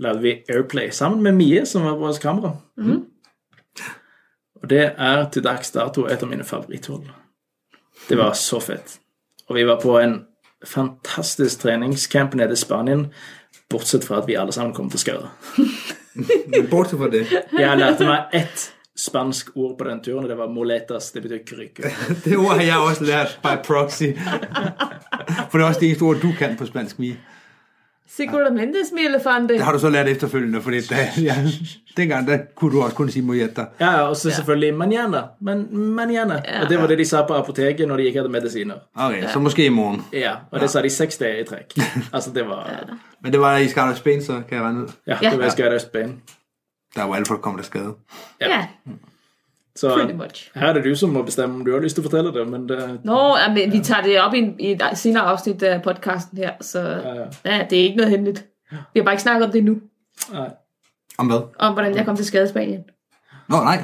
lagde 0.00 0.22
vi 0.24 0.32
Airplay 0.48 0.88
sammen 0.96 1.20
med 1.22 1.36
Mie, 1.36 1.66
som 1.68 1.84
var 1.84 1.98
vårt 2.00 2.20
kamera. 2.22 2.54
Og 4.62 4.70
det 4.70 4.80
er 4.96 5.28
til 5.32 5.44
dags 5.44 5.70
dato 5.76 6.06
et 6.08 6.24
av 6.24 6.32
mine 6.32 6.44
favoritthold. 6.44 7.04
Det 8.08 8.16
var 8.16 8.32
så 8.32 8.62
fett. 8.64 8.96
Og 9.48 9.60
vi 9.60 9.66
var 9.68 9.80
på 9.80 9.98
en 10.00 10.22
fantastisk 10.64 11.60
treningscamp 11.66 12.34
nede 12.34 12.56
i 12.56 12.56
Spanien, 12.56 13.06
bortsett 13.68 14.08
fra 14.08 14.22
at 14.22 14.28
vi 14.28 14.40
alle 14.40 14.56
sammen 14.56 14.72
kom 14.74 14.88
til. 14.90 15.20
Men 16.24 16.66
bortsett 16.72 16.98
fra 16.98 17.12
det. 17.12 17.26
Jeg 17.52 17.78
lærte 17.78 18.08
meg 18.08 18.40
ett 18.40 18.70
spansk 18.98 19.50
ord 19.54 19.76
på 19.78 19.84
den 19.86 20.00
turen, 20.02 20.24
og 20.24 20.28
det 20.30 20.38
var 20.38 20.48
moletas. 20.50 21.12
Det 21.14 21.22
betyr 21.22 21.44
krykke. 21.46 21.90
Det 22.24 22.36
ordet 22.36 22.58
har 22.58 22.66
jeg 22.66 22.78
også 22.90 23.04
lært 23.06 23.38
by 23.42 23.54
proxy. 23.66 24.10
For 25.50 25.58
det 25.58 25.64
er 25.64 25.68
også 25.68 25.80
det 25.80 25.88
eneste 25.92 26.02
ord 26.02 26.16
du 26.22 26.32
kan 26.38 26.56
på 26.58 26.66
spansk, 26.66 26.98
Mie. 26.98 27.16
Seguramente 28.08 28.78
mi 28.94 29.04
elefante. 29.06 29.54
Det 29.54 29.62
har 29.62 29.72
du 29.72 29.78
så 29.78 29.90
lært 29.92 30.08
etterfølgende. 30.08 30.62
fordi 30.62 30.80
det, 30.80 30.96
ja, 31.22 31.34
dengang 31.96 32.26
der 32.26 32.38
kunne 32.56 32.72
du 32.72 32.82
også 32.82 32.96
kunne 32.96 33.12
si 33.12 33.20
mojetta. 33.20 33.64
Ja, 33.80 33.90
ja, 33.90 34.02
og 34.08 34.16
så 34.16 34.30
selvfølgelig 34.30 34.74
manjana. 34.74 35.20
Men, 35.40 35.66
manjana. 35.94 36.40
Og 36.62 36.68
det 36.70 36.78
var 36.80 36.86
det 36.86 36.98
de 36.98 37.04
sa 37.04 37.22
på 37.26 37.34
apoteket 37.36 37.88
når 37.88 37.96
de 37.96 38.06
ikke 38.08 38.18
hadde 38.18 38.32
medisiner. 38.32 38.74
Okay, 38.96 39.28
så 39.32 39.38
måske 39.38 39.66
i 39.66 39.68
morgen. 39.68 40.02
Ja, 40.12 40.34
og 40.50 40.60
det 40.60 40.70
sa 40.70 40.82
de 40.82 40.90
seks 40.90 41.18
dager 41.18 41.40
i 41.40 41.44
trekk. 41.44 41.76
Altså, 42.14 42.30
det 42.34 42.46
var 42.48 42.96
Men 43.22 43.32
det 43.32 43.40
var 43.40 43.56
i 43.58 43.68
Skarner 43.68 43.94
Spain, 43.94 44.22
så 44.22 44.32
kan 44.48 44.56
jeg 44.58 44.62
regne 44.64 44.82
ut. 44.82 44.90
Ja, 45.06 45.16
Ja. 45.22 45.30
det 45.30 45.38
var 45.38 45.46
i 45.46 45.50
Skydøstbanen. 45.50 46.16
Der 46.98 47.06
hvor 47.06 47.14
alle 47.14 47.26
folk 47.26 47.40
kommer 47.40 47.62
til 47.62 47.66
skade. 47.70 47.94
Ja, 48.40 48.66
Så 49.78 49.94
her 50.54 50.68
er 50.68 50.72
det 50.72 50.84
du 50.84 50.94
som 50.98 51.10
må 51.14 51.22
bestemme 51.22 51.54
om 51.54 51.64
du 51.64 51.70
har 51.72 51.80
lyst 51.80 51.94
til 51.94 52.02
å 52.02 52.08
fortelle 52.08 52.32
det, 52.34 52.42
men 52.50 52.64
det 52.66 52.78
Nå, 53.06 53.18
ja, 53.38 53.46
men 53.54 53.70
vi 53.72 53.78
tager 53.86 54.08
det 54.08 54.16
opp 54.18 54.34
i, 54.34 54.72
et 54.72 54.82
senere 54.98 55.30
avsnitt 55.30 55.62
av 55.62 55.78
podcasten 55.84 56.40
her, 56.42 56.56
så 56.60 56.80
ja. 56.80 57.12
ja, 57.44 57.58
det 57.70 57.78
er 57.78 57.84
ikke 57.84 58.00
noe 58.00 58.08
hemmelig. 58.10 58.42
Vi 58.70 58.98
har 58.98 59.06
bare 59.06 59.14
ikke 59.14 59.22
snakket 59.22 59.46
om 59.46 59.52
det 59.54 59.62
nå. 59.68 59.76
Nei. 60.34 60.48
Om 61.18 61.30
hva? 61.30 61.38
om 61.66 61.76
hvordan 61.76 61.94
jeg 61.96 62.06
kom 62.06 62.18
til 62.18 62.26
skade 62.26 62.50
i 62.50 62.50
Spanien. 62.50 62.82
Nå, 63.48 63.62
nei. 63.64 63.78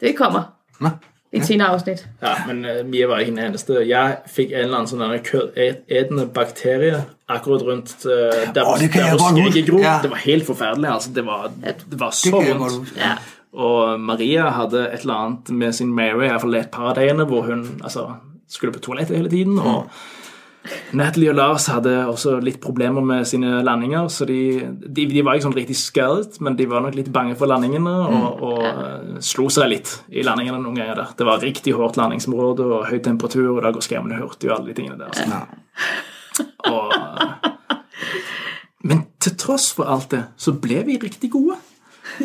Det 0.00 0.12
kommer. 0.16 0.52
Nå. 0.84 0.92
I 1.28 1.38
et 1.38 1.44
senere 1.44 1.74
afsnit. 1.76 2.06
Ja, 2.22 2.34
men 2.48 2.62
uh, 2.64 2.80
Mia 2.88 3.08
var 3.10 3.20
ikke 3.20 3.34
den 3.34 3.42
eneste. 3.50 3.82
Jeg 3.84 4.18
fikk 4.32 4.52
en 4.54 4.64
eller 4.64 4.78
annen 4.78 4.90
sånn 4.90 5.24
kødetende 5.26 6.24
bakterie 6.32 7.02
akkurat 7.28 7.66
rundt 7.66 7.92
uh, 8.08 8.46
der, 8.54 8.62
Å, 8.64 8.76
det 8.80 8.92
der 8.94 9.10
hvor 9.12 9.36
godt 9.36 9.58
huske. 9.58 9.82
Ja. 9.82 9.98
Det 10.04 10.12
var 10.14 10.22
helt 10.24 10.48
forferdelig. 10.48 10.92
altså. 10.94 11.12
Det 11.18 11.26
var, 11.26 11.50
det 11.60 12.00
var 12.00 12.14
så 12.16 12.32
kan 12.40 12.62
vondt. 12.62 12.94
Ja. 12.96 13.18
Og 13.58 14.00
Maria 14.00 14.48
hadde 14.56 14.86
et 14.92 15.04
eller 15.04 15.20
annet 15.26 15.50
med 15.50 15.76
sin 15.76 15.92
Mary, 15.92 16.26
iallfall 16.28 16.56
et 16.60 16.72
par 16.72 16.92
av 16.92 16.98
dagene, 17.00 17.24
hvor 17.28 17.44
hun 17.48 17.64
altså, 17.82 18.06
skulle 18.48 18.76
på 18.76 18.84
toalettet 18.88 19.16
hele 19.16 19.32
tiden. 19.32 19.58
og 19.58 19.88
Natalie 20.96 21.30
og 21.32 21.36
Lars 21.38 21.66
hadde 21.70 21.92
også 22.08 22.38
litt 22.44 22.58
problemer 22.64 23.04
med 23.04 23.26
sine 23.28 23.60
landinger, 23.64 24.08
så 24.12 24.26
de, 24.28 24.40
de, 24.80 25.06
de 25.10 25.24
var 25.24 25.36
ikke 25.36 25.48
sånn 25.48 25.56
riktig 25.56 25.76
skadet, 25.80 26.40
men 26.44 26.56
de 26.58 26.68
var 26.70 26.84
nok 26.84 26.96
litt 26.96 27.10
bange 27.14 27.36
for 27.38 27.50
landingene 27.50 27.94
og, 28.08 28.42
og 28.48 28.62
eh, 28.68 29.18
slo 29.24 29.48
seg 29.52 29.70
litt 29.72 29.94
i 30.08 30.24
landingene 30.26 30.60
noen 30.62 30.80
ganger 30.80 31.02
der. 31.02 31.14
Det 31.18 31.28
var 31.28 31.44
riktig 31.44 31.76
hardt 31.76 32.00
landingsområde 32.00 32.68
og 32.68 32.86
høy 32.88 32.98
temperatur, 33.04 33.50
og 33.56 33.62
da 33.64 33.72
går 33.74 33.84
skremmende 33.84 34.20
hurtig 34.22 34.50
og 34.50 34.58
alle 34.58 34.72
de 34.72 34.78
tingene 34.78 35.00
der. 35.00 35.12
Så. 35.18 36.44
Og, 36.68 36.92
men 38.88 39.04
til 39.22 39.36
tross 39.40 39.70
for 39.76 39.90
alt 39.90 40.10
det, 40.14 40.24
så 40.40 40.56
ble 40.56 40.84
vi 40.88 41.00
riktig 41.02 41.32
gode. 41.34 41.58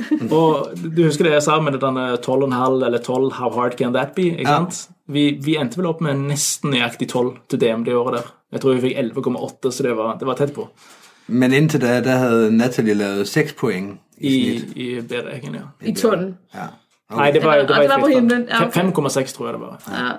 Og 0.38 0.72
du 0.96 1.04
husker 1.06 1.24
det 1.28 1.34
jeg 1.38 1.44
sa 1.46 1.60
med 1.62 1.74
det 1.78 1.82
denne 1.84 2.06
12,5 2.18 2.86
eller 2.88 2.98
12, 3.04 3.32
how 3.40 3.50
hard 3.56 3.78
can 3.80 3.94
that 3.94 4.16
be? 4.16 4.30
ikke 4.32 4.48
Ja. 4.50 4.58
sant? 4.58 4.90
Vi, 5.08 5.24
vi 5.44 5.58
endte 5.60 5.78
vel 5.78 5.88
opp 5.92 6.02
med 6.02 6.16
nesten 6.30 6.72
nøyaktig 6.72 7.10
12 7.12 7.34
til 7.50 7.60
DM 7.60 7.84
det 7.86 7.94
året 8.00 8.20
der. 8.22 8.30
Jeg 8.54 8.62
tror 8.64 8.74
vi 8.78 8.82
fikk 8.90 8.98
11,8, 9.02 9.72
så 9.72 9.84
det 9.84 9.96
var, 9.98 10.16
det 10.22 10.28
var 10.30 10.36
tett 10.40 10.54
på. 10.56 10.68
Men 11.28 11.54
inntil 11.54 11.80
da, 11.82 12.00
der 12.04 12.18
hadde 12.22 12.52
Natalie 12.52 12.94
lavet 12.96 13.28
6 13.28 13.54
poeng 13.60 13.98
i, 14.20 14.28
I, 14.30 14.60
snit. 14.60 14.78
i 14.78 14.88
B-regningen, 15.02 15.56
ja. 15.60 15.68
I 15.82 15.94
tunnelen. 15.96 16.38
Ja. 16.54 16.68
Nei, 17.14 17.32
det 17.32 17.44
var, 17.44 17.58
Det 17.62 17.70
var- 17.70 17.82
det 17.84 17.90
var, 17.90 17.98
var 17.98 18.04
på 18.08 18.10
i 18.12 18.16
himlen, 18.16 18.46
ja, 18.50 18.58
Flipperen. 18.70 18.88
okay. 18.94 19.04
5,6 19.24 19.34
tror 19.36 19.48
jeg 19.50 19.54
det 19.54 19.62
var. 19.62 19.78
Ja. 19.92 20.12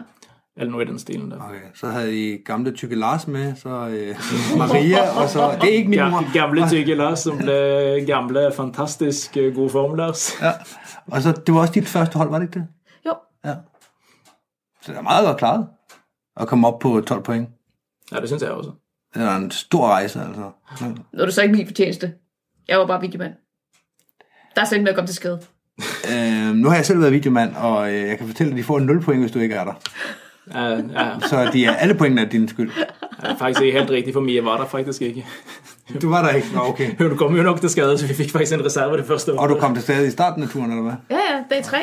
Eller 0.56 0.70
noe 0.70 0.82
i 0.82 0.86
den 0.86 0.98
stilen 0.98 1.30
der. 1.30 1.36
Okay. 1.36 1.60
Så 1.74 1.86
havde 1.88 2.16
I 2.18 2.36
gamle 2.36 2.72
tykke 2.72 2.94
Lars 2.94 3.26
med, 3.26 3.56
så 3.56 3.68
øh, 3.68 4.16
Maria, 4.58 5.10
og 5.22 5.28
så... 5.28 5.58
Det 5.60 5.70
er 5.70 5.76
ikke 5.76 5.90
min 5.90 6.10
mor. 6.10 6.32
gamle 6.32 6.68
tykke 6.68 6.94
Lars 6.94 7.18
som 7.18 7.38
ble 7.38 8.04
gamle, 8.06 8.52
fantastisk 8.56 9.36
eh, 9.36 9.54
gode 9.54 9.70
form-Lars. 9.70 10.42
Ja. 10.42 10.52
Og 11.06 11.22
så, 11.22 11.32
det 11.32 11.54
var 11.54 11.60
også 11.60 11.72
dit 11.72 11.88
første 11.88 12.18
hold, 12.18 12.30
var 12.30 12.38
det 12.38 12.46
ikke 12.46 12.58
det? 12.58 12.66
Jo. 13.06 13.14
Ja. 13.44 13.54
Så 14.82 14.92
det 14.92 14.98
er 14.98 15.02
meget 15.02 15.26
godt 15.26 15.36
klaret 15.36 15.66
at 16.36 16.48
komme 16.48 16.66
op 16.68 16.78
på 16.78 17.00
12 17.00 17.22
point. 17.22 17.48
Ja, 18.12 18.20
det 18.20 18.28
syns 18.28 18.42
jeg 18.42 18.50
også. 18.50 18.70
Det 19.14 19.22
er 19.22 19.36
en 19.36 19.50
stor 19.50 19.86
rejse, 19.86 20.20
altså. 20.20 20.50
Ja. 20.80 20.86
Nu 20.86 21.20
er 21.20 21.24
det 21.24 21.34
så 21.34 21.42
ikke 21.42 21.54
min 21.54 21.66
fortjeneste. 21.66 22.12
Jeg 22.68 22.78
var 22.78 22.86
bare 22.86 23.00
videomand. 23.00 23.32
Der 24.54 24.60
er 24.60 24.64
selv 24.64 24.82
med 24.82 24.88
at 24.88 24.94
komme 24.94 25.08
til 25.08 25.14
skade. 25.16 25.40
øhm, 26.12 26.56
nu 26.56 26.68
har 26.68 26.76
jeg 26.76 26.86
selv 26.86 27.00
været 27.00 27.12
videomand, 27.12 27.56
og 27.56 27.92
øh, 27.92 28.08
jeg 28.08 28.18
kan 28.18 28.26
fortælle, 28.26 28.52
at 28.52 28.58
de 28.58 28.64
får 28.64 28.78
0 28.78 29.00
point, 29.02 29.20
hvis 29.20 29.32
du 29.32 29.38
ikke 29.38 29.54
er 29.54 29.64
der. 29.64 29.74
Ja, 30.52 30.64
ja, 30.76 31.04
Så 31.24 31.48
de 31.52 31.64
er, 31.64 31.72
alle 31.80 31.94
pointene 31.94 32.22
er 32.26 32.28
din 32.28 32.48
skyld. 32.48 32.70
ja, 33.22 33.34
faktisk 33.34 33.62
ikke 33.62 33.78
helt 33.78 33.90
riktig, 33.90 34.12
for 34.12 34.20
Mia 34.20 34.42
var 34.42 34.58
der 34.60 34.66
faktisk 34.66 35.02
ikke. 35.02 35.24
Du 36.02 36.08
var 36.10 36.22
der 36.22 36.34
ikke? 36.40 36.48
Nå, 36.54 36.60
ok. 36.60 36.80
Hun 36.98 37.16
kom 37.16 37.36
jo 37.36 37.42
nok 37.42 37.60
til 37.60 37.70
skade, 37.70 37.98
så 37.98 38.06
vi 38.06 38.14
fikk 38.14 38.30
faktisk 38.30 38.58
en 38.58 38.64
reserve 38.64 38.96
det 38.96 39.06
første 39.06 39.32
året. 39.32 39.40
Og 39.40 39.48
du 39.48 39.60
kom 39.60 39.74
til 39.74 39.82
stede 39.82 40.06
i 40.06 40.10
starten 40.10 40.42
av 40.42 40.48
turen, 40.48 40.70
eller 40.70 40.82
hva? 40.82 40.96
Ja, 41.10 41.22
ja, 41.30 41.38
dag 41.50 41.64
tre. 41.64 41.82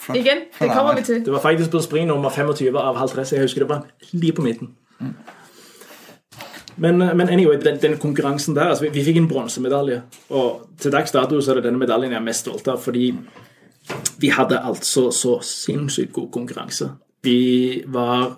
Flott. 0.00 0.16
Igen, 0.18 0.38
det 0.60 0.70
kommer 0.70 0.94
vi 0.96 1.02
til. 1.02 1.24
Det 1.24 1.32
var 1.32 1.40
faktisk 1.40 1.70
på 1.70 1.80
spring 1.80 2.06
nummer 2.08 2.30
25 2.30 2.78
av 2.78 2.96
50. 2.96 3.32
Jeg 3.32 3.42
husker 3.42 3.60
det 3.60 3.68
var 3.68 3.82
lige 4.12 4.32
på 4.32 4.42
midten. 4.42 4.74
Men, 6.76 7.02
eh, 7.02 7.16
men 7.16 7.28
anyway, 7.28 7.60
den, 7.64 7.78
den 7.82 7.98
konkurransen 7.98 8.56
der 8.56 8.62
altså 8.62 8.84
vi, 8.84 8.90
vi 8.94 9.04
fikk 9.04 9.16
en 9.16 9.28
bronsemedalje. 9.28 10.02
Og 10.30 10.66
til 10.78 10.92
dags 10.92 11.12
dato 11.12 11.40
så 11.40 11.50
er 11.50 11.54
det 11.60 11.64
denne 11.64 11.78
medaljen 11.78 12.12
jeg 12.12 12.18
er 12.20 12.24
mest 12.24 12.46
stolt 12.46 12.68
av, 12.68 12.80
fordi 12.80 13.10
vi 14.18 14.28
hadde 14.28 14.60
altså 14.64 15.10
så 15.10 15.38
sinnssykt 15.44 16.12
god 16.12 16.30
konkurranse. 16.32 16.90
Vi 17.22 17.82
var 17.86 18.36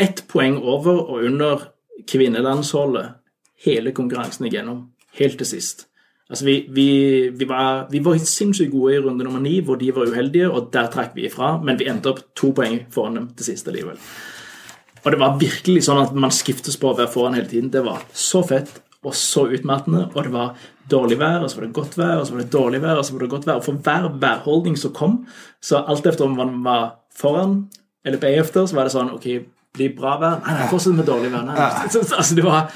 ett 0.00 0.24
poeng 0.28 0.58
over 0.58 1.04
og 1.04 1.24
under 1.28 1.68
kvinnelandsholdet 2.08 3.20
hele 3.64 3.92
konkurransen 3.92 4.48
igjennom, 4.48 4.88
helt 5.20 5.38
til 5.38 5.48
sist. 5.48 5.86
Altså 6.30 6.46
vi, 6.46 6.54
vi, 6.70 6.88
vi, 7.34 7.46
var, 7.50 7.88
vi 7.90 8.00
var 8.04 8.18
sinnssykt 8.22 8.70
gode 8.72 8.94
i 8.94 9.00
runde 9.02 9.26
nummer 9.26 9.42
ni, 9.42 9.58
hvor 9.66 9.76
de 9.80 9.90
var 9.94 10.08
uheldige, 10.08 10.50
og 10.50 10.70
der 10.72 10.86
trakk 10.92 11.16
vi 11.16 11.26
ifra, 11.26 11.56
men 11.62 11.78
vi 11.78 11.88
endte 11.90 12.12
opp 12.12 12.22
to 12.38 12.52
poeng 12.56 12.84
foran 12.94 13.18
dem 13.18 13.26
til 13.34 13.50
sist 13.50 13.66
likevel. 13.66 13.98
Og 15.00 15.08
det 15.10 15.18
var 15.20 15.40
virkelig 15.40 15.82
sånn 15.88 16.04
at 16.04 16.14
man 16.14 16.32
skiftes 16.34 16.78
på 16.78 16.92
å 16.92 16.96
være 16.98 17.10
foran 17.10 17.34
hele 17.34 17.50
tiden. 17.50 17.72
Det 17.72 17.82
var 17.82 18.04
så 18.14 18.44
fett 18.46 18.78
og 19.02 19.16
så 19.16 19.46
utmattende, 19.48 20.06
og 20.12 20.26
det 20.26 20.32
var 20.34 20.54
dårlig 20.90 21.18
vær, 21.18 21.42
og 21.42 21.50
så 21.50 21.58
var 21.58 21.66
det 21.66 21.76
godt 21.80 21.98
vær, 21.98 22.16
og 22.20 22.26
så 22.28 22.36
var 22.36 22.42
det 22.44 22.52
dårlig 22.52 22.82
vær, 22.84 23.00
og 23.00 23.06
så 23.06 23.16
var 23.16 23.24
det 23.24 23.30
godt 23.34 23.46
vær. 23.48 23.58
Og 23.58 23.66
for 23.66 23.84
hver 23.86 24.08
værholdning 24.22 24.78
som 24.78 24.94
kom, 24.94 25.20
så 25.62 25.82
alt 25.82 26.06
efter 26.06 26.28
om 26.28 26.36
man 26.38 26.58
var 26.66 26.99
foran 27.20 27.58
eller 28.04 28.20
bagefter, 28.22 28.64
så 28.66 28.78
var 28.78 28.88
det 28.88 28.94
sånn 28.94 29.10
Ok, 29.12 29.26
bli 29.76 29.90
bra 29.96 30.14
vær? 30.20 30.38
Nei, 30.44 30.54
nei, 30.56 30.68
fortsett 30.72 30.96
med 30.96 31.06
dårlig 31.08 31.30
vær. 31.34 31.50
Altså, 31.84 32.34
det 32.38 32.44
var 32.46 32.70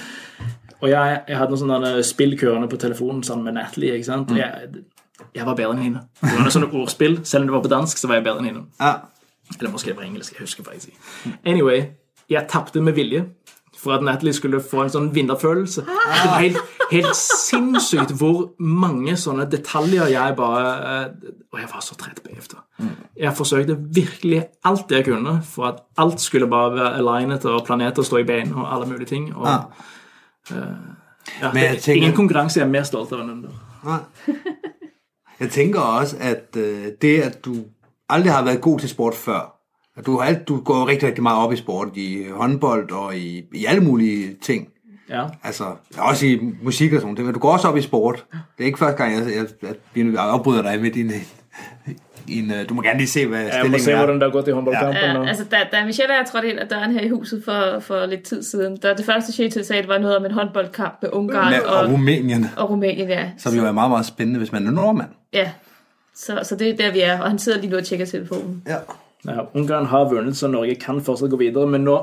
Og 0.83 0.91
jeg, 0.93 1.21
jeg 1.31 1.39
hadde 1.41 1.55
noen 1.57 1.63
sånne 1.65 1.93
spill 2.05 2.37
kørende 2.41 2.69
på 2.69 2.77
telefonen 2.83 3.23
sammen 3.25 3.49
med 3.49 3.57
Natalie. 3.57 3.95
ikke 3.97 4.09
sant? 4.11 4.35
Jeg, 4.37 4.69
jeg 5.35 5.47
var 5.49 5.57
bedre 5.57 5.73
enn 5.79 5.83
henne. 5.87 6.03
Det 6.21 6.35
var 6.37 6.51
sånne 6.53 6.69
ordspill. 6.77 7.21
Selv 7.25 7.47
om 7.47 7.49
det 7.49 7.55
var 7.57 7.63
på 7.65 7.71
dansk, 7.73 7.99
så 8.03 8.11
var 8.11 8.21
jeg 8.21 8.27
bedre 8.27 8.43
enn 8.45 8.51
henne. 8.51 8.65
Ja. 8.83 8.93
Eller 9.59 9.73
måske 9.73 9.93
det 9.95 9.97
var 9.97 10.05
engelsk, 10.05 10.35
jeg 10.37 10.45
husker 10.45 10.67
faktisk 10.67 10.93
ikke. 10.93 11.33
Anyway, 11.49 11.87
jeg 12.31 12.47
tapte 12.53 12.83
med 12.85 12.97
vilje 12.99 13.25
for 13.81 13.97
at 13.97 14.05
Natalie 14.05 14.33
skulle 14.37 14.61
få 14.65 14.85
en 14.85 14.93
sånn 14.93 15.09
vinnerfølelse. 15.17 15.83
Det 15.89 16.29
var 16.31 16.39
helt, 16.45 16.61
helt 16.91 17.17
sinnssykt 17.17 18.13
hvor 18.19 18.55
mange 18.59 19.17
sånne 19.17 19.47
detaljer 19.51 20.07
jeg 20.13 20.37
bare 20.37 20.65
eh, 21.05 21.33
Og 21.53 21.61
jeg 21.61 21.69
var 21.73 21.81
så 21.81 21.95
trett 21.95 22.23
bagefter. 22.25 22.59
Jeg 23.17 23.37
forsøkte 23.37 23.77
virkelig 23.95 24.45
alt 24.65 24.91
jeg 24.91 25.05
kunne 25.05 25.43
for 25.47 25.67
at 25.67 25.83
alt 25.99 26.21
skulle 26.21 26.49
bare 26.51 26.75
være 26.75 26.97
alignet 26.99 27.45
og 27.45 27.65
planeter 27.67 28.03
stå 28.03 28.17
i 28.17 28.25
bein 28.29 28.53
og 28.55 28.75
alle 28.75 28.87
mulige 28.87 29.07
ting. 29.07 29.35
Og, 29.37 29.47
Ja. 29.47 30.57
ja, 31.41 31.53
Men 31.53 31.63
jeg 31.63 31.77
det, 31.87 31.97
Ingen 31.97 32.13
konkurranse 32.13 32.61
jeg 32.61 32.67
er 32.67 32.71
mer 32.71 32.83
stolt 32.83 33.13
av 33.13 33.21
enn 33.21 33.29
den 33.29 33.43
der. 33.47 34.01
Jeg 35.41 35.51
tenker 35.51 35.81
også, 35.81 36.17
at 36.21 36.57
øh, 36.57 36.93
det, 37.03 37.21
at 37.23 37.45
du 37.45 37.55
aldri 38.09 38.29
har 38.31 38.45
vært 38.45 38.61
god 38.61 38.79
til 38.79 38.89
sport 38.89 39.15
før, 39.15 39.55
du, 40.07 40.21
alt, 40.21 40.49
du 40.49 40.61
går 40.61 40.89
rigtig, 40.89 41.09
rigtig 41.09 41.23
meget 41.23 41.39
op 41.39 41.53
i 41.53 41.57
sport, 41.57 41.97
i 41.97 42.27
håndbold 42.31 42.91
og 42.91 43.17
i, 43.17 43.43
i 43.55 43.65
alle 43.65 43.85
mulige 43.85 44.37
ting. 44.43 44.69
Ja. 45.11 45.25
Altså, 45.45 45.65
også 45.99 46.27
i 46.27 46.41
musik 46.63 46.93
og 46.93 47.01
sådan 47.01 47.15
noget. 47.15 47.35
Du 47.35 47.41
går 47.41 47.53
også 47.53 47.69
op 47.69 47.77
i 47.77 47.83
sport. 47.83 48.25
Det 48.33 48.39
er 48.59 48.65
ikke 48.65 48.79
første 48.79 49.03
gang, 49.03 49.15
jeg, 49.15 49.27
jeg, 49.37 49.47
jeg, 49.97 50.07
jeg 50.13 50.23
afbryder 50.23 50.63
dig 50.63 50.81
med 50.81 50.91
din... 50.91 51.13
En, 52.29 52.51
øh, 52.51 52.69
du 52.69 52.75
må 52.75 52.83
gerne 52.83 52.99
lige 52.99 53.09
se, 53.09 53.27
hvad 53.27 53.39
Jeg 53.39 53.47
må 53.47 53.53
stillingen 53.53 53.81
se 53.81 53.93
er. 53.93 53.97
hvordan 53.97 54.21
det 54.21 54.27
er 54.27 54.31
gået 54.31 54.49
i 54.49 54.51
håndboldkampen. 54.51 54.95
Ja, 54.97 55.13
Ja, 55.13 55.29
altså, 55.29 55.45
da, 55.45 55.57
da 55.73 55.85
Michelle 55.85 56.13
og 56.13 56.17
jeg 56.19 56.27
trådte 56.27 56.51
ind 56.51 56.61
ad 56.61 56.67
døren 56.69 56.93
her 56.93 57.01
i 57.01 57.09
huset 57.09 57.43
for, 57.45 57.79
for 57.81 58.07
lidt 58.07 58.23
tid 58.23 58.43
siden, 58.43 58.79
der 58.83 58.95
det 58.95 59.05
første 59.07 59.33
Shetil 59.33 59.65
sagde, 59.65 59.83
det 59.83 59.89
var 59.89 59.99
noget 59.99 60.17
om 60.17 60.25
en 60.25 60.31
håndboldkamp 60.31 60.95
med 61.03 61.11
Ungarn 61.13 61.51
Med, 61.53 61.61
og, 61.61 61.77
og 61.81 61.93
Rumænien, 61.93 62.47
og 62.57 62.71
Rumænien, 62.71 63.09
ja. 63.09 63.31
som 63.39 63.55
jo 63.55 63.67
er 63.67 63.73
meget, 63.73 63.91
meget 63.91 64.07
spændende, 64.07 64.39
hvis 64.39 64.53
man 64.53 64.67
er 64.67 64.71
nordmand. 64.71 65.09
Ja, 65.33 65.51
så, 66.15 66.41
så 66.43 66.57
det 66.57 66.69
er 66.69 66.77
der, 66.77 66.93
vi 66.93 67.01
er, 67.01 67.21
og 67.21 67.29
han 67.29 67.39
sidder 67.39 67.61
lige 67.61 67.71
nu 67.71 67.77
og 67.77 67.85
tjekker 67.85 68.07
telefonen. 68.07 68.63
Ja. 68.67 68.77
Ja, 69.25 69.47
Ungarn 69.55 69.87
har 69.87 70.09
vunnet, 70.11 70.37
så 70.37 70.49
Norge 70.49 70.75
kan 70.75 71.01
fortsatt 71.05 71.31
gå 71.33 71.37
videre. 71.41 71.67
Men 71.67 71.87
nå, 71.87 71.97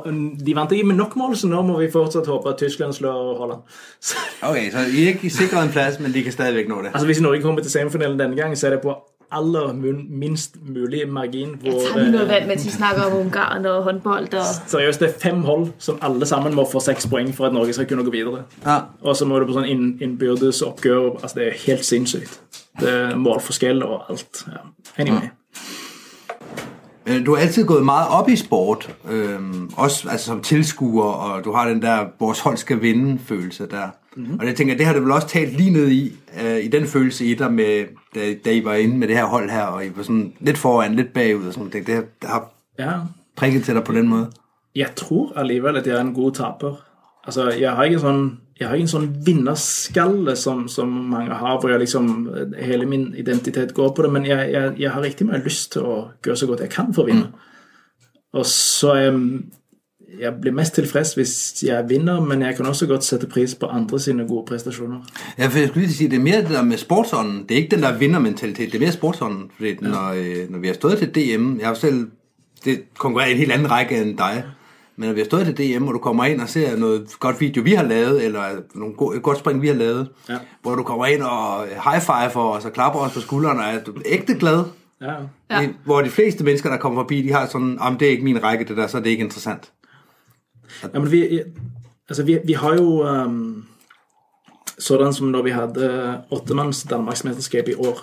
de 0.45 0.55
vant 0.57 0.71
ikke 0.73 0.87
med 0.89 0.97
nok 0.97 1.15
mål, 1.15 1.35
så 1.37 1.49
nå 1.51 1.61
må 1.67 1.77
vi 1.77 1.91
fortsatt 1.93 2.29
håpe 2.31 2.49
at 2.49 2.57
Tyskland 2.57 2.97
slår 2.97 3.37
Holland. 3.37 3.61
Så, 4.01 4.17
ok, 4.41 4.57
så 4.71 4.85
de 4.89 5.03
er 5.03 5.13
ikke 5.13 5.29
sikret 5.29 5.61
en 5.63 5.73
plass, 5.73 5.99
men 5.99 6.13
de 6.13 6.23
kan 6.23 6.33
stadig 6.33 6.67
nå 6.69 6.81
det. 6.81 6.91
altså 6.93 7.05
Hvis 7.05 7.21
Norge 7.21 7.41
kommer 7.41 7.61
til 7.61 7.71
semifinalen 7.71 8.19
denne 8.19 8.35
gang, 8.35 8.57
så 8.57 8.67
er 8.67 8.71
det 8.71 8.81
på 8.81 8.95
aller 9.31 9.73
minst 10.09 10.55
mulig 10.61 11.09
margin. 11.09 11.49
Jeg 11.63 11.71
Hvor, 11.71 11.81
jeg 11.81 11.91
tar 11.93 12.11
noe 12.11 12.27
vent 12.27 12.47
mens 12.47 12.65
vi 12.65 12.71
snakker 12.71 13.03
om 13.05 13.19
Ungarn 13.19 13.65
og 13.65 13.83
håndbold. 13.83 14.33
Og... 14.33 14.45
seriøst, 14.67 14.99
det 14.99 15.09
er 15.09 15.19
fem 15.19 15.43
hold 15.47 15.67
som 15.79 15.99
alle 16.01 16.25
sammen 16.25 16.55
må 16.55 16.65
få 16.71 16.81
seks 16.83 17.07
poeng 17.07 17.31
for 17.35 17.47
at 17.47 17.53
Norge 17.53 17.73
skal 17.73 17.87
kunne 17.87 18.03
gå 18.03 18.11
videre. 18.11 18.43
Ja. 18.65 18.79
Og 19.01 19.15
så 19.15 19.25
må 19.25 19.39
du 19.39 19.47
på 19.47 19.55
sånn 19.55 19.69
inn, 19.71 19.93
innbyrdes 20.01 20.61
oppgjør. 20.67 21.21
Altså 21.21 21.39
Det 21.39 21.47
er 21.47 21.59
helt 21.67 21.85
sinnssykt. 21.87 22.41
Det 22.81 22.89
er 22.89 23.15
målforskjell 23.15 23.83
og 23.85 24.09
alt. 24.09 24.43
Ja. 24.51 24.65
Anyway. 24.97 25.31
Øh, 27.05 27.25
Du 27.25 27.35
har 27.35 27.41
altid 27.41 27.65
gået 27.65 27.85
meget 27.85 28.07
op 28.09 28.29
i 28.29 28.35
sport, 28.35 28.95
øhm, 29.11 29.69
også 29.77 30.09
altså 30.09 30.25
som 30.25 30.41
tilskuer, 30.41 31.03
og 31.03 31.45
du 31.45 31.51
har 31.51 31.67
den 31.69 31.81
der, 31.81 32.05
vores 32.19 32.39
hold 32.39 32.57
skal 32.57 32.81
vinde 32.81 33.19
følelse 33.25 33.67
der. 33.71 33.87
Mm-hmm. 34.15 34.39
Og 34.39 34.45
jeg 34.45 34.55
tænker, 34.55 34.77
det 34.77 34.85
har 34.85 34.93
du 34.93 34.99
vel 34.99 35.11
også 35.11 35.27
talt 35.27 35.57
lige 35.57 35.69
ned 35.71 35.89
i, 35.89 36.13
øh, 36.43 36.57
i 36.63 36.67
den 36.67 36.85
følelse 36.87 37.25
i 37.25 37.33
dig, 37.35 37.53
med, 37.53 37.85
da, 38.15 38.33
da 38.45 38.51
I 38.51 38.65
var 38.65 38.73
inde 38.73 38.97
med 38.97 39.07
det 39.07 39.15
her 39.17 39.25
hold 39.25 39.49
her, 39.49 39.63
og 39.63 39.85
I 39.85 39.89
var 39.95 40.03
sådan 40.03 40.33
lidt 40.39 40.57
foran, 40.57 40.95
lidt 40.95 41.13
bagud 41.13 41.47
og 41.47 41.53
sådan. 41.53 41.69
Det, 41.71 41.87
det 41.87 42.03
har 42.23 42.51
Ja. 42.79 42.91
prikket 43.37 43.63
til 43.63 43.75
dig 43.75 43.83
på 43.83 43.93
den 43.93 44.07
måde. 44.07 44.31
Jeg 44.75 44.87
tror 44.95 45.33
alligevel 45.39 45.75
at 45.77 45.87
jeg 45.87 45.95
er 45.97 46.01
en 46.01 46.13
god 46.13 46.31
taper. 46.31 46.75
Altså, 47.25 47.49
jeg 47.49 47.71
har 47.71 47.83
ikke 47.83 47.99
sånn, 47.99 48.39
jeg 48.61 48.69
har 48.69 48.77
ikke 48.77 48.85
en 48.85 48.91
sånn 48.91 49.13
vinnerskalle 49.25 50.35
som, 50.37 50.67
som 50.69 50.89
mange 51.11 51.33
har, 51.33 51.55
hvor 51.57 51.71
jeg 51.73 51.81
liksom 51.81 52.11
hele 52.61 52.85
min 52.85 53.07
identitet 53.17 53.73
går 53.73 53.95
på 53.97 54.05
det, 54.05 54.11
men 54.13 54.27
jeg, 54.29 54.51
jeg, 54.53 54.75
jeg 54.83 54.91
har 54.93 55.01
riktig 55.01 55.25
mye 55.27 55.41
lyst 55.41 55.71
til 55.73 55.87
å 55.87 55.95
gjøre 56.21 56.37
så 56.37 56.49
godt 56.51 56.61
jeg 56.67 56.73
kan 56.75 56.93
for 56.93 57.03
å 57.03 57.09
vinne. 57.09 57.49
Og 58.37 58.45
så 58.47 58.93
er 58.99 59.09
jeg 60.19 60.33
blir 60.43 60.53
mest 60.53 60.75
tilfreds 60.75 61.13
hvis 61.15 61.33
jeg 61.63 61.87
vinner, 61.89 62.19
men 62.21 62.41
jeg 62.43 62.55
kan 62.57 62.67
også 62.67 62.87
godt 62.87 63.05
sette 63.07 63.29
pris 63.31 63.55
på 63.55 63.69
andre 63.71 63.99
sine 63.99 64.25
gode 64.27 64.45
prestasjoner. 64.49 65.01
Ja, 65.37 65.47
for 65.47 65.59
jeg 65.59 65.69
skulle 65.71 65.89
si, 65.89 66.07
det 66.11 66.19
er 66.19 66.25
mer 66.25 66.41
det 66.45 66.51
der 66.51 66.65
med 66.67 66.77
sportsånden. 66.77 67.45
Det 67.49 67.55
er 67.55 67.63
ikke 67.63 67.75
den 67.75 67.85
der 67.87 67.97
vinnermentalitet, 67.97 68.73
det 68.73 68.81
er 68.81 68.85
mer 68.85 68.91
sportsånden. 68.91 69.45
Fordi 69.55 69.69
ja. 69.69 69.87
når, 69.87 70.09
øh, 70.19 70.51
når 70.51 70.59
vi 70.59 70.67
har 70.67 70.73
stået 70.73 70.97
til 70.99 71.15
DM, 71.15 71.59
jeg 71.59 71.67
har 71.67 71.73
selv 71.73 72.09
det 72.65 72.83
konkurrerer 72.97 73.29
i 73.29 73.31
en 73.31 73.37
helt 73.37 73.51
annen 73.51 73.71
række 73.71 73.97
enn 74.01 74.17
dig. 74.17 74.43
Men 75.01 75.07
når 75.09 75.13
vi 75.13 75.19
har 75.19 75.25
stået 75.25 75.45
til 75.45 75.57
DM, 75.79 75.87
og 75.87 75.93
du 75.93 75.99
kommer 75.99 76.25
ind 76.25 76.41
og 76.41 76.49
ser 76.49 76.75
noget 76.77 77.07
godt 77.19 77.41
video, 77.41 77.63
vi 77.63 77.71
har 77.71 77.83
lavet, 77.83 78.25
eller 78.25 78.41
nogle 78.75 78.95
gode, 78.95 79.17
et 79.17 79.23
godt 79.23 79.37
spring, 79.37 79.61
vi 79.61 79.67
har 79.67 79.75
lavet, 79.75 80.09
Ja. 80.29 80.37
hvor 80.61 80.75
du 80.75 80.83
kommer 80.83 81.05
ind 81.05 81.21
og 81.21 81.63
high 81.67 82.01
five 82.01 82.29
for 82.31 82.51
os 82.51 82.65
og 82.65 82.73
klapper 82.73 82.99
os 82.99 83.13
på 83.13 83.19
skuldrene, 83.19 83.59
og 83.59 83.65
er 83.65 83.83
du 83.83 83.93
ægte 84.05 84.35
glad. 84.35 84.63
Ja. 85.01 85.13
Ja. 85.51 85.69
Hvor 85.85 86.01
de 86.01 86.09
fleste 86.09 86.43
mennesker, 86.43 86.69
der 86.69 86.77
kommer 86.77 87.03
forbi, 87.03 87.21
de 87.21 87.31
har 87.31 87.45
sådan, 87.47 87.77
om 87.79 87.97
det 87.97 88.05
er 88.07 88.11
ikke 88.11 88.23
min 88.23 88.43
række, 88.43 88.65
det 88.65 88.77
der, 88.77 88.87
så 88.87 88.97
er 88.97 89.01
det 89.01 89.09
ikke 89.09 89.23
interessant. 89.23 89.71
Ja, 90.93 90.99
men 90.99 91.11
vi, 91.11 91.39
altså 92.09 92.23
vi, 92.23 92.39
vi 92.45 92.53
har 92.53 92.73
jo 92.73 93.09
um, 93.25 93.65
Sådan 94.79 95.13
som 95.13 95.27
når 95.27 95.41
vi 95.41 95.49
hadde 95.49 96.17
åttemanns 96.31 96.83
Danmarksmesterskab 96.83 97.67
i 97.67 97.73
år, 97.73 97.99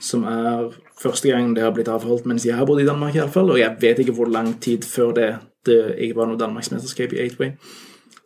som 0.00 0.24
er 0.24 0.70
første 1.02 1.28
gang 1.28 1.56
det 1.56 1.64
har 1.64 1.70
blitt 1.70 1.88
avholdt 1.88 2.26
mens 2.26 2.46
jeg 2.46 2.56
har 2.56 2.64
bodd 2.64 2.80
i 2.82 2.86
Danmark, 2.86 3.14
i 3.14 3.18
hvert 3.18 3.30
fall, 3.30 3.50
og 3.50 3.58
jeg 3.58 3.76
vet 3.80 3.98
ikke 3.98 4.12
hvor 4.12 4.24
lang 4.24 4.60
tid 4.62 4.82
før 4.82 5.10
det 5.10 5.38
det 5.66 5.80
ikke 5.98 6.16
var 6.16 6.30
noe 6.30 6.40
Danmarksmesterskap 6.40 7.12
i 7.12 7.20
Eightway, 7.24 7.52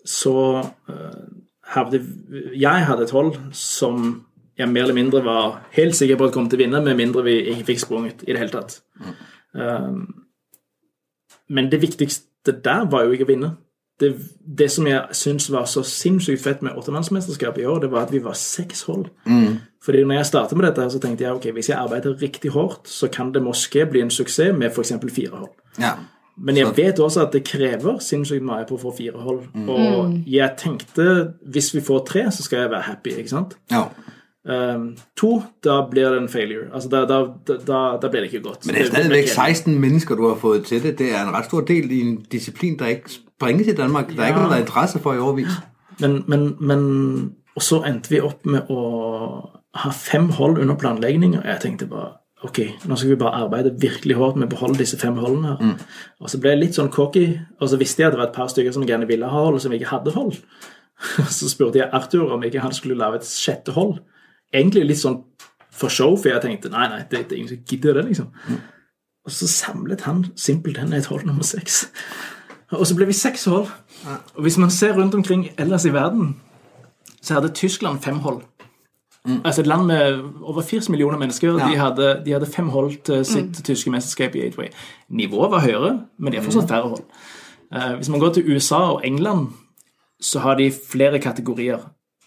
så 0.05 0.37
uh, 0.63 1.25
hadde 1.75 2.03
jeg 2.55 2.87
hadde 2.87 3.07
et 3.07 3.15
hold 3.15 3.35
som 3.57 4.25
jeg 4.59 4.71
mer 4.71 4.87
eller 4.87 4.95
mindre 4.95 5.25
var 5.25 5.65
helt 5.75 5.97
sikker 5.97 6.17
på 6.17 6.29
at 6.29 6.35
kom 6.35 6.47
til 6.49 6.61
å 6.61 6.63
vinne, 6.63 6.83
med 6.85 6.99
mindre 6.99 7.25
vi 7.27 7.41
ikke 7.55 7.73
fikk 7.73 7.83
sprunget 7.83 8.23
i 8.23 8.33
det 8.33 8.43
hele 8.43 8.55
tatt. 8.55 8.79
Um, 9.55 10.05
men 11.51 11.71
det 11.73 11.83
viktigste 11.83 12.55
der 12.65 12.87
var 12.91 13.05
jo 13.05 13.15
ikke 13.15 13.27
å 13.27 13.33
vinne. 13.33 13.51
Det, 14.01 14.11
det 14.59 14.67
som 14.75 14.87
jeg 14.91 15.15
syns 15.15 15.47
var 15.55 15.67
så 15.71 15.85
sinnssykt 15.87 16.43
fett 16.43 16.63
med 16.67 16.75
åttemannsmesterskapet 16.79 17.63
i 17.63 17.67
år, 17.71 17.85
det 17.85 17.91
var 17.93 18.07
at 18.07 18.15
vi 18.15 18.23
var 18.23 18.35
seks 18.39 18.83
hold. 18.89 19.07
Fordi 19.85 20.03
når 20.05 20.19
jeg 20.19 20.31
startet 20.31 20.59
med 20.59 20.67
dette, 20.67 20.83
her, 20.83 20.91
så 20.91 21.03
tenkte 21.03 21.27
jeg 21.27 21.37
ok, 21.37 21.51
hvis 21.55 21.71
jeg 21.71 21.79
arbeider 21.79 22.17
riktig 22.23 22.51
hardt, 22.55 22.89
så 22.91 23.09
kan 23.13 23.31
det 23.35 23.43
måske 23.43 23.87
bli 23.87 24.03
en 24.03 24.11
suksess 24.11 24.55
med 24.57 24.71
f.eks. 24.71 24.97
fire 25.15 25.37
hold. 25.37 25.53
Ja. 25.79 25.95
Men 26.37 26.57
jeg 26.59 26.73
vet 26.77 26.99
også 26.99 27.27
at 27.29 27.35
det 27.37 27.45
krever 27.47 28.01
sinnssykt 28.03 28.43
mye 28.43 28.65
på 28.67 28.75
å 28.75 28.83
få 28.83 28.95
fire 28.97 29.21
hold. 29.23 29.45
Og 29.71 30.17
jeg 30.27 30.51
tenkte 30.59 31.07
hvis 31.55 31.71
vi 31.77 31.85
får 31.85 32.03
tre, 32.09 32.25
så 32.35 32.47
skal 32.47 32.65
jeg 32.65 32.75
være 32.75 32.89
happy. 32.91 33.15
ikke 33.23 33.37
sant? 33.37 33.57
ja. 33.71 33.87
Um, 34.45 34.91
to, 35.17 35.43
da 35.65 35.79
blir 35.89 36.11
det 36.13 36.19
en 36.19 36.29
failure. 36.29 36.67
Altså, 36.75 36.89
da, 36.93 37.05
da, 37.09 37.21
da, 37.49 37.79
da 38.03 38.09
blir 38.13 38.21
det 38.21 38.33
ikke 38.33 38.43
godt. 38.45 38.67
Men 38.67 38.75
det 38.75 38.83
er 38.83 38.87
stadigvæk 38.87 39.29
16 39.29 39.79
mennesker, 39.81 40.15
du 40.15 40.29
har 40.29 40.37
fått 40.37 40.67
til 40.69 40.83
det. 40.83 40.99
Det 40.99 41.15
er 41.15 41.23
en 41.23 41.33
ret 41.33 41.45
stor 41.45 41.61
del 41.61 41.93
i 41.93 42.01
en 42.01 42.19
disiplin 42.33 42.79
der 42.79 42.87
ikke 42.87 43.11
springes 43.11 43.67
i 43.73 43.75
Danmark. 43.75 44.13
Der 44.17 44.23
er 44.23 44.27
ikke 44.27 44.41
noe 44.41 44.51
det 44.51 44.59
er 44.59 44.67
interesse 44.67 45.01
for 45.01 45.17
i 45.17 45.19
årevis. 45.19 45.57
Men, 46.01 46.25
men, 46.29 46.57
men 46.61 47.35
Og 47.57 47.63
så 47.63 47.81
endte 47.87 48.11
vi 48.11 48.21
opp 48.21 48.45
med 48.51 48.69
å 48.69 48.81
ha 49.75 49.91
fem 49.95 50.29
hold 50.29 50.59
under 50.59 50.75
planlegging, 50.75 51.37
og 51.39 51.45
jeg 51.47 51.61
tenkte 51.63 51.87
bare 51.87 52.11
ok, 52.45 52.61
nå 52.85 52.97
skal 53.01 53.15
vi 53.15 53.19
bare 53.21 53.45
arbeide 53.45 53.73
virkelig 53.81 54.19
hardt 54.21 54.37
med 54.37 54.51
å 54.51 54.53
beholde 54.53 54.83
disse 54.83 54.99
fem 55.01 55.17
holdene 55.21 55.55
her. 55.55 55.75
Og 56.21 56.31
så 56.31 56.41
ble 56.41 56.53
jeg 56.53 56.61
litt 56.61 56.79
sånn 56.79 56.93
cocky, 56.93 57.27
og 57.61 57.71
så 57.73 57.79
visste 57.81 58.03
jeg 58.03 58.11
at 58.11 58.17
det 58.17 58.21
var 58.21 58.29
et 58.29 58.37
par 58.37 58.51
stykker 58.53 58.75
som 58.77 58.85
gjerne 58.87 59.09
ville 59.09 59.31
ha 59.31 59.45
hold, 59.47 59.61
som 59.65 59.73
ikke 59.73 59.93
hadde 59.93 60.15
hold. 60.17 60.37
Så 61.37 61.49
spurte 61.51 61.81
jeg 61.81 61.91
Arthur 61.93 62.31
om 62.37 62.45
ikke 62.47 62.63
han 62.63 62.73
skulle 62.73 62.95
lage 62.95 63.19
et 63.19 63.27
sjette 63.27 63.73
hold. 63.75 63.97
Egentlig 64.55 64.85
litt 64.87 65.01
sånn 65.01 65.17
for 65.75 65.91
show, 65.91 66.15
for 66.15 66.31
jeg 66.31 66.45
tenkte 66.45 66.71
nei, 66.71 66.87
nei, 66.93 67.01
det, 67.11 67.25
det 67.27 67.35
er 67.35 67.41
ingen 67.41 67.51
som 67.51 67.65
gidder 67.67 67.99
det, 67.99 68.05
liksom. 68.13 68.61
Og 69.27 69.35
så 69.35 69.49
samlet 69.51 70.05
han 70.07 70.23
simpelthen 70.39 70.95
et 70.95 71.09
hold 71.11 71.27
nummer 71.27 71.47
seks. 71.47 71.89
Og 72.71 72.87
så 72.87 72.97
ble 72.97 73.09
vi 73.11 73.17
seks 73.17 73.49
hold. 73.51 73.67
Og 74.37 74.47
hvis 74.47 74.61
man 74.61 74.71
ser 74.71 74.95
rundt 74.95 75.17
omkring 75.19 75.49
ellers 75.59 75.85
i 75.89 75.93
verden, 75.93 76.37
så 77.25 77.39
hadde 77.39 77.55
Tyskland 77.57 78.05
fem 78.05 78.21
hold. 79.27 79.41
Altså 79.45 79.61
Et 79.61 79.67
land 79.67 79.87
med 79.87 80.23
over 80.43 80.63
80 80.63 80.89
millioner 80.89 81.19
mennesker. 81.19 81.53
De, 81.53 81.77
hadde, 81.77 82.23
de 82.25 82.33
hadde 82.33 82.47
fem 82.47 82.69
hold 82.69 82.97
til 83.05 83.25
sitt 83.25 83.65
tyske 83.65 83.91
mesterskap 83.91 84.35
i 84.35 84.41
Eightway. 84.41 84.69
Nivået 85.09 85.51
var 85.51 85.61
høyere, 85.61 86.01
men 86.19 86.33
de 86.33 86.39
har 86.39 86.45
fortsatt 86.45 86.69
færre 86.69 86.89
hold. 86.89 87.05
Uh, 87.75 87.95
hvis 87.97 88.09
man 88.09 88.21
går 88.21 88.33
til 88.33 88.55
USA 88.55 88.77
og 88.77 89.01
England, 89.05 89.47
så 90.21 90.39
har 90.39 90.55
de 90.55 90.73
flere 90.93 91.19
kategorier 91.19 91.79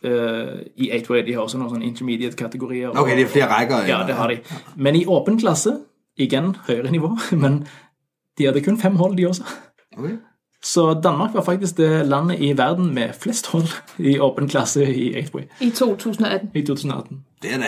Uh, 0.04 0.62
i 0.76 0.92
Eightway. 0.92 1.26
De 1.26 1.34
har 1.34 1.42
også 1.42 1.58
noen 1.58 1.72
sånne 1.72 1.86
intermediate-kategorier. 1.88 2.92
Ok, 2.94 3.08
det 3.18 3.24
er 3.24 3.30
flere 3.34 3.48
rekker. 3.50 3.88
Ja, 3.90 4.04
det 4.06 4.14
har 4.16 4.30
de. 4.30 4.36
Men 4.76 4.96
i 4.96 5.06
åpen 5.10 5.40
klasse, 5.42 5.74
igjen 6.22 6.52
høyere 6.68 6.92
nivå, 6.94 7.16
men 7.44 7.64
de 8.38 8.46
hadde 8.46 8.62
kun 8.62 8.78
fem 8.78 8.96
hold, 8.96 9.18
de 9.18 9.26
også. 9.26 9.44
Okay. 9.98 10.20
Så 10.64 11.00
Danmark 11.04 11.34
var 11.34 11.42
faktisk 11.44 11.78
det 11.78 12.06
landet 12.08 12.40
i 12.40 12.58
verden 12.58 12.94
med 12.96 13.10
flest 13.22 13.48
hold 13.48 13.64
i 13.98 14.20
åpen 14.20 14.48
klasse 14.50 14.94
i 14.96 15.14
Eightway 15.16 15.42
I 15.62 15.70
2018. 15.70 16.50
i 16.56 16.62
2018. 16.62 17.18
Det 17.42 17.54
er 17.54 17.58
da 17.58 17.66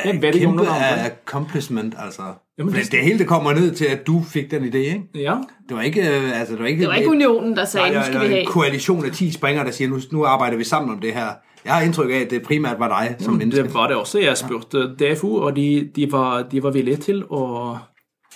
om 0.48 0.58
kæmpe 0.58 0.68
accomplishment, 1.06 1.96
altså. 2.06 2.22
Jamen, 2.58 2.74
Men 2.74 2.82
det- 2.84 2.92
det 2.92 3.00
hele 3.00 3.20
det 3.20 3.28
kommer 3.28 3.54
ned 3.54 3.72
til, 3.76 3.86
at 3.86 4.08
du 4.08 4.24
fik 4.24 4.52
den 4.52 4.64
idé, 4.64 4.78
ikke? 4.78 5.02
Ja, 5.16 5.36
Det 5.70 5.76
var 5.78 5.82
ikke, 5.82 6.02
øh, 6.02 6.40
altså, 6.40 6.54
det 6.54 6.62
var 6.62 6.68
ikke, 6.68 6.80
Det 6.82 6.88
var 6.90 6.96
ikke 6.96 7.10
unionen, 7.10 7.56
der 7.56 7.66
sagde, 7.66 7.96
nu 7.96 8.04
skal 8.04 8.20
vi 8.22 8.26
en 8.26 8.32
have. 8.32 8.46
koalition 8.46 9.06
af 9.06 9.12
10 9.12 9.32
springere, 9.32 9.66
der 9.66 9.72
siger, 9.72 9.90
nu, 9.90 10.00
nu 10.12 10.26
arbejder 10.26 10.58
vi 10.58 10.64
sammen 10.64 10.92
om 10.92 11.00
det 11.00 11.14
her. 11.14 11.28
Jeg 11.66 11.74
har 11.74 11.82
indtryk 11.82 12.10
af, 12.12 12.16
at 12.16 12.30
det 12.30 12.42
primært 12.44 12.80
var 12.80 12.88
dig 12.88 13.16
som 13.20 13.34
menneske. 13.34 13.64
det 13.64 13.74
var 13.74 13.88
det 13.88 13.96
også. 13.96 14.20
Jeg 14.20 14.38
spurte 14.38 14.96
DFO, 14.96 15.36
og 15.36 15.56
de, 15.56 15.90
de, 15.96 16.12
var, 16.12 16.42
de 16.42 16.64
var 16.64 16.72
villige 16.72 16.98
til 16.98 17.24
å 17.30 17.76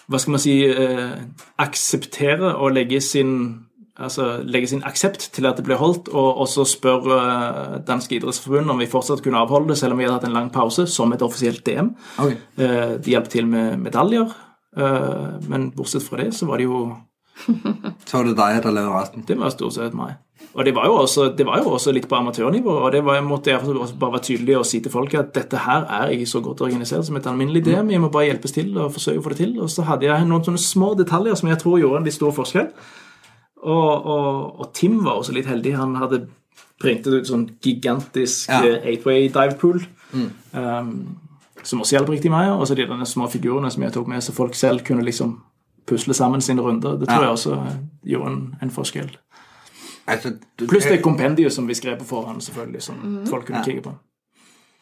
hva 0.08 0.18
skal 0.18 0.32
man 0.32 0.40
si 0.40 0.66
eh, 0.66 1.10
akseptere 1.58 2.56
å 2.60 2.68
legge 2.70 3.02
sin 3.02 3.56
altså 4.00 4.40
legge 4.44 4.68
sin 4.72 4.84
aksept 4.88 5.28
til 5.36 5.46
at 5.46 5.60
det 5.60 5.66
ble 5.68 5.78
holdt, 5.78 6.10
og 6.10 6.42
også 6.46 6.66
spørre 6.66 7.20
eh, 7.20 7.78
Dansk 7.88 8.16
idrettsforbund 8.18 8.74
om 8.74 8.82
vi 8.82 8.90
fortsatt 8.90 9.24
kunne 9.24 9.42
avholde 9.44 9.74
det, 9.74 9.78
selv 9.82 9.94
om 9.94 10.02
vi 10.02 10.08
hadde 10.08 10.18
hatt 10.20 10.28
en 10.30 10.38
lang 10.38 10.52
pause, 10.54 10.88
som 10.90 11.14
et 11.14 11.22
offisielt 11.22 11.64
DM. 11.66 11.94
Okay. 12.18 12.38
Eh, 12.58 12.98
De 13.04 13.14
hjalp 13.16 13.30
til 13.30 13.48
med 13.48 13.78
medaljer, 13.84 14.34
eh, 14.78 15.40
men 15.50 15.72
bortsett 15.78 16.06
fra 16.08 16.24
det 16.24 16.34
så 16.34 16.50
var 16.50 16.62
det 16.62 16.70
jo 16.70 16.86
Så 18.06 18.20
var 18.20 18.28
det 18.28 18.36
deg 18.38 18.60
etter 18.60 18.76
resten. 18.94 19.24
Det 19.26 19.36
var 19.40 19.50
stort 19.50 19.74
sett 19.74 19.96
meg. 19.98 20.20
Og 20.54 20.66
det 20.68 20.74
var 20.76 20.86
jo 20.86 21.00
også, 21.02 21.32
det 21.34 21.46
var 21.48 21.64
jo 21.64 21.72
også 21.74 21.92
litt 21.96 22.06
på 22.10 22.16
amatørnivå, 22.16 22.76
og 22.86 22.92
det 22.94 23.02
var, 23.06 23.22
måtte 23.26 23.50
jeg 23.50 23.62
bare 23.98 24.14
være 24.14 24.26
tydelig 24.28 24.58
og 24.60 24.68
si 24.70 24.84
til 24.86 24.94
folk 24.94 25.16
at 25.18 25.32
dette 25.34 25.64
her 25.66 25.88
er 25.90 26.14
ikke 26.14 26.30
så 26.30 26.44
godt 26.46 26.62
organisert 26.62 27.08
som 27.08 27.18
et 27.18 27.30
alminnelig 27.30 27.64
DM. 27.66 27.90
Vi 27.90 27.98
må 27.98 28.12
bare 28.14 28.28
hjelpes 28.30 28.54
til 28.54 28.70
og 28.78 28.94
forsøke 28.94 29.22
å 29.22 29.26
få 29.26 29.34
det 29.34 29.40
til. 29.42 29.56
Og 29.66 29.72
så 29.74 29.86
hadde 29.88 30.06
jeg 30.06 30.28
noen 30.30 30.46
sånne 30.46 30.62
små 30.62 30.92
detaljer 31.00 31.40
som 31.40 31.50
jeg 31.50 31.62
tror 31.64 31.80
gjorde 31.82 32.04
en 32.04 32.06
litt 32.10 32.18
stor 32.20 32.36
forskjell. 32.38 32.70
Og, 33.64 34.06
og, 34.06 34.60
og 34.60 34.72
Tim 34.74 35.00
var 35.06 35.20
også 35.22 35.32
litt 35.36 35.46
heldig. 35.48 35.76
Han 35.78 35.96
hadde 35.96 36.26
printet 36.82 37.14
ut 37.14 37.28
sånn 37.30 37.46
gigantisk 37.64 38.50
Ja. 38.50 38.62
ja. 38.66 38.80
eight-way 38.84 39.30
dive 39.32 39.56
pool. 39.62 39.82
Um, 40.54 41.18
som 41.64 41.80
også 41.82 41.96
hjalp 41.98 42.10
riktig 42.12 42.32
mye. 42.32 42.52
Og 42.58 42.68
så 42.68 42.76
de 42.76 42.86
denne 42.90 43.06
små 43.08 43.28
figurene 43.32 43.72
som 43.72 43.84
jeg 43.86 43.94
tok 43.96 44.08
med, 44.12 44.22
så 44.24 44.34
folk 44.36 44.56
selv 44.56 44.84
kunne 44.86 45.04
liksom 45.08 45.38
pusle 45.88 46.14
sammen 46.14 46.42
sine 46.42 46.62
runder. 46.62 46.98
Det 47.00 47.08
tror 47.08 47.24
Ja. 47.24 47.30
jeg 47.30 47.38
også 47.38 47.54
eh, 47.54 47.76
gjorde 48.14 48.32
en, 48.32 48.56
en 48.62 48.72
forskjell. 48.72 49.12
Altså, 50.08 50.34
du, 50.60 50.66
Pluss 50.68 50.84
det 50.86 51.02
kompendiet 51.04 51.54
som 51.54 51.68
vi 51.68 51.74
skrev 51.74 51.98
på 52.00 52.06
forhånd, 52.06 52.42
selvfølgelig, 52.42 52.82
som 52.82 52.96
folk 53.30 53.46
kunne 53.46 53.60
Ja. 53.60 53.64
kikke 53.64 53.82
på. 53.82 53.94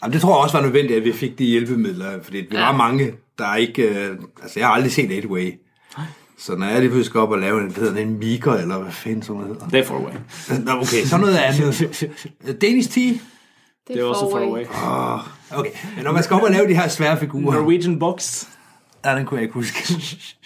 Ja, 0.03 0.07
det 0.09 0.21
tror 0.21 0.33
jeg 0.33 0.43
også 0.43 0.57
var 0.57 0.65
nødvendig 0.65 0.95
at 0.97 1.03
vi 1.05 1.11
fikk 1.13 1.37
de 1.37 1.45
hjelpemidlene, 1.45 2.23
fordi 2.23 2.41
vi 2.49 2.57
var 2.57 2.71
mange, 2.73 3.11
der 3.37 3.55
ikke... 3.55 4.17
Altså, 4.41 4.59
jeg 4.59 4.65
har 4.67 4.75
aldri 4.75 4.89
sett 4.89 5.11
8-way. 5.11 5.51
Så 6.41 6.55
når 6.55 6.65
jeg 6.65 6.79
lige 6.79 6.89
pludselig 6.89 7.05
skal 7.05 7.19
op 7.19 7.31
og 7.31 7.39
lave 7.39 7.61
en, 7.61 7.71
hedder 7.71 7.93
det, 7.93 8.01
en 8.01 8.19
miker, 8.19 8.53
eller 8.53 8.77
hvad 8.77 8.91
fanden 8.91 9.21
sådan 9.21 9.41
noget 9.41 9.53
hedder. 9.53 9.67
Det 9.67 9.79
er 9.79 9.85
far 9.85 9.95
away. 9.95 10.11
Nå, 10.65 10.71
okay, 10.71 11.05
så 11.05 11.17
noget 11.17 11.37
andet. 11.37 12.61
Danish 12.61 12.91
Tea? 12.91 13.13
Det 13.87 13.99
er 13.99 14.03
også 14.03 14.29
far 14.31 14.39
away. 14.39 14.65
Ok, 14.65 15.59
Okay, 15.59 15.71
men 15.95 16.03
når 16.03 16.11
man 16.11 16.23
skal 16.23 16.35
op 16.35 16.43
og 16.43 16.51
lave 16.51 16.67
de 16.67 16.73
her 16.73 16.87
svære 16.87 17.19
figurer... 17.19 17.53
Norwegian 17.53 17.99
box. 17.99 18.45
Ja, 19.05 19.15
den 19.15 19.25
kunne 19.25 19.37
jeg 19.37 19.43
ikke 19.43 19.53
huske. 19.53 19.93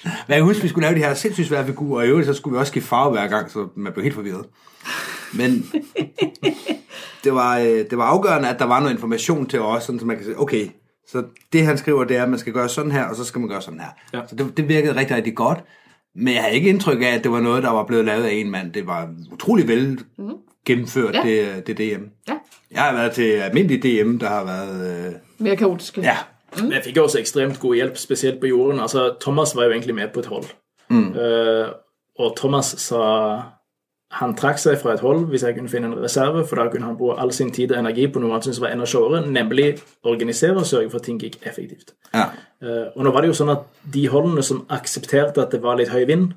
Men 0.04 0.12
jeg 0.28 0.38
kan 0.38 0.43
huske, 0.43 0.62
vi 0.62 0.68
skulle 0.68 0.88
lave 0.88 1.00
de 1.00 1.06
her 1.06 1.14
sindssygt 1.14 1.48
svære 1.48 1.66
figurer, 1.66 2.00
og 2.00 2.06
i 2.06 2.10
øvrigt 2.10 2.28
så 2.28 2.34
skulle 2.34 2.54
vi 2.56 2.60
også 2.60 2.72
skifte 2.72 2.89
farve 2.89 3.12
hver 3.12 3.28
gang, 3.28 3.52
så 3.52 3.68
man 3.76 3.93
blev 3.93 4.04
helt 4.04 4.16
forvirret. 4.16 4.46
Men 5.34 5.72
det 7.24 7.34
var, 7.34 7.58
øh, 7.58 7.66
det 7.89 7.98
var 7.98 8.04
afgørende, 8.04 8.50
at 8.50 8.60
der 8.60 8.66
var 8.66 8.80
noget 8.80 8.93
information 8.93 9.46
til 9.46 9.62
os, 9.62 9.84
sådan, 9.84 10.00
så 10.00 10.06
man 10.06 10.16
kan 10.16 10.26
sige, 10.26 10.39
okay, 10.39 10.70
så 11.08 11.24
det 11.54 11.66
han 11.66 11.78
skriver, 11.78 12.04
det 12.04 12.18
er, 12.18 12.24
at 12.24 12.30
man 12.30 12.39
skal 12.39 12.54
gøre 12.54 12.70
sådan 12.70 12.91
her, 12.91 13.04
og 13.04 13.16
så 13.16 13.24
skal 13.24 13.39
man 13.39 13.50
gøre 13.50 13.62
sådan 13.62 13.80
her. 13.80 13.89
Ja. 14.14 14.22
Så 14.28 14.36
det, 14.36 14.58
det 14.58 14.68
virkede 14.68 14.96
rigtig, 14.96 15.16
rigtig 15.16 15.36
godt. 15.36 15.60
Men 16.16 16.34
jeg 16.34 16.41
havde 16.43 16.55
ikke 16.55 16.70
indtryk 16.70 17.01
af, 17.01 17.07
at 17.07 17.24
det 17.24 17.32
var 17.32 17.39
noget, 17.39 17.63
der 17.63 17.70
var 17.72 17.84
blevet 17.86 18.05
lavet 18.05 18.24
af 18.24 18.32
en 18.34 18.51
mand. 18.51 18.74
Det 18.74 18.88
var 18.88 19.09
utrolig 19.32 19.68
vel 19.68 19.99
gennemført, 20.66 21.16
Ja. 21.16 21.22
det, 21.24 21.68
det 21.68 21.78
DM. 21.78 22.03
Ja, 22.28 22.34
Jeg 22.72 22.82
har 22.82 22.93
været 22.93 23.11
til 23.11 23.24
almindelig 23.32 23.84
DM, 23.84 24.18
der 24.18 24.28
har 24.28 24.43
været... 24.45 25.05
Øh, 25.07 25.13
mere 25.38 25.55
kaotiske. 25.55 26.01
ja, 26.01 26.18
Men 26.61 26.72
jeg 26.72 26.82
fikk 26.84 26.97
også 26.97 27.20
ekstremt 27.20 27.59
god 27.59 27.76
hjelp, 27.76 27.97
spesielt 27.97 28.39
på 28.39 28.47
jorden. 28.47 28.80
Altså, 28.80 29.13
Thomas 29.22 29.55
var 29.55 29.63
jo 29.63 29.72
egentlig 29.72 29.95
med 29.95 30.07
på 30.13 30.20
et 30.20 30.26
hold. 30.26 30.43
Eh, 30.91 31.68
og 32.20 32.38
Thomas 32.38 32.66
sa 32.66 32.95
han 34.16 34.36
trakk 34.39 34.59
seg 34.61 34.78
fra 34.80 34.93
et 34.95 35.03
hold 35.03 35.26
hvis 35.32 35.43
jeg 35.43 35.57
kunne 35.57 35.72
finne 35.72 35.89
en 35.89 35.97
reserve, 35.99 36.45
for 36.47 36.59
da 36.59 36.70
kunne 36.72 36.88
han 36.88 36.97
bruke 36.99 37.18
all 37.20 37.34
sin 37.36 37.51
tid 37.55 37.74
og 37.74 37.82
energi 37.82 38.07
på 38.07 38.22
noe 38.24 38.32
han 38.36 38.45
syntes 38.45 38.61
var 38.63 38.72
enda 38.72 38.88
showere, 38.88 39.26
nemlig 39.28 39.74
organisere 40.07 40.61
og 40.61 40.70
sørge 40.70 40.89
for 40.93 41.01
at 41.01 41.09
ting 41.09 41.20
gikk 41.22 41.41
effektivt. 41.43 41.95
ja. 42.13 42.30
Uh, 42.63 42.88
og 42.95 43.03
nå 43.03 43.11
var 43.11 43.22
det 43.22 43.28
jo 43.30 43.36
sånn 43.38 43.51
at 43.51 43.66
de 43.93 44.05
holdene 44.09 44.41
som 44.43 44.63
aksepterte 44.72 45.43
at 45.43 45.51
det 45.51 45.59
var 45.61 45.76
litt 45.78 45.91
høy 45.91 46.05
vind, 46.07 46.32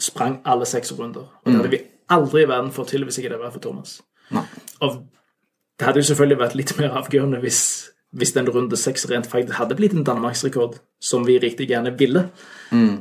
sprang 0.00 0.38
alle 0.48 0.66
seks 0.66 0.94
runder. 0.96 1.28
Og 1.44 1.50
det 1.50 1.58
hadde 1.58 1.72
vi 1.74 1.82
aldri 2.16 2.42
i 2.42 2.48
verden 2.48 2.72
fått 2.72 2.94
til 2.94 3.04
hvis 3.04 3.18
ikke 3.20 3.34
det 3.34 3.40
var 3.42 3.52
for 3.52 3.62
Thomas. 3.62 3.98
Og 4.80 4.96
det 5.78 5.86
hadde 5.86 6.00
jo 6.00 6.08
selvfølgelig 6.08 6.40
vært 6.40 6.56
litt 6.58 6.72
mer 6.78 6.96
avgjørende 6.98 7.40
hvis 7.44 7.60
hvis 8.16 8.32
den 8.32 8.48
runde 8.48 8.76
seks 8.76 9.04
rent 9.10 9.26
faktisk 9.28 9.58
hadde 9.58 9.76
blitt 9.76 9.92
en 9.92 10.04
danmarksrekord, 10.04 10.78
som 11.00 11.26
vi 11.26 11.38
riktig 11.38 11.68
gjerne 11.68 11.92
ville, 11.98 12.24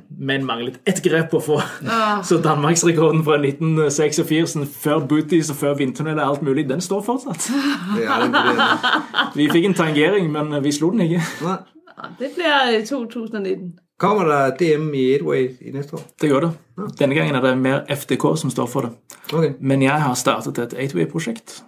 men 0.09 0.45
manglet 0.45 0.79
ett 0.85 0.99
grep 1.03 1.29
på 1.31 1.39
å 1.39 1.45
få. 1.45 1.61
Så 2.27 2.41
danmarksrekorden 2.43 3.23
fra 3.23 3.39
1986 3.39 4.67
før 4.83 5.05
booties 5.07 5.51
og 5.53 5.59
før 5.61 5.79
vindtunnel 5.79 6.19
og 6.19 6.25
alt 6.27 6.43
mulig, 6.43 6.67
den 6.69 6.83
står 6.83 7.01
fortsatt. 7.07 7.47
Det. 7.97 9.33
Vi 9.35 9.47
fikk 9.51 9.65
en 9.69 9.77
tangering, 9.77 10.31
men 10.31 10.51
vi 10.63 10.71
slo 10.75 10.91
den 10.91 11.07
ikke. 11.07 11.23
Nei. 11.45 11.57
Ja, 11.97 12.09
Det 12.19 12.31
blir 12.35 12.79
øh, 12.79 12.85
2019. 12.85 13.79
Kommer 13.99 14.25
det 14.29 14.59
DM 14.59 14.93
i 14.93 15.15
8-way 15.17 15.47
i 15.61 15.71
neste 15.73 15.95
år? 15.97 16.01
Det 16.21 16.29
gjør 16.29 16.43
det. 16.45 16.51
Denne 16.99 17.15
gangen 17.15 17.35
er 17.35 17.41
det 17.41 17.55
mer 17.57 17.79
FDK 17.89 18.27
som 18.37 18.51
står 18.53 18.67
for 18.69 18.85
det. 18.85 18.91
Okay. 19.33 19.55
Men 19.59 19.81
jeg 19.81 20.01
har 20.01 20.13
startet 20.13 20.59
et 20.59 20.75
8-way-prosjekt 20.77 21.63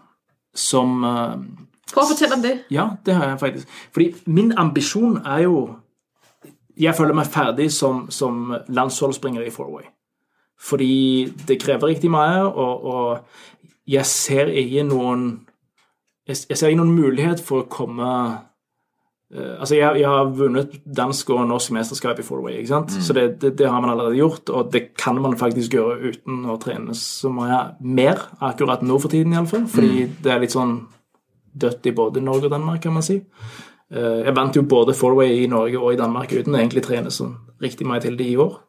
som 0.54 1.02
eh, 1.92 2.10
fortelle 2.14 2.38
om 2.38 2.42
det. 2.46 2.56
Ja, 2.72 2.90
det 3.06 3.16
har 3.18 3.32
jeg 3.32 3.40
faktisk. 3.40 3.78
Fordi 3.96 4.10
min 4.26 4.54
ambisjon 4.58 5.22
er 5.26 5.46
jo 5.50 5.70
Jeg 6.80 6.96
føler 6.96 7.12
meg 7.12 7.28
ferdig 7.28 7.66
som, 7.76 8.06
som 8.08 8.54
landsholdsspringer 8.72 9.44
i 9.44 9.50
Forway. 9.52 9.84
Fordi 10.60 11.28
det 11.48 11.58
krever 11.60 11.88
riktig 11.88 12.12
mye, 12.12 12.46
og, 12.48 12.86
og 12.86 13.18
jeg 13.88 14.06
ser 14.06 14.52
ikke 14.52 14.84
noen 14.88 15.26
jeg, 16.30 16.38
jeg 16.52 16.60
ser 16.60 16.70
ikke 16.70 16.82
noen 16.84 16.96
mulighet 16.98 17.42
for 17.44 17.64
å 17.64 17.70
komme 17.72 18.10
eh, 19.34 19.56
Altså, 19.58 19.76
jeg, 19.78 20.02
jeg 20.02 20.10
har 20.10 20.32
vunnet 20.36 20.76
dansk 20.86 21.32
og 21.34 21.48
norsk 21.50 21.74
mesterskap 21.76 22.20
i 22.22 22.26
four-way, 22.26 22.60
ikke 22.60 22.74
sant? 22.74 22.96
så 23.04 23.16
det, 23.18 23.26
det, 23.42 23.56
det 23.60 23.70
har 23.72 23.82
man 23.82 23.94
allerede 23.94 24.20
gjort, 24.20 24.50
og 24.50 24.72
det 24.74 24.90
kan 25.00 25.20
man 25.22 25.38
faktisk 25.40 25.76
gjøre 25.78 26.14
uten 26.14 26.46
å 26.50 26.60
trene 26.62 26.96
så 26.98 27.32
mye 27.34 27.60
mer, 27.80 28.24
akkurat 28.46 28.86
nå 28.86 29.00
for 29.02 29.14
tiden 29.14 29.36
iallfall, 29.36 29.68
fordi 29.72 30.08
det 30.24 30.34
er 30.34 30.44
litt 30.44 30.56
sånn 30.56 30.80
dødt 31.54 31.86
i 31.86 31.92
både 31.92 32.22
Norge 32.22 32.46
og 32.46 32.52
Danmark, 32.52 32.82
kan 32.82 32.94
man 32.94 33.04
si. 33.04 33.22
Eh, 33.92 34.24
Jeg 34.26 34.36
vant 34.36 34.56
jo 34.56 34.62
både 34.62 34.94
four-way 34.94 35.44
i 35.44 35.48
Norge 35.48 35.80
og 35.80 35.94
i 35.94 35.98
Danmark 35.98 36.32
uten 36.34 36.56
å 36.56 36.60
egentlig 36.60 36.84
trene 36.84 37.12
sånn 37.12 37.36
riktig 37.62 37.88
mye 37.88 38.02
til 38.02 38.18
det 38.18 38.28
i 38.28 38.36
år. 38.38 38.60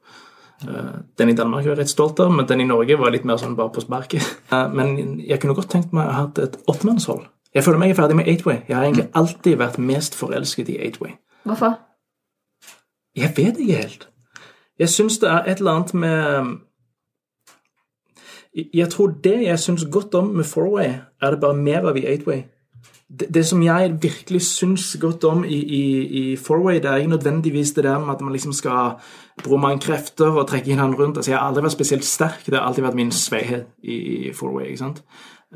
Eh, 0.69 0.93
Den 1.17 1.29
i 1.29 1.35
Danmark 1.35 1.65
var 1.65 1.75
jeg 1.75 1.79
rett 1.79 1.89
stolt 1.89 2.21
av, 2.21 2.33
men 2.33 2.47
den 2.47 2.61
i 2.61 2.65
Norge 2.65 2.97
var 2.99 3.11
litt 3.11 3.25
mer 3.25 3.37
sånn 3.37 3.57
bare 3.57 3.71
på 3.71 3.81
sparket. 3.81 4.23
Eh, 4.53 4.69
Men 4.69 5.21
jeg 5.21 5.41
kunne 5.41 5.55
godt 5.55 5.71
tenkt 5.71 5.93
meg 5.93 6.09
å 6.09 6.13
ha 6.13 6.23
hatt 6.27 6.39
et 6.39 6.57
åttemannshold. 6.67 7.27
Jeg 7.55 7.65
føler 7.65 7.79
meg 7.79 7.91
er 7.91 7.95
ferdig 7.95 8.17
med 8.17 8.29
eightway. 8.29 8.63
Jeg 8.69 8.77
har 8.77 8.85
egentlig 8.85 9.11
alltid 9.15 9.59
vært 9.59 9.79
mest 9.79 10.15
forelsket 10.15 10.69
i 10.69 10.79
eightway. 10.79 11.17
Hvorfor? 11.45 11.79
Jeg 13.17 13.33
vet 13.37 13.59
ikke 13.59 13.77
helt. 13.77 14.09
Jeg 14.79 14.89
syns 14.89 15.19
det 15.19 15.29
er 15.29 15.45
et 15.51 15.59
eller 15.59 15.73
annet 15.73 15.95
med 15.95 16.59
Jeg 18.75 18.89
tror 18.91 19.13
det 19.23 19.43
jeg 19.45 19.59
syns 19.59 19.85
godt 19.93 20.15
om 20.15 20.27
med 20.35 20.45
four-way, 20.45 21.01
er 21.23 21.31
det 21.31 21.41
bare 21.41 21.55
mer 21.55 21.87
av 21.89 21.97
i 21.97 22.07
eight-way. 22.07 22.43
Det, 23.19 23.27
det 23.35 23.43
som 23.47 23.63
jeg 23.63 23.97
virkelig 24.03 24.43
syns 24.47 24.97
godt 25.01 25.25
om 25.25 25.45
i, 25.45 25.57
i, 25.59 25.85
i 26.21 26.37
Forway, 26.37 26.79
det 26.79 26.85
er 26.85 26.97
ikke 27.03 27.17
nødvendigvis 27.17 27.73
det 27.73 27.85
der 27.85 27.99
med 27.99 28.15
at 28.15 28.21
man 28.21 28.33
liksom 28.33 28.53
skal 28.53 28.93
bruke 29.45 29.61
mange 29.61 29.81
krefter 29.81 30.31
og 30.31 30.47
trekke 30.49 30.75
hverandre 30.75 30.99
rundt. 30.99 31.17
Altså, 31.19 31.31
jeg 31.31 31.39
har 31.39 31.49
aldri 31.49 31.63
vært 31.63 31.73
spesielt 31.73 32.05
sterk. 32.05 32.47
Det 32.47 32.55
har 32.55 32.67
alltid 32.67 32.87
vært 32.87 32.95
min 32.95 33.13
svakhet 33.13 33.67
i, 33.83 34.31
four-way. 34.35 34.65
ikke 34.71 34.85
sant? 34.85 35.03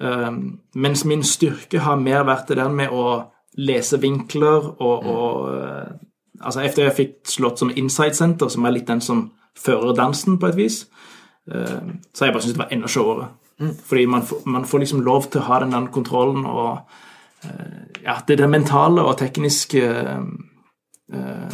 Um, 0.01 0.59
mens 0.75 1.05
min 1.05 1.23
styrke 1.23 1.79
har 1.79 1.97
mer 1.97 2.25
vært 2.27 2.49
det 2.49 2.57
der 2.59 2.73
med 2.75 2.91
å 2.91 3.31
lese 3.55 4.01
vinkler 4.03 4.73
og, 4.83 5.07
og 5.07 5.55
uh, 5.55 5.95
Altså 6.45 6.65
Etter 6.67 6.83
jeg 6.83 6.97
fikk 6.97 7.13
slått 7.31 7.61
som 7.63 7.71
inside 7.71 8.17
center, 8.19 8.51
som 8.51 8.67
er 8.67 8.75
litt 8.75 8.89
den 8.89 9.01
som 9.01 9.21
fører 9.57 9.95
dansen 9.95 10.35
på 10.43 10.51
et 10.51 10.57
vis, 10.59 10.81
uh, 11.55 11.79
så 12.11 12.25
har 12.25 12.29
jeg 12.29 12.35
bare 12.35 12.43
syntes 12.43 12.57
det 12.57 12.63
var 12.65 12.75
enda 12.75 12.91
showere. 12.91 13.29
Fordi 13.87 14.07
man, 14.11 14.27
man 14.45 14.67
får 14.67 14.83
liksom 14.83 15.05
lov 15.07 15.31
til 15.31 15.41
å 15.41 15.47
ha 15.47 15.61
den 15.63 15.87
kontrollen 15.95 16.43
og 16.45 16.83
Ja, 18.05 18.19
det 18.29 18.39
det 18.39 18.51
mentale 18.51 19.03
og 19.03 19.17
tekniske 19.19 19.81
uh, 21.15 21.49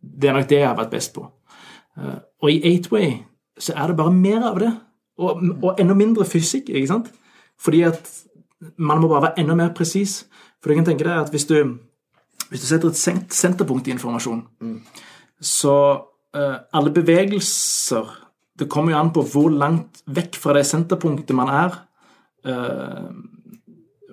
Det 0.00 0.28
er 0.28 0.36
nok 0.36 0.48
det 0.50 0.60
jeg 0.60 0.68
har 0.68 0.76
vært 0.78 0.92
best 0.92 1.14
på. 1.14 1.24
Uh, 1.98 2.18
og 2.42 2.52
i 2.52 2.60
Eightway 2.70 3.16
så 3.58 3.74
er 3.76 3.90
det 3.90 3.96
bare 3.96 4.12
mer 4.14 4.44
av 4.52 4.58
det. 4.60 4.70
Og, 5.20 5.42
og 5.62 5.80
enda 5.80 5.94
mindre 5.94 6.24
fysikk, 6.24 6.70
ikke 6.70 6.88
sant? 6.88 7.10
Fordi 7.60 7.82
at 7.88 8.08
man 8.78 9.00
må 9.00 9.08
bare 9.08 9.28
være 9.28 9.42
enda 9.42 9.56
mer 9.58 9.74
presis. 9.76 10.24
For 10.60 10.70
du 10.70 10.78
kan 10.78 10.88
tenke 10.88 11.04
deg 11.04 11.16
at 11.16 11.32
hvis 11.32 11.46
du, 11.48 11.56
hvis 12.48 12.62
du 12.62 12.68
setter 12.68 12.88
et 12.88 13.34
senterpunkt 13.34 13.88
i 13.88 13.94
informasjon, 13.96 14.42
så 15.40 15.76
uh, 16.36 16.56
alle 16.72 16.92
bevegelser 16.94 18.16
Det 18.60 18.68
kommer 18.68 18.92
jo 18.92 18.98
an 18.98 19.12
på 19.12 19.22
hvor 19.24 19.48
langt 19.48 20.02
vekk 20.04 20.36
fra 20.36 20.52
det 20.52 20.66
senterpunktet 20.68 21.32
man 21.32 21.48
er, 21.48 21.76
eh, 22.44 23.06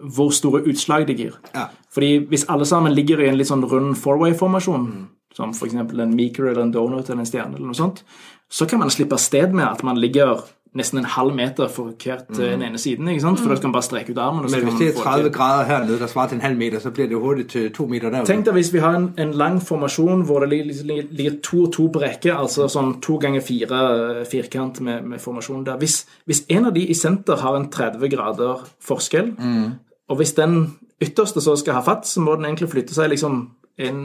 hvor 0.04 0.34
store 0.36 0.64
utslag 0.70 1.08
det 1.08 1.18
gir. 1.20 1.38
Ja. 1.56 1.68
Fordi 1.94 2.18
hvis 2.30 2.46
alle 2.50 2.66
sammen 2.66 2.94
ligger 2.94 3.22
i 3.24 3.30
en 3.30 3.38
litt 3.40 3.50
sånn 3.50 3.66
rund 3.66 3.96
four-way-formasjon, 3.98 4.90
som 5.38 5.54
f.eks. 5.54 5.76
en 5.78 6.16
meeker 6.16 6.50
eller 6.50 6.66
en 6.66 6.74
donut 6.74 7.10
eller 7.10 7.24
en 7.24 7.30
stjerne, 7.30 7.58
eller 7.58 7.70
noe 7.70 7.78
sånt, 7.78 8.04
så 8.50 8.66
kan 8.66 8.80
man 8.80 8.94
slippe 8.94 9.18
av 9.18 9.22
sted 9.22 9.54
med 9.54 9.68
at 9.68 9.84
man 9.86 10.00
ligger 10.00 10.46
nesten 10.78 11.00
en 11.00 11.08
halv 11.10 11.36
meter 11.36 11.70
for 11.72 11.94
hvert 11.98 12.28
mm. 12.30 12.38
den 12.38 12.64
ene 12.68 12.80
siden. 12.82 13.08
ikke 13.08 13.24
sant? 13.24 13.40
For 13.42 13.50
da 13.50 13.58
skal 13.58 13.70
man 13.70 13.76
bare 13.78 13.88
streke 13.88 14.14
ut 14.14 14.20
armen. 14.22 14.44
og 14.44 14.50
så 14.50 14.58
Men 14.58 14.68
hvis 14.68 14.80
det 14.80 14.88
er 14.88 14.92
30 14.92 14.98
det 14.98 15.06
30 15.06 15.24
til. 15.24 15.32
grader 15.38 15.64
hernede, 15.66 16.00
der 16.00 16.12
svarer 16.12 16.28
til 16.28 16.36
en 16.36 16.42
halv 16.42 16.58
meter, 16.58 16.80
så 16.80 16.92
blir 16.92 17.08
det 17.08 17.22
hurtigt 17.22 17.50
til 17.50 17.74
to 17.74 17.88
meter 17.88 18.14
der. 18.14 18.26
Tenk 18.26 18.46
deg 18.46 18.58
hvis 18.58 18.74
vi 18.74 18.84
har 18.84 18.98
en, 19.00 19.08
en 19.18 19.34
lang 19.34 19.62
formasjon 19.64 20.22
hvor 20.28 20.46
det 20.46 20.50
ligger, 20.52 21.40
to 21.44 21.64
og 21.64 21.74
to 21.74 21.88
på 21.94 22.04
rekke, 22.04 22.36
altså 22.36 22.68
sånn 22.72 22.98
to 23.02 23.18
ganger 23.22 23.42
fire 23.42 23.82
eh, 24.20 24.24
firkant 24.30 24.82
med, 24.82 25.04
med 25.04 25.24
formasjon 25.24 25.66
der. 25.66 25.82
Hvis, 25.82 26.06
hvis 26.26 26.44
en 26.50 26.70
av 26.70 26.78
de 26.78 26.86
i 26.86 26.94
senter 26.98 27.42
har 27.42 27.58
en 27.58 27.70
30 27.72 28.14
grader 28.14 28.66
forskjell, 28.84 29.34
og 30.10 30.18
hvis 30.18 30.34
den 30.34 30.78
ytterste 31.04 31.42
så 31.42 31.56
skal 31.60 31.74
ha 31.74 31.82
fatt, 31.86 32.08
så 32.08 32.22
må 32.22 32.36
den 32.36 32.46
egentlig 32.46 32.70
flytte 32.72 32.94
seg 32.96 33.10
liksom 33.10 33.42
en 33.78 33.98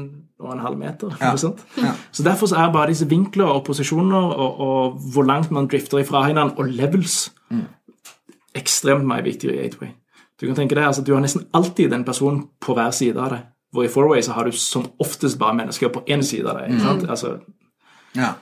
og 0.43 0.53
en 0.53 0.59
halv 0.61 0.77
meter. 0.79 1.13
Ja. 1.21 1.31
Ja. 1.79 1.93
Så 2.13 2.23
derfor 2.27 2.47
så 2.51 2.57
er 2.59 2.73
bare 2.73 2.91
disse 2.91 3.07
vinkler 3.09 3.45
og 3.47 3.65
posisjoner 3.65 4.19
og, 4.35 4.61
og 4.61 4.99
hvor 5.15 5.23
langt 5.25 5.51
man 5.51 5.69
drifter 5.71 5.99
ifra 6.03 6.25
hverandre, 6.27 6.59
og 6.59 6.69
levels, 6.69 7.31
ekstremt 8.55 9.07
mye 9.09 9.23
viktig 9.25 9.51
i 9.51 9.69
8-way. 9.69 9.93
Du 10.41 10.47
kan 10.49 10.57
tenke 10.59 10.75
deg, 10.75 10.85
altså, 10.89 11.03
du 11.07 11.13
har 11.15 11.23
nesten 11.23 11.47
alltid 11.55 11.93
en 11.95 12.05
person 12.05 12.43
på 12.61 12.75
hver 12.75 12.91
side 12.91 13.17
av 13.21 13.31
deg. 13.37 13.45
Hvor 13.73 13.87
i 13.87 13.89
4-way 13.93 14.23
så 14.27 14.35
har 14.37 14.45
du 14.45 14.53
som 14.59 14.85
oftest 15.01 15.39
bare 15.41 15.55
mennesker 15.57 15.89
på 15.95 16.03
én 16.11 16.23
side 16.27 16.51
av 16.51 16.59
deg. 16.61 16.81
sant? 16.83 17.07
Altså, 17.09 17.37
Ja. 18.17 18.33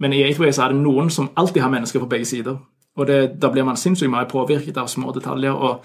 men 0.00 0.12
i 0.12 0.24
8-way 0.32 0.50
så 0.52 0.64
er 0.64 0.72
det 0.72 0.80
noen 0.82 1.10
som 1.10 1.30
alltid 1.36 1.62
har 1.62 1.70
mennesker 1.70 2.00
på 2.00 2.08
begge 2.08 2.24
sider. 2.26 2.56
Og 2.96 3.06
det, 3.06 3.40
da 3.40 3.48
blir 3.52 3.64
man 3.64 3.76
sinnssykt 3.76 4.10
mye 4.10 4.26
påvirket 4.28 4.76
av 4.76 4.88
små 4.88 5.12
detaljer. 5.14 5.52
og 5.52 5.84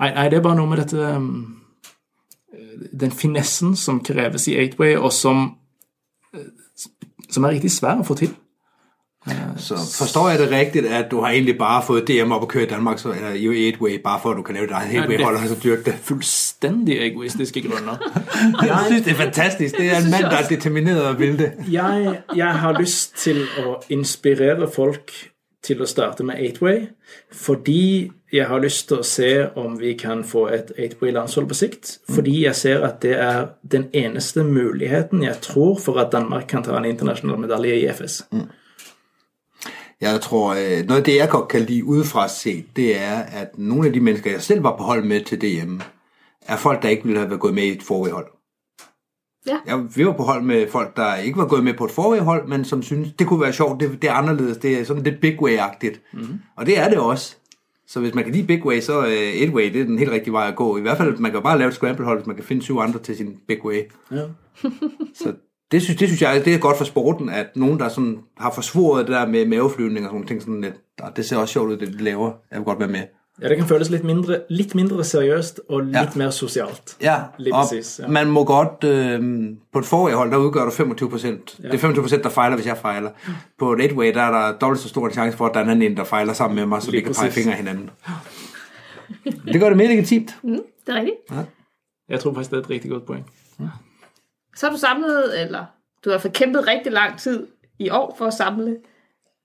Nei, 0.00 0.12
nei 0.14 0.28
det 0.30 0.38
er 0.38 0.44
bare 0.44 0.58
noe 0.58 0.70
med 0.70 0.80
dette 0.82 1.10
um, 1.16 1.58
Den 2.92 3.12
finessen 3.12 3.76
som 3.76 4.00
kreves 4.04 4.48
i 4.48 4.56
8-way, 4.60 4.96
og 4.96 5.12
som 5.12 5.44
eh, 6.34 6.48
som 7.32 7.44
er 7.44 7.56
riktig 7.56 7.72
svær 7.72 8.00
å 8.02 8.06
få 8.06 8.16
til. 8.18 8.32
Så 9.56 9.76
forstår 9.98 10.28
jeg 10.30 10.38
det 10.38 10.50
rigtigt, 10.50 10.86
at 10.86 11.10
du 11.10 11.20
har 11.20 11.30
egentlig 11.30 11.58
bare 11.58 11.82
fået 11.86 12.08
DM 12.08 12.32
op 12.32 12.42
at 12.42 12.48
køre 12.48 12.62
i 12.62 12.66
Danmark, 12.66 12.98
så 12.98 13.12
eller 13.12 13.30
i 13.32 13.70
8-way, 13.70 14.00
bare 14.04 14.20
for 14.22 14.30
at 14.30 14.36
du 14.36 14.42
kan 14.42 14.54
lave 14.54 14.66
dit 14.66 14.74
eget 14.74 15.04
8-way-hold 15.04 15.36
og 15.36 15.48
så 15.48 15.58
dyrke 15.62 15.84
det. 15.84 15.94
Fullstendig 16.02 16.96
egoistiske 16.98 17.62
grunner. 17.62 17.96
Jeg 18.66 18.84
synes, 18.86 19.02
det 19.02 19.10
er 19.12 19.14
fantastisk. 19.14 19.76
Det 19.78 19.86
er 19.92 19.96
en 19.96 20.10
mand, 20.10 20.24
der 20.24 20.36
er 20.36 20.48
determineret 20.48 21.02
og 21.02 21.18
vil 21.18 21.38
det. 21.38 21.52
jeg, 21.68 22.18
jeg 22.36 22.54
har 22.54 22.80
lyst 22.80 23.16
til 23.16 23.44
å 23.58 23.76
inspirere 23.88 24.68
folk 24.74 25.12
til 25.62 25.82
å 25.82 25.86
starte 25.86 26.24
med 26.26 26.40
8-way, 26.42 26.86
fordi 27.30 28.10
jeg 28.32 28.48
har 28.48 28.62
lyst 28.64 28.88
til 28.88 29.02
å 29.02 29.06
se 29.06 29.30
om 29.60 29.76
vi 29.78 29.92
kan 29.98 30.24
få 30.26 30.46
et 30.54 30.72
8-way-landshold 30.74 31.46
på 31.50 31.58
sikt. 31.58 31.92
Fordi 32.10 32.38
jeg 32.46 32.56
ser 32.58 32.82
at 32.86 33.02
det 33.04 33.14
er 33.20 33.52
den 33.62 33.86
eneste 33.92 34.42
muligheten 34.44 35.22
jeg 35.22 35.38
tror 35.44 35.76
for 35.80 36.00
at 36.02 36.12
Danmark 36.14 36.48
kan 36.50 36.64
ta 36.66 36.74
en 36.78 36.88
internasjonal 36.88 37.38
medalje 37.44 37.78
i 37.78 37.86
FS. 37.92 38.22
Jeg 40.02 40.20
tror, 40.24 40.58
Noe 40.88 40.98
av 40.98 41.04
det, 41.06 41.18
jeg 41.20 41.30
godt 41.30 41.48
kan 41.52 41.66
lide 41.68 41.86
udefra 41.86 42.26
sett, 42.28 42.72
det 42.76 42.96
er, 42.98 43.20
at 43.44 43.58
noen 43.58 43.86
av 43.86 43.92
de 43.94 44.00
mennesker, 44.02 44.34
jeg 44.34 44.42
selv 44.42 44.64
var 44.66 44.74
på 44.80 44.88
hold 44.88 45.06
med 45.06 45.28
til 45.28 45.38
DM, 45.38 45.76
er 46.48 46.58
folk, 46.58 46.82
der 46.82 46.96
ikke 46.96 47.06
ville 47.12 47.22
ha 47.22 47.30
vært 47.30 47.44
gået 47.44 47.54
med 47.54 47.68
i 47.68 47.76
et 47.76 47.84
forvejhold. 47.86 48.32
Ja. 49.46 49.56
ja. 49.66 49.76
vi 49.96 50.06
var 50.06 50.12
på 50.12 50.22
hold 50.22 50.42
med 50.42 50.68
folk, 50.70 50.96
der 50.96 51.16
ikke 51.16 51.38
var 51.38 51.46
gået 51.46 51.64
med 51.64 51.74
på 51.74 51.84
et 51.84 51.90
forvejhold, 51.90 52.48
men 52.48 52.64
som 52.64 52.82
synes, 52.82 53.08
det 53.18 53.26
kunne 53.26 53.40
være 53.40 53.52
sjovt, 53.52 53.80
det, 53.80 54.02
det 54.02 54.10
er 54.10 54.14
anderledes, 54.14 54.56
det 54.56 54.80
er 54.80 54.84
sådan 54.84 55.02
lidt 55.02 55.20
big 55.20 55.38
way-agtigt. 55.42 56.10
Mm-hmm. 56.12 56.38
Og 56.56 56.66
det 56.66 56.78
er 56.78 56.88
det 56.88 56.98
også. 56.98 57.36
Så 57.86 58.00
hvis 58.00 58.14
man 58.14 58.24
kan 58.24 58.32
lide 58.32 58.46
big 58.46 58.66
way, 58.66 58.80
så 58.80 58.98
uh, 59.00 59.08
et 59.12 59.50
way, 59.50 59.72
det 59.72 59.80
er 59.80 59.84
den 59.84 59.98
helt 59.98 60.10
rigtige 60.10 60.32
vej 60.32 60.48
at 60.48 60.56
gå. 60.56 60.78
I 60.78 60.80
hvert 60.80 60.96
fald, 60.96 61.16
man 61.18 61.32
kan 61.32 61.42
bare 61.42 61.58
lave 61.58 61.68
et 61.68 61.74
scramble-hold, 61.74 62.18
hvis 62.18 62.26
man 62.26 62.36
kan 62.36 62.44
finde 62.44 62.62
syv 62.62 62.78
andre 62.78 62.98
til 62.98 63.16
sin 63.16 63.36
big 63.48 63.64
way. 63.64 63.80
Ja. 64.12 64.22
Så 65.22 65.32
det 65.72 65.82
synes, 65.82 65.98
det 65.98 66.08
synes 66.08 66.22
jeg, 66.22 66.44
det 66.44 66.54
er 66.54 66.58
godt 66.58 66.76
for 66.76 66.84
sporten, 66.84 67.28
at 67.28 67.46
nogen, 67.56 67.78
der 67.78 67.88
sådan 67.88 68.18
har 68.38 68.52
forsvoret 68.52 69.06
det 69.06 69.12
der 69.14 69.26
med 69.26 69.46
maveflyvning 69.46 70.06
og 70.06 70.12
sådan 70.12 70.26
ting, 70.26 70.42
sådan 70.42 70.60
lidt, 70.60 70.74
"Ah, 71.02 71.10
det 71.16 71.24
ser 71.24 71.36
også 71.36 71.52
sjovt 71.52 71.70
ud, 71.70 71.76
det 71.76 71.88
de 71.88 72.04
laver. 72.04 72.32
Jeg 72.50 72.58
vil 72.58 72.64
godt 72.64 72.78
være 72.78 72.88
med. 72.88 73.02
Ja, 73.40 73.48
det 73.48 73.56
kan 73.56 73.66
føles 73.66 73.88
litt 73.90 74.04
mindre, 74.04 74.40
litt 74.52 74.74
mindre 74.74 75.04
seriøst 75.04 75.60
og 75.68 75.80
litt 75.86 75.96
Ja. 75.96 76.06
mer 76.16 76.30
sosialt. 76.30 76.96
Ja, 77.00 77.14
og 77.52 77.64
ja. 77.98 78.08
man 78.08 78.30
må 78.30 78.44
godt, 78.44 78.84
øh, 78.84 79.20
på 79.72 79.78
et 79.78 79.86
forrige 79.86 80.16
der 80.30 80.36
udgør 80.36 80.64
du 80.64 80.70
25 80.70 81.10
ja. 81.62 81.68
Det 81.68 81.74
er 81.74 81.78
25 81.78 82.02
procent, 82.02 82.24
der 82.24 82.30
fejler, 82.30 82.56
hvis 82.56 82.66
jeg 82.66 82.76
fejler. 82.76 83.10
På 83.58 83.72
et 83.72 83.80
eight-way, 83.80 84.14
der 84.14 84.22
er 84.22 84.30
der 84.30 84.58
dobbelt 84.58 84.80
så 84.80 84.88
stor 84.88 85.06
en 85.06 85.12
chance 85.12 85.36
for, 85.38 85.46
at 85.46 85.54
der 85.54 85.60
er 85.60 85.64
en 85.64 85.96
der 85.96 86.04
fejler 86.04 86.32
sammen 86.32 86.56
med 86.56 86.66
mig, 86.66 86.82
så 86.82 86.90
vi 86.90 86.96
Lige 86.96 87.04
kan 87.04 87.14
pege 87.14 87.30
fingre 87.30 87.52
hinanden. 87.52 87.90
Det 89.24 89.60
gør 89.60 89.68
det 89.68 89.76
mere 89.76 89.88
legitimt. 89.88 90.36
Det 90.42 90.62
er 90.88 90.94
rigtigt. 90.94 91.16
Jeg 92.08 92.20
tror 92.20 92.34
faktisk 92.34 92.50
det 92.50 92.56
er 92.56 92.60
et 92.60 92.70
riktig 92.70 92.90
godt 92.90 93.06
poeng. 93.06 93.30
Så 94.56 94.66
har 94.66 94.72
du 94.72 94.78
samlet, 94.78 95.42
eller 95.42 95.64
du 96.04 96.10
har 96.10 96.18
kæmpet 96.18 96.66
rigtig 96.66 96.92
lang 96.92 97.18
tid 97.18 97.46
i 97.78 97.90
år 97.90 98.14
for 98.18 98.26
at 98.26 98.34
samle 98.34 98.76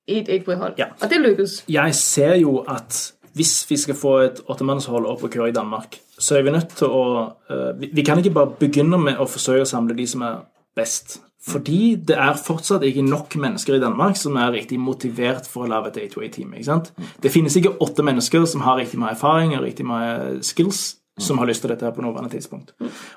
et 0.08 0.30
8-way-hold. 0.30 0.74
Ja. 0.78 0.86
Og 1.02 1.10
det 1.10 1.22
lykkedes. 1.22 1.66
Jeg 1.70 1.96
ser 1.96 2.36
jo 2.36 2.58
at 2.58 3.14
hvis 3.38 3.54
vi 3.70 3.78
skal 3.80 3.98
få 3.98 4.18
et 4.26 4.42
åttemannshold 4.50 5.08
opp 5.10 5.24
og 5.28 5.32
køre 5.34 5.52
i 5.52 5.56
Danmark, 5.56 6.00
så 6.18 6.38
er 6.38 6.46
vi 6.46 6.54
nødt 6.56 6.76
til 6.80 6.92
å 6.92 7.06
eh, 7.50 7.88
vi, 7.88 8.04
kan 8.06 8.20
ikke 8.20 8.36
bare 8.36 8.58
begynne 8.60 9.00
med 9.02 9.22
å 9.22 9.30
forsøke 9.30 9.66
å 9.66 9.70
samle 9.70 9.96
de 9.98 10.08
som 10.10 10.26
er 10.28 10.44
best. 10.78 11.20
Fordi 11.48 11.96
det 12.10 12.18
er 12.20 12.40
fortsatt 12.42 12.84
ikke 12.84 13.06
nok 13.08 13.38
mennesker 13.40 13.78
i 13.78 13.82
Danmark 13.82 14.18
som 14.20 14.36
er 14.42 14.52
riktig 14.58 14.80
motivert 14.84 15.48
for 15.48 15.64
å 15.64 15.72
lage 15.72 15.94
et 15.94 16.00
A2A-team. 16.08 16.54
ikke 16.54 16.68
sant? 16.68 16.92
Det 17.24 17.32
finnes 17.32 17.56
ikke 17.56 17.78
åtte 17.84 18.04
mennesker 18.04 18.46
som 18.50 18.66
har 18.66 18.82
riktig 18.82 19.00
mye 19.00 19.14
erfaring 19.16 19.56
og 19.56 19.64
riktig 19.64 19.88
mye 19.88 20.42
skills 20.44 20.98
som 21.18 21.38
har 21.41 21.49
lyst 21.49 21.63
til 21.65 21.72
dette 21.72 21.86
her 21.86 21.93
på 21.95 22.03
nåværende 22.05 22.30
tidspunkt. 22.36 22.74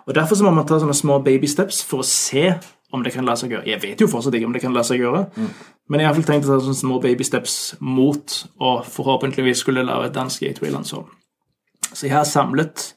Og 0.07 0.14
Derfor 0.14 0.36
så 0.36 0.44
må 0.44 0.53
man 0.57 0.66
ta 0.66 0.78
sånne 0.80 0.96
små 0.96 1.18
baby 1.24 1.48
steps 1.51 1.82
for 1.84 2.05
å 2.05 2.07
se 2.07 2.53
om 2.92 3.05
det 3.05 3.12
kan 3.14 3.26
la 3.26 3.36
seg 3.38 3.53
gjøre. 3.55 3.68
Jeg 3.70 3.82
vet 3.82 4.01
jo 4.03 4.09
fortsatt 4.11 4.34
ikke 4.34 4.48
om 4.48 4.55
det 4.57 4.62
kan 4.64 4.74
la 4.74 4.82
seg 4.86 5.03
gjøre, 5.05 5.24
men 5.90 6.03
jeg 6.03 6.09
har 6.09 6.22
tenkt 6.26 6.48
å 6.48 6.55
ta 6.55 6.61
sånne 6.64 6.80
små 6.80 7.01
baby 7.03 7.26
steps 7.26 7.59
mot 7.80 8.38
å 8.59 8.80
forhåpentligvis 8.86 9.62
skulle 9.62 9.86
lage 9.86 10.11
et 10.11 10.16
dansk 10.16 10.46
gateway-landshold. 10.46 11.07
Så 11.92 12.07
jeg 12.07 12.14
har 12.16 12.26
samlet 12.28 12.94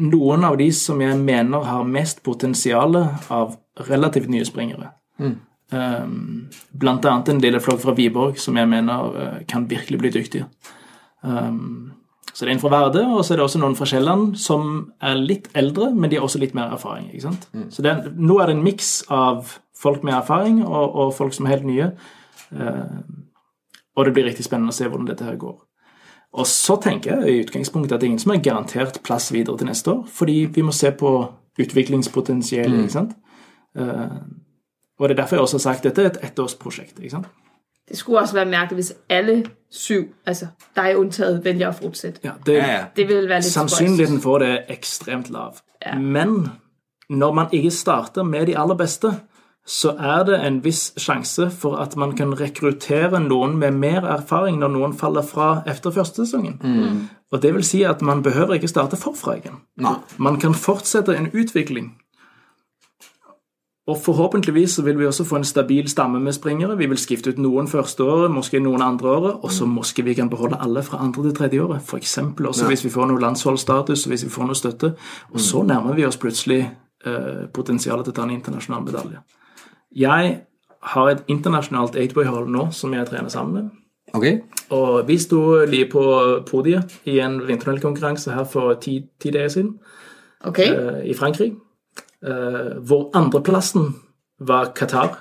noen 0.00 0.44
av 0.48 0.56
de 0.60 0.70
som 0.72 1.00
jeg 1.00 1.18
mener 1.20 1.64
har 1.68 1.88
mest 1.88 2.22
potensial 2.24 2.96
av 3.28 3.56
relativt 3.88 4.30
nye 4.32 4.46
springere. 4.48 4.92
Um, 5.72 6.48
blant 6.76 7.04
annet 7.08 7.30
en 7.32 7.40
lille 7.40 7.60
flokk 7.64 7.80
fra 7.80 7.94
Viborg 7.96 8.40
som 8.40 8.56
jeg 8.60 8.68
mener 8.68 9.12
uh, 9.16 9.38
kan 9.48 9.68
virkelig 9.68 10.00
bli 10.00 10.12
dyktige. 10.12 10.48
Um, 11.24 11.92
så 12.32 12.44
det 12.44 12.50
er 12.50 12.54
en 12.54 12.62
fra 12.62 12.70
Verde, 12.72 13.02
og 13.12 13.24
så 13.24 13.34
er 13.34 13.40
det 13.40 13.44
også 13.44 13.60
noen 13.60 13.74
fra 13.76 13.86
Sjælland 13.88 14.36
som 14.40 14.92
er 15.04 15.18
litt 15.20 15.50
eldre, 15.58 15.90
men 15.94 16.10
de 16.10 16.16
har 16.16 16.24
også 16.24 16.40
litt 16.40 16.54
mer 16.56 16.72
erfaring. 16.72 17.10
ikke 17.10 17.26
sant? 17.26 17.48
Så 17.74 17.84
det 17.84 17.90
er, 17.90 18.08
nå 18.16 18.38
er 18.40 18.48
det 18.48 18.56
en 18.56 18.64
miks 18.64 19.02
av 19.12 19.58
folk 19.76 20.04
med 20.06 20.14
erfaring 20.16 20.62
og, 20.64 20.96
og 20.96 21.12
folk 21.16 21.34
som 21.36 21.46
er 21.46 21.56
helt 21.56 21.68
nye. 21.68 21.90
Eh, 22.56 22.96
og 23.96 24.08
det 24.08 24.14
blir 24.16 24.24
riktig 24.30 24.46
spennende 24.46 24.72
å 24.72 24.76
se 24.76 24.88
hvordan 24.88 25.10
dette 25.10 25.26
her 25.26 25.36
går. 25.40 25.58
Og 26.32 26.48
så 26.48 26.78
tenker 26.80 27.18
jeg 27.18 27.28
i 27.28 27.42
utgangspunktet 27.44 27.98
at 27.98 28.00
det 28.00 28.06
er 28.06 28.12
ingen 28.14 28.22
som 28.22 28.32
er 28.32 28.44
garantert 28.44 29.02
plass 29.04 29.28
videre 29.34 29.58
til 29.60 29.68
neste 29.68 29.92
år, 29.92 30.06
fordi 30.08 30.46
vi 30.54 30.64
må 30.64 30.72
se 30.72 30.88
på 30.96 31.12
utviklingspotensialet. 31.60 32.86
ikke 32.86 32.96
sant? 32.96 33.12
Eh, 33.76 34.16
og 34.96 35.08
det 35.08 35.18
er 35.18 35.20
derfor 35.20 35.36
jeg 35.36 35.44
også 35.44 35.60
har 35.60 35.66
sagt 35.66 35.84
at 35.84 35.90
dette 35.90 36.06
er 36.06 36.14
et 36.14 36.30
ettårsprosjekt. 36.30 36.96
ikke 36.96 37.18
sant? 37.18 37.28
Det 37.92 37.98
skulle 37.98 38.18
også 38.18 38.34
være 38.34 38.46
mærkeligt, 38.46 38.76
hvis 38.76 38.92
alle 39.08 39.44
syv, 39.70 40.14
altså 40.26 40.46
dig 40.76 40.98
undtaget, 40.98 41.44
vælger 41.44 41.68
at 41.68 41.74
fortsætte. 41.74 42.20
Ja, 42.24 42.30
det, 42.46 42.52
Ja, 42.52 42.72
ja. 42.72 42.84
Det 42.96 43.08
ville 43.08 43.28
være 43.28 43.40
lidt 43.40 43.52
Sannsynligheten 43.52 44.20
for 44.20 44.38
det 44.38 44.48
er 44.48 44.58
ekstremt 44.68 45.30
lav. 45.30 45.56
Ja. 45.86 45.98
Men 45.98 46.48
når 47.10 47.32
man 47.32 47.46
ikke 47.52 47.70
starter 47.70 48.22
med 48.22 48.46
de 48.46 48.58
aller 48.58 48.74
beste, 48.74 49.12
så 49.66 49.90
er 49.98 50.24
det 50.24 50.46
en 50.46 50.64
viss 50.64 50.92
sjanse 50.96 51.50
for 51.50 51.76
at 51.76 51.96
man 51.96 52.16
kan 52.16 52.40
rekruttere 52.40 53.20
noen 53.20 53.56
med 53.58 53.70
mer 53.70 54.00
erfaring 54.00 54.58
når 54.58 54.68
noen 54.68 54.94
faller 54.98 55.22
fra 55.22 55.62
etter 55.70 55.90
første 55.90 56.26
sesongen. 56.26 56.58
Og 57.32 57.42
det 57.42 57.54
vil 57.54 57.64
si 57.64 57.82
at 57.82 58.02
man 58.02 58.22
behøver 58.22 58.54
ikke 58.54 58.68
starte 58.68 58.96
forfra 58.96 59.36
igjen. 59.36 59.60
Nei. 59.76 59.94
Man 60.18 60.40
kan 60.40 60.54
fortsette 60.54 61.16
en 61.16 61.30
utvikling. 61.34 61.92
Og 63.86 63.96
forhåpentligvis 63.98 64.70
så 64.70 64.82
vil 64.82 64.98
vi 64.98 65.06
også 65.06 65.24
få 65.24 65.36
en 65.36 65.44
stabil 65.44 65.88
stamme 65.90 66.20
med 66.20 66.32
springere. 66.32 66.76
Vi 66.78 66.86
vil 66.86 66.98
skifte 66.98 67.30
ut 67.30 67.38
noen 67.38 67.66
første 67.68 68.04
året, 68.04 68.30
måske 68.30 68.60
noen 68.62 68.82
andre 68.82 69.08
året, 69.10 69.32
og 69.42 69.50
så 69.50 69.66
måske 69.66 70.04
vi 70.04 70.14
kan 70.14 70.30
beholde 70.30 70.58
alle 70.60 70.82
fra 70.82 71.00
andre 71.02 71.22
til 71.22 71.34
tredje 71.34 71.62
året. 71.62 71.82
For 71.82 71.96
eksempel 71.96 72.46
også 72.46 72.62
Ja. 72.64 72.68
hvis 72.68 72.84
vi 72.84 72.90
får 72.90 73.06
noe 73.06 73.20
landsholdsstatus, 73.20 74.06
og 74.06 74.08
hvis 74.08 74.24
vi 74.24 74.30
får 74.30 74.44
noe 74.46 74.54
støtte. 74.54 74.94
Og 75.32 75.40
så 75.40 75.62
nærmer 75.62 75.94
vi 75.94 76.04
oss 76.06 76.16
plutselig 76.16 76.70
eh, 77.06 77.48
potensialet 77.54 78.04
til 78.04 78.12
å 78.12 78.14
ta 78.14 78.22
en 78.22 78.30
internasjonal 78.30 78.84
medalje. 78.84 79.18
Jeg 79.96 80.40
har 80.82 81.08
et 81.10 81.24
internasjonalt 81.28 81.96
eightway-hold 81.96 82.48
nå 82.50 82.68
som 82.70 82.94
jeg 82.94 83.06
trener 83.06 83.28
sammen 83.28 83.54
med. 83.54 83.70
Ok? 84.14 84.24
Og 84.70 85.08
vi 85.08 85.18
sto 85.18 85.64
lige 85.64 85.90
på 85.90 86.02
podiet 86.50 87.00
i 87.04 87.18
en 87.18 87.40
vintertunnelkonkurranse 87.46 88.30
her 88.30 88.44
for 88.44 88.74
ti, 88.74 89.00
ti 89.20 89.30
dager 89.30 89.48
siden 89.48 89.78
Okay, 90.44 90.64
eh, 90.74 91.10
i 91.10 91.14
Frankrike. 91.14 91.56
Eh, 92.22 92.78
hvor 92.86 93.10
andreplassen 93.18 93.94
var 94.40 94.64
Qatar, 94.74 95.16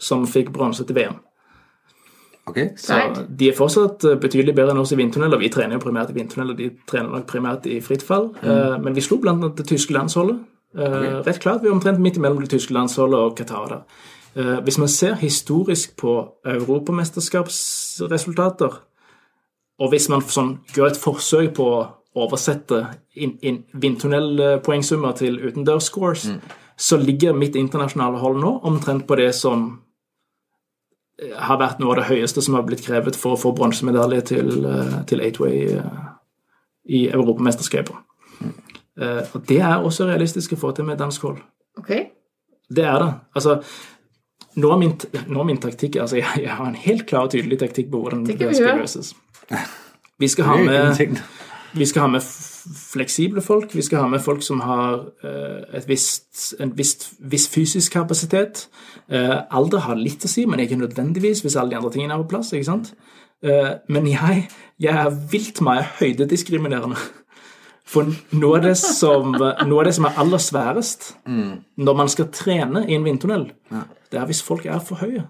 som 0.00 0.26
fikk 0.26 0.50
bronse 0.52 0.84
til 0.84 0.94
VM. 0.96 1.14
Okay, 2.46 2.68
Så 2.76 2.94
Right. 2.94 3.38
de 3.38 3.48
er 3.48 3.52
fortsatt 3.56 4.04
eh, 4.04 4.16
betydelig 4.20 4.54
bedre 4.54 4.70
enn 4.74 4.78
oss 4.78 4.92
i 4.92 4.96
vindtunnel, 4.96 5.32
og 5.34 5.40
vi 5.40 5.48
trener 5.48 5.72
jo 5.78 5.90
primært 5.90 6.10
i 6.10 6.12
vindtunnel, 6.12 6.50
og 6.50 6.56
de 6.58 6.70
trener 6.86 7.10
nok 7.10 7.26
primært 7.26 7.66
i 7.66 7.80
fritt 7.80 8.02
fall. 8.02 8.30
Eh, 8.42 8.78
men 8.82 8.94
vi 8.94 9.00
slo 9.00 9.16
blant 9.16 9.42
annet 9.44 9.56
det 9.56 9.66
tyske 9.66 9.92
landsholdet. 9.94 10.38
Okay. 10.76 11.22
Rett 11.22 11.38
klart, 11.40 11.62
vi 11.62 11.68
er 11.68 11.72
omtrent 11.72 11.98
midt 12.00 12.16
imellom 12.16 12.40
det 12.40 12.50
tyske 12.50 12.72
landsholdet 12.74 13.18
og 13.18 13.36
Qatar. 13.36 13.68
der. 13.68 13.82
Eh, 14.36 14.60
hvis 14.60 14.78
man 14.78 14.88
ser 14.88 15.14
historisk 15.14 15.96
på 15.96 16.28
europamesterskapsresultater, 16.44 18.80
og 19.78 19.88
hvis 19.90 20.08
man 20.08 20.20
sånn, 20.22 20.58
gjør 20.74 20.86
et 20.90 20.96
forsøk 20.98 21.54
på 21.54 21.86
oversette 22.14 22.80
inn, 23.14 23.36
inn 23.42 23.62
vindtunnelpoengsummer 23.72 25.16
til 25.18 25.40
utendørsscores, 25.42 26.28
så 26.76 26.98
ligger 26.98 27.36
mitt 27.38 27.56
internasjonale 27.58 28.18
hold 28.22 28.40
nå 28.42 28.52
omtrent 28.66 29.06
på 29.06 29.18
det 29.18 29.30
som 29.34 29.66
eh, 31.20 31.34
har 31.34 31.60
vært 31.62 31.82
noe 31.82 31.94
av 31.94 32.02
det 32.02 32.08
høyeste 32.10 32.42
som 32.42 32.58
har 32.58 32.66
blitt 32.66 32.84
krevet 32.86 33.18
for 33.18 33.34
å 33.34 33.40
få 33.40 33.54
bronsemedalje 33.54 34.20
til, 34.32 34.52
eh, 34.66 34.96
til 35.10 35.22
Eightway 35.22 35.62
eh, 35.78 36.04
i 36.84 37.06
Europamesterskapet. 37.10 37.96
Mm. 38.40 38.54
Og 38.94 39.40
det 39.48 39.56
er 39.58 39.82
også 39.82 40.06
realistisk 40.06 40.52
å 40.54 40.58
få 40.60 40.70
til 40.74 40.86
med 40.86 41.00
dansk 41.00 41.22
hold. 41.26 41.40
okay. 41.78 42.06
Det 42.70 42.84
er 42.86 42.98
det. 43.02 43.08
Altså, 43.34 43.56
nå 44.54 44.70
er 44.70 44.78
min, 44.78 44.92
nå 45.26 45.40
er 45.40 45.48
min 45.48 45.58
taktikk 45.60 45.98
altså 46.02 46.20
jeg, 46.20 46.26
jeg 46.46 46.50
har 46.50 46.68
en 46.68 46.78
helt 46.78 47.06
klar 47.10 47.26
og 47.26 47.34
tydelig 47.34 47.58
taktikk 47.58 47.90
på 47.90 48.04
hvordan 48.04 48.26
Det 48.26 48.38
skal 48.54 48.78
løses. 48.78 49.14
Vi 50.18 50.28
skal 50.30 50.44
ha 50.44 50.56
med. 50.62 51.18
Vi 51.74 51.86
skal 51.86 52.06
ha 52.06 52.08
med 52.08 52.22
fleksible 52.92 53.42
folk, 53.42 53.74
vi 53.74 53.82
skal 53.82 54.04
ha 54.04 54.08
med 54.08 54.22
folk 54.22 54.42
som 54.42 54.60
har 54.64 55.08
eh, 55.24 55.78
et 55.78 55.88
visst, 55.88 56.54
en 56.60 56.72
visst, 56.78 57.08
viss 57.18 57.48
fysisk 57.50 57.92
kapasitet. 57.92 58.68
Eh, 59.10 59.36
alder 59.50 59.84
har 59.88 59.98
litt 60.00 60.24
å 60.24 60.30
si, 60.30 60.46
men 60.46 60.62
ikke 60.62 60.78
nødvendigvis 60.80 61.42
hvis 61.44 61.56
alle 61.56 61.74
de 61.74 61.80
andre 61.80 61.92
tingene 61.94 62.16
er 62.16 62.22
på 62.22 62.30
plass. 62.34 62.52
ikke 62.52 62.70
sant? 62.70 62.94
Eh, 63.44 63.72
men 63.88 64.08
jeg, 64.08 64.46
jeg 64.80 64.94
er 64.94 65.20
vilt 65.30 65.60
mye 65.66 65.84
høydediskriminerende. 65.98 67.00
For 67.86 68.06
noe 68.32 68.56
av, 68.56 68.62
det 68.64 68.76
som, 68.80 69.34
av 69.34 69.84
det 69.84 69.94
som 69.94 70.04
er 70.08 70.20
aller 70.22 70.40
sværest 70.40 71.16
når 71.76 71.96
man 71.96 72.08
skal 72.08 72.30
trene 72.32 72.86
i 72.88 72.94
en 72.96 73.04
vindtunnel, 73.04 73.50
det 74.12 74.20
er 74.20 74.24
hvis 74.26 74.42
folk 74.42 74.66
er 74.66 74.78
for 74.80 74.96
høye 74.96 75.26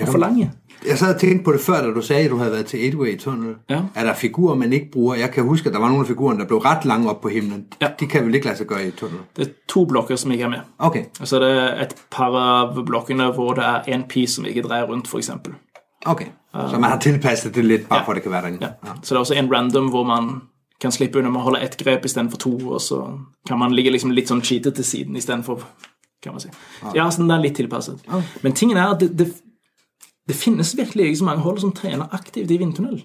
og 0.00 0.08
for 0.08 0.18
lange. 0.18 0.50
Jeg 0.86 0.98
sad 0.98 1.14
og 1.14 1.20
tænkte 1.20 1.44
på 1.44 1.52
det 1.52 1.60
før, 1.60 1.82
da 1.82 1.90
du 1.94 2.02
sagde, 2.02 2.24
at 2.24 2.30
du 2.30 2.36
havde 2.36 2.52
været 2.52 2.66
til 2.66 2.88
Edway 2.88 3.18
Tunnel. 3.18 3.54
Ja. 3.70 3.80
Er 3.94 4.04
der 4.04 4.14
figurer, 4.14 4.54
man 4.54 4.72
ikke 4.72 4.90
bruger? 4.92 5.14
Jeg 5.14 5.30
kan 5.30 5.44
huske, 5.44 5.66
at 5.66 5.72
der 5.72 5.80
var 5.80 5.88
nogle 5.88 6.00
af 6.00 6.06
figurerne, 6.06 6.40
der 6.40 6.46
blev 6.46 6.58
ret 6.58 6.84
lange 6.84 7.10
op 7.10 7.20
på 7.20 7.28
himlen. 7.28 7.66
Ja. 7.82 7.88
De 8.00 8.06
kan 8.06 8.26
vel 8.26 8.34
ikke 8.34 8.46
lade 8.46 8.56
sig 8.58 8.66
gøre 8.66 8.84
i 8.84 8.88
et 8.88 8.94
tunnel? 8.94 9.18
Det 9.36 9.46
er 9.46 9.50
to 9.68 9.84
blokker 9.84 10.16
som 10.16 10.32
ikke 10.32 10.44
er 10.44 10.48
med. 10.48 10.58
Okay, 10.78 11.04
Og 11.20 11.28
så 11.28 11.36
er 11.36 11.40
det 11.40 11.82
et 11.82 11.94
par 12.10 12.34
av 12.34 12.84
blokkene 12.86 13.32
hvor 13.32 13.52
det 13.54 13.64
er 13.64 13.82
en 13.94 14.04
piece 14.08 14.34
som 14.34 14.44
ikke 14.44 14.62
dreier 14.62 14.84
rundt, 14.84 15.08
f.eks. 15.08 15.30
okay. 16.06 16.26
Så 16.52 16.78
man 16.78 16.90
har 16.90 16.98
tilpasset 16.98 17.54
det 17.54 17.64
lidt, 17.64 17.88
bare 17.88 18.04
for 18.04 18.12
at 18.12 18.16
det 18.16 18.22
kan 18.22 18.32
være 18.32 18.42
derinde. 18.42 18.58
Ja. 18.60 18.90
Så 19.02 19.14
det 19.14 19.16
er 19.16 19.18
også 19.18 19.34
en 19.34 19.54
random 19.54 19.88
hvor 19.88 20.04
man 20.04 20.40
kan 20.80 20.92
slippe 20.94 21.20
unna 21.20 21.30
med 21.30 21.42
å 21.42 21.46
holde 21.50 21.62
ett 21.64 21.76
grep 21.80 22.06
istedenfor 22.08 22.40
to, 22.42 22.52
og 22.72 22.80
så 22.82 23.02
kan 23.48 23.60
man 23.60 23.74
ligge 23.76 23.92
liksom 23.94 24.14
litt 24.14 24.30
sånn 24.32 24.42
cheatet 24.44 24.78
til 24.78 24.86
siden 24.86 25.18
istedenfor 25.18 25.64
kan 26.22 26.36
man 26.36 26.42
si. 26.42 26.50
Ja, 26.94 27.08
så 27.10 27.22
den 27.22 27.30
er 27.34 27.42
litt 27.42 27.56
tilpasset. 27.58 28.02
Men 28.42 28.54
tingen 28.58 28.78
er 28.78 28.94
at 28.94 29.02
det, 29.02 29.10
det, 29.18 29.28
det 30.28 30.38
finnes 30.38 30.76
virkelig 30.78 31.10
ikke 31.10 31.20
så 31.22 31.28
mange 31.28 31.44
hold 31.46 31.62
som 31.62 31.74
trener 31.74 32.14
aktivt 32.14 32.50
i 32.50 32.58
vindtunnel. 32.60 33.00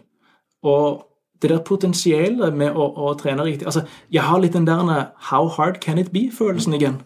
Og 0.65 1.03
det 1.41 1.51
der 1.51 1.61
potensialet 1.65 2.53
med 2.57 2.73
å, 2.73 2.87
å 2.97 3.13
trene 3.17 3.45
riktig 3.45 3.67
Altså, 3.69 3.83
jeg 4.13 4.25
har 4.25 4.41
litt 4.41 4.55
den 4.57 4.65
der 4.65 5.11
How 5.29 5.49
hard 5.53 5.79
can 5.83 6.01
it 6.01 6.11
be-følelsen 6.13 6.77
igjen. 6.77 7.01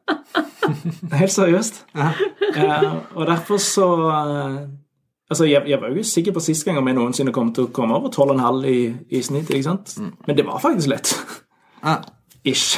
Helt 1.20 1.32
seriøst. 1.32 1.84
Eh, 1.94 2.90
og 3.14 3.26
derfor 3.28 3.60
så 3.60 3.88
eh, 4.10 4.58
Altså, 5.30 5.46
jeg, 5.48 5.62
jeg 5.68 5.80
var 5.80 5.88
jo 5.88 5.94
ikke 6.02 6.08
sikker 6.10 6.34
på 6.36 6.42
sist 6.44 6.66
gang 6.66 6.78
om 6.78 6.88
jeg 6.88 6.96
noensinne 6.98 7.32
kom 7.32 7.48
til 7.56 7.64
å 7.68 7.72
komme 7.72 7.96
over 7.96 8.12
12,5 8.12 8.66
i, 8.68 8.76
i 9.16 9.22
snitt, 9.24 9.48
ikke 9.48 9.64
sant? 9.64 9.94
Men 10.26 10.36
det 10.36 10.44
var 10.44 10.60
faktisk 10.60 10.90
lett. 10.92 11.14
Ah, 11.82 12.02
Ish. 12.52 12.76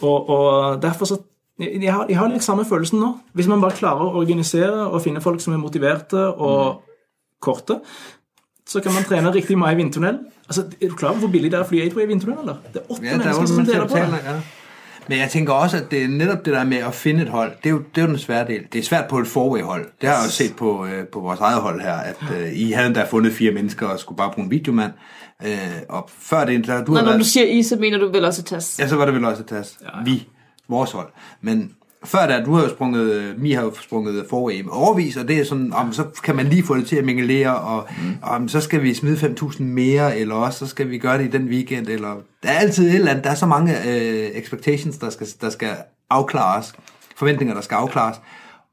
Og, 0.00 0.30
og 0.30 0.82
derfor 0.82 1.10
så 1.10 1.18
jeg 1.62 1.92
har, 1.92 2.06
jeg 2.08 2.16
har 2.18 2.30
litt 2.30 2.42
samme 2.42 2.64
følelsen 2.66 2.98
nå. 3.02 3.10
Hvis 3.38 3.48
man 3.50 3.60
bare 3.62 3.76
klarer 3.76 4.06
å 4.08 4.22
organisere 4.22 4.86
og 4.88 5.02
finne 5.04 5.20
folk 5.22 5.42
som 5.42 5.54
er 5.54 5.60
motiverte 5.62 6.24
og 6.32 6.80
korte, 7.42 7.80
så 8.66 8.80
kan 8.82 8.94
man 8.94 9.04
trene 9.06 9.30
riktig 9.34 9.58
mye 9.58 9.74
i 9.74 9.78
vindtunnel. 9.78 10.22
Altså, 10.46 10.64
Er 10.80 10.88
du 10.88 10.96
klar 10.96 11.12
over 11.12 11.26
hvor 11.26 11.32
billig 11.34 11.50
det 11.52 11.58
er 11.58 11.66
å 11.66 11.68
fly 11.68 11.82
i 11.84 12.08
vindtunnel? 12.08 12.38
eller? 12.42 12.58
Det 12.72 12.82
er 12.82 12.88
åtte 12.88 13.06
er 13.06 13.18
mennesker 13.20 13.50
som 13.50 13.66
deler 13.68 13.90
på 13.90 13.98
det. 13.98 14.22
Ja. 14.26 14.36
Men 15.08 15.18
jeg 15.18 15.30
tænker 15.30 15.52
også, 15.52 15.76
at 15.76 15.90
det 15.90 16.02
er 16.02 16.08
netop 16.08 16.44
det 16.44 16.54
der 16.54 16.64
med 16.64 16.76
at 16.76 16.94
finde 16.94 17.22
et 17.22 17.28
hold, 17.28 17.52
det 17.62 17.66
er 17.66 17.70
jo, 17.70 17.82
det 17.94 18.00
er 18.00 18.06
jo 18.06 18.08
den 18.08 18.18
svære 18.18 18.46
del. 18.46 18.62
Det 18.72 18.78
er 18.78 18.82
svært 18.82 19.08
på 19.08 19.18
et 19.18 19.26
forway-hold. 19.26 19.88
Det 20.00 20.08
har 20.08 20.16
jeg 20.16 20.24
jo 20.26 20.30
set 20.30 20.56
på, 20.56 20.86
øh, 20.86 21.06
på 21.06 21.20
vores 21.20 21.40
eget 21.40 21.60
hold 21.60 21.80
her, 21.80 21.94
at 21.94 22.16
øh, 22.36 22.52
I 22.52 22.70
havde 22.70 22.86
endda 22.86 23.04
fundet 23.04 23.32
fire 23.32 23.52
mennesker 23.52 23.86
og 23.86 23.98
skulle 23.98 24.16
bare 24.16 24.30
bruge 24.34 24.44
en 24.44 24.50
videomand. 24.50 24.92
Øh, 25.44 25.58
og 25.88 26.10
før 26.18 26.44
det, 26.44 26.66
der, 26.66 26.84
du 26.84 26.92
Nå, 26.92 26.98
når 26.98 27.04
når 27.04 27.12
du 27.12 27.16
været... 27.16 27.26
siger 27.26 27.46
I, 27.46 27.62
så 27.62 27.76
mener 27.76 27.98
du 27.98 28.12
vel 28.12 28.24
også 28.24 28.42
tas. 28.42 28.78
Ja, 28.78 28.88
så 28.88 28.96
var 28.96 29.04
det 29.04 29.14
vel 29.14 29.24
også 29.24 29.42
tas. 29.42 29.78
Ja, 29.82 29.98
ja. 29.98 30.04
Vi. 30.04 30.28
vores 30.68 30.90
hold. 30.92 31.08
Men 31.40 31.72
før 32.04 32.26
da, 32.26 32.42
du 32.44 32.54
har 32.54 32.62
jo 32.62 32.68
sprunget, 32.68 33.34
Mi 33.38 33.52
har 33.52 33.62
jo 33.62 33.72
sprunget 33.80 34.26
forway 34.30 34.52
i 34.52 34.62
overvis, 34.70 35.16
og 35.16 35.28
det 35.28 35.38
er 35.40 35.44
sådan, 35.44 35.72
om, 35.72 35.92
så 35.92 36.04
kan 36.24 36.36
man 36.36 36.46
lige 36.46 36.62
få 36.62 36.76
det 36.76 36.86
til 36.86 36.96
at 36.96 37.04
mingelere, 37.04 37.56
og 37.56 37.86
om, 38.22 38.48
så 38.48 38.60
skal 38.60 38.82
vi 38.82 38.94
smide 38.94 39.16
5.000 39.16 39.62
mere, 39.62 40.18
eller 40.18 40.34
også 40.34 40.58
så 40.58 40.66
skal 40.66 40.90
vi 40.90 40.98
gøre 40.98 41.18
det 41.18 41.24
i 41.24 41.30
den 41.30 41.48
weekend, 41.48 41.86
eller 41.88 42.14
der 42.42 42.48
er 42.48 42.58
altid 42.58 42.88
et 42.88 42.94
eller 42.94 43.10
andet, 43.10 43.24
der 43.24 43.30
er 43.30 43.34
så 43.34 43.46
mange 43.46 43.72
øh, 43.88 44.30
expectations, 44.34 44.98
der 44.98 45.10
skal, 45.10 45.26
der 45.40 45.50
skal 45.50 45.70
afklares, 46.10 46.72
forventninger, 47.16 47.54
der 47.54 47.60
skal 47.62 47.74
afklares, 47.74 48.16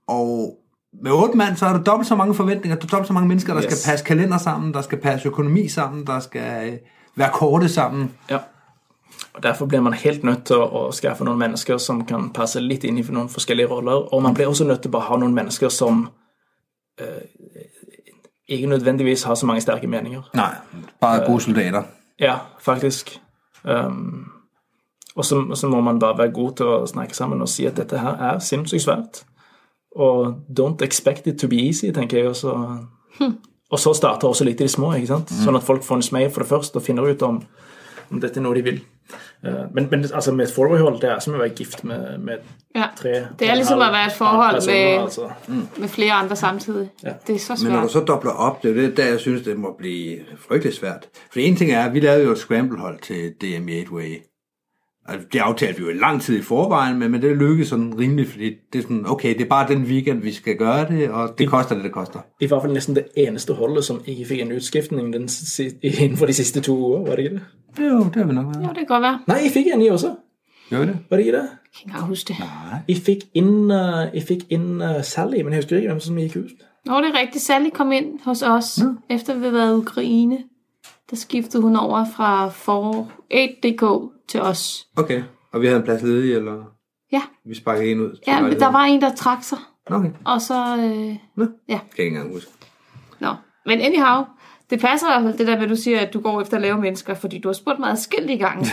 og 0.07 0.55
med 1.03 1.11
otte 1.11 1.37
mand, 1.37 1.55
så 1.57 1.65
er 1.65 1.73
der 1.73 1.83
dobbelt 1.83 2.07
så 2.07 2.15
mange 2.15 2.33
forventninger, 2.35 2.75
der 2.75 2.83
er 2.85 2.87
dobbelt 2.87 3.07
så 3.07 3.13
mange 3.13 3.27
mennesker, 3.27 3.53
der 3.53 3.63
Yes. 3.63 3.73
skal 3.73 3.91
passe 3.91 4.05
kalender 4.05 4.37
sammen, 4.37 4.73
der 4.73 4.81
skal 4.81 4.97
passe 4.97 5.27
økonomi 5.27 5.67
sammen, 5.67 6.07
der 6.07 6.19
skal 6.19 6.67
øh, 6.67 6.77
være 7.15 7.29
korte 7.33 7.69
sammen. 7.69 8.11
Ja. 8.29 8.37
Og 9.33 9.43
Derfor 9.43 9.65
blir 9.65 9.81
man 9.81 9.93
helt 9.93 10.23
nødt 10.23 10.45
til 10.49 10.57
å, 10.57 10.89
skaffe 10.91 11.23
noen 11.23 11.39
mennesker 11.39 11.77
som 11.77 12.01
kan 12.05 12.31
passe 12.33 12.59
litt 12.59 12.83
inn 12.83 12.97
i 12.97 13.05
noen 13.05 13.29
forskjellige 13.29 13.69
roller. 13.69 14.07
Og 14.13 14.23
man 14.23 14.33
blir 14.33 14.49
også 14.49 14.65
nødt 14.67 14.81
til 14.81 14.95
å 14.95 15.03
ha 15.05 15.17
noen 15.17 15.35
mennesker 15.35 15.69
som 15.69 16.07
eh, 16.99 17.67
ikke 18.49 18.67
nødvendigvis 18.67 19.23
har 19.23 19.35
så 19.35 19.45
mange 19.45 19.61
sterke 19.61 19.87
meninger. 19.87 20.21
Nei. 20.33 20.51
bare 21.01 21.25
gode 21.25 21.41
soldater. 21.41 21.83
Ja, 22.19 22.37
faktisk. 22.59 23.19
Um, 23.63 24.31
og 25.15 25.25
så, 25.25 25.55
så 25.55 25.67
må 25.67 25.81
man 25.81 25.99
bare 25.99 26.17
være 26.17 26.31
god 26.31 26.55
til 26.55 26.65
å 26.65 26.85
snakke 26.87 27.15
sammen 27.15 27.41
og 27.41 27.49
si 27.49 27.65
at 27.67 27.77
dette 27.77 27.99
her 27.99 28.17
er 28.31 28.39
sinnssykt 28.43 28.83
svært. 28.83 29.23
Og 29.95 30.35
don't 30.59 30.81
expect 30.85 31.27
it 31.27 31.39
to 31.39 31.47
be 31.47 31.61
easy, 31.67 31.91
tenker 31.91 32.17
jeg. 32.17 32.27
også. 32.27 32.55
Hm. 33.19 33.37
og 33.71 33.79
så 33.79 33.93
starter 33.93 34.27
også 34.27 34.45
litt 34.45 34.61
i 34.61 34.63
det 34.63 34.71
små, 34.71 34.93
ikke 34.95 35.07
sant? 35.07 35.31
sånn 35.43 35.57
at 35.57 35.65
folk 35.65 35.83
får 35.83 35.97
en 35.99 36.05
smell 36.05 36.29
for 36.31 36.43
det 36.45 36.49
først 36.49 36.77
og 36.79 36.83
finner 36.85 37.09
ut 37.09 37.21
om, 37.25 37.41
om 38.11 38.19
dette 38.21 38.37
er 38.39 38.41
noe 38.45 38.55
de 38.55 38.63
vil. 38.63 38.79
Eh, 39.43 39.65
men, 39.73 39.87
men 39.91 40.03
altså, 40.13 40.31
med 40.31 40.45
et 40.47 40.53
forward-hold, 40.53 40.99
det 41.01 41.09
er 41.09 41.19
som 41.19 41.33
å 41.33 41.39
være 41.41 41.55
gift 41.57 41.83
med, 41.83 42.19
med 42.19 42.37
Ja. 42.75 42.87
tre 42.95 43.13
Det 43.39 43.49
er 43.49 43.55
liksom 43.55 43.79
å 43.79 43.87
være 43.89 44.05
et 44.05 44.13
forhold 44.17 44.53
personer, 44.59 44.75
med- 44.75 45.01
altså. 45.01 45.31
Med 45.79 45.89
flere 45.89 46.11
andre 46.13 46.35
samtidig. 46.35 46.89
Ja. 47.03 47.13
Det 47.27 47.35
er 47.35 47.39
så 47.39 47.55
svært. 47.55 47.63
Men 47.63 47.73
når 47.73 47.81
du 47.81 47.93
så 47.95 48.03
dobler 48.05 48.31
opp, 48.31 48.61
det 48.61 48.69
er 48.71 48.75
jo 48.75 48.81
det, 48.81 48.97
der 48.97 49.05
jeg 49.15 49.19
synes, 49.19 49.43
det 49.43 49.57
må 49.57 49.71
bli 49.77 50.21
fryktelig 50.47 50.73
svært. 50.77 51.07
For 51.31 51.39
en 51.39 51.55
ting 51.55 51.71
er, 51.71 51.89
vi 51.89 51.99
lagde 51.99 52.23
jo 52.25 52.31
et 52.31 52.37
scramble-hold 52.37 52.99
til 53.01 53.33
DM 53.41 53.69
i 53.69 53.83
8-way. 55.09 55.17
Og 55.17 55.33
det 55.33 55.39
aftalte 55.39 55.79
vi 55.79 55.85
jo 55.85 55.89
i 55.89 55.93
lang 55.93 56.21
tid 56.21 56.39
i 56.39 56.41
forvejen, 56.41 56.99
men, 56.99 57.11
men 57.11 57.21
det 57.21 57.37
lykkedes 57.37 57.67
sådan 57.67 57.99
rimelig, 57.99 58.27
fordi 58.27 58.49
det 58.73 58.79
er 58.79 58.81
sådan, 58.81 59.05
okay, 59.07 59.33
det 59.33 59.41
er 59.41 59.49
bare 59.49 59.67
den 59.67 59.83
weekend, 59.83 60.21
vi 60.21 60.31
skal 60.31 60.57
gøre 60.57 60.87
det, 60.87 61.09
og 61.09 61.35
det 61.37 61.49
koster 61.49 61.75
det, 61.75 61.83
det 61.83 61.91
koster. 61.91 62.19
I 62.39 62.47
hvert 62.47 62.61
fald 62.61 62.73
nesten 62.73 62.95
det 62.95 63.05
eneste 63.17 63.53
holdet 63.53 63.85
som 63.85 64.01
ikke 64.05 64.25
fikk 64.25 64.41
en 64.41 64.51
utskiftning 64.51 65.13
den, 65.13 65.29
inden 65.81 66.17
for 66.17 66.25
de 66.25 66.33
siste 66.33 66.61
to 66.61 66.77
uger, 66.77 66.99
var 66.99 67.15
det 67.15 67.23
ikke 67.23 67.35
det? 67.35 67.41
Jo, 67.79 68.03
det 68.03 68.15
har 68.15 68.23
vi 68.23 68.33
nok 68.33 68.45
været. 68.45 68.63
Jo, 68.63 68.69
det 68.69 68.77
kan 68.77 68.85
godt 68.85 69.01
være. 69.01 69.19
Nei, 69.27 69.45
I 69.45 69.49
fikk 69.49 69.67
en, 69.73 69.81
I 69.81 69.87
også. 69.87 70.15
Jo, 70.71 70.81
det? 70.81 70.97
Var 71.09 71.17
det 71.17 71.25
ikke 71.25 71.37
det? 71.37 71.43
Jeg 71.43 71.49
kan 71.49 71.81
ikke 71.81 71.89
engang 71.89 72.07
huske 72.07 72.27
det. 72.27 72.37
I 72.87 72.95
fikk 72.95 73.23
inn, 73.33 73.71
uh, 73.71 74.13
I 74.13 74.21
fik 74.21 74.45
inn 74.49 74.81
uh, 74.81 75.01
Sally, 75.03 75.41
men 75.41 75.53
jeg 75.53 75.57
husker 75.57 75.75
ikke 75.75 75.89
hvem 75.89 75.99
som 75.99 76.17
I 76.17 76.23
ikke 76.23 76.39
husker. 76.39 76.65
Nå, 76.85 76.97
det 76.97 77.05
er 77.05 77.19
rigtigt. 77.19 77.43
Sally 77.43 77.69
kom 77.73 77.91
ind 77.91 78.19
hos 78.23 78.41
os, 78.41 78.79
efter 79.09 79.33
vi 79.33 79.39
havde 79.39 79.53
været 79.53 79.73
i 79.73 79.77
Ukraine. 79.77 80.37
Der 81.09 81.15
skiftede 81.15 81.63
hun 81.63 81.75
over 81.75 82.05
fra 82.15 82.47
for 82.49 83.11
8DK 83.33 84.11
til 84.27 84.41
os. 84.41 84.87
Okay, 84.97 85.23
og 85.53 85.61
vi 85.61 85.65
havde 85.65 85.77
en 85.79 85.83
plads 85.85 86.01
ledig, 86.01 86.35
eller 86.35 86.63
Ja, 87.11 87.21
vi 87.45 87.55
sparkede 87.55 87.91
en 87.91 87.99
ud? 87.99 88.19
ja 88.27 88.41
men 88.41 88.59
der 88.59 88.71
var 88.71 88.83
en, 88.83 89.01
der 89.01 89.15
trak 89.15 89.43
sig. 89.43 89.57
Okay, 89.91 90.09
Og 90.25 90.41
så... 90.41 90.77
Øh, 90.77 91.15
Nå. 91.35 91.45
Ja. 91.69 91.77
kan 91.77 91.97
jeg 91.97 92.05
ikke 92.05 92.07
engang 92.07 92.33
huske. 92.33 92.51
Nå, 93.19 93.33
men 93.65 93.81
anyhow, 93.81 94.23
det 94.69 94.79
passer 94.79 95.07
i 95.07 95.11
hvert 95.11 95.23
fald 95.23 95.37
det 95.37 95.47
der 95.47 95.55
med, 95.55 95.63
at 95.63 95.69
du 95.69 95.75
siger, 95.75 95.99
at 95.99 96.13
du 96.13 96.19
går 96.19 96.41
efter 96.41 96.57
at 96.57 96.61
lave 96.61 96.77
mennesker, 96.81 97.13
fordi 97.13 97.39
du 97.39 97.47
har 97.47 97.53
spurgt 97.53 97.79
meget 97.79 97.99
skilt 97.99 98.29
i 98.29 98.35
gangen. 98.37 98.65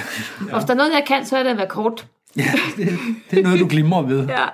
ja. 0.49 0.53
Og 0.53 0.59
hvis 0.59 0.65
der 0.65 0.73
er 0.75 0.77
noget, 0.77 0.91
jeg 0.93 1.05
kan, 1.07 1.25
så 1.27 1.37
er 1.37 1.43
det 1.43 1.51
at 1.51 1.57
være 1.57 1.69
kort. 1.69 2.07
Ja, 2.37 2.43
det, 2.77 2.89
det 3.31 3.39
er 3.39 3.43
noget, 3.43 3.61
du 3.61 3.67
glimrer 3.69 4.03
ved. 4.03 4.29
Ja. 4.39 4.47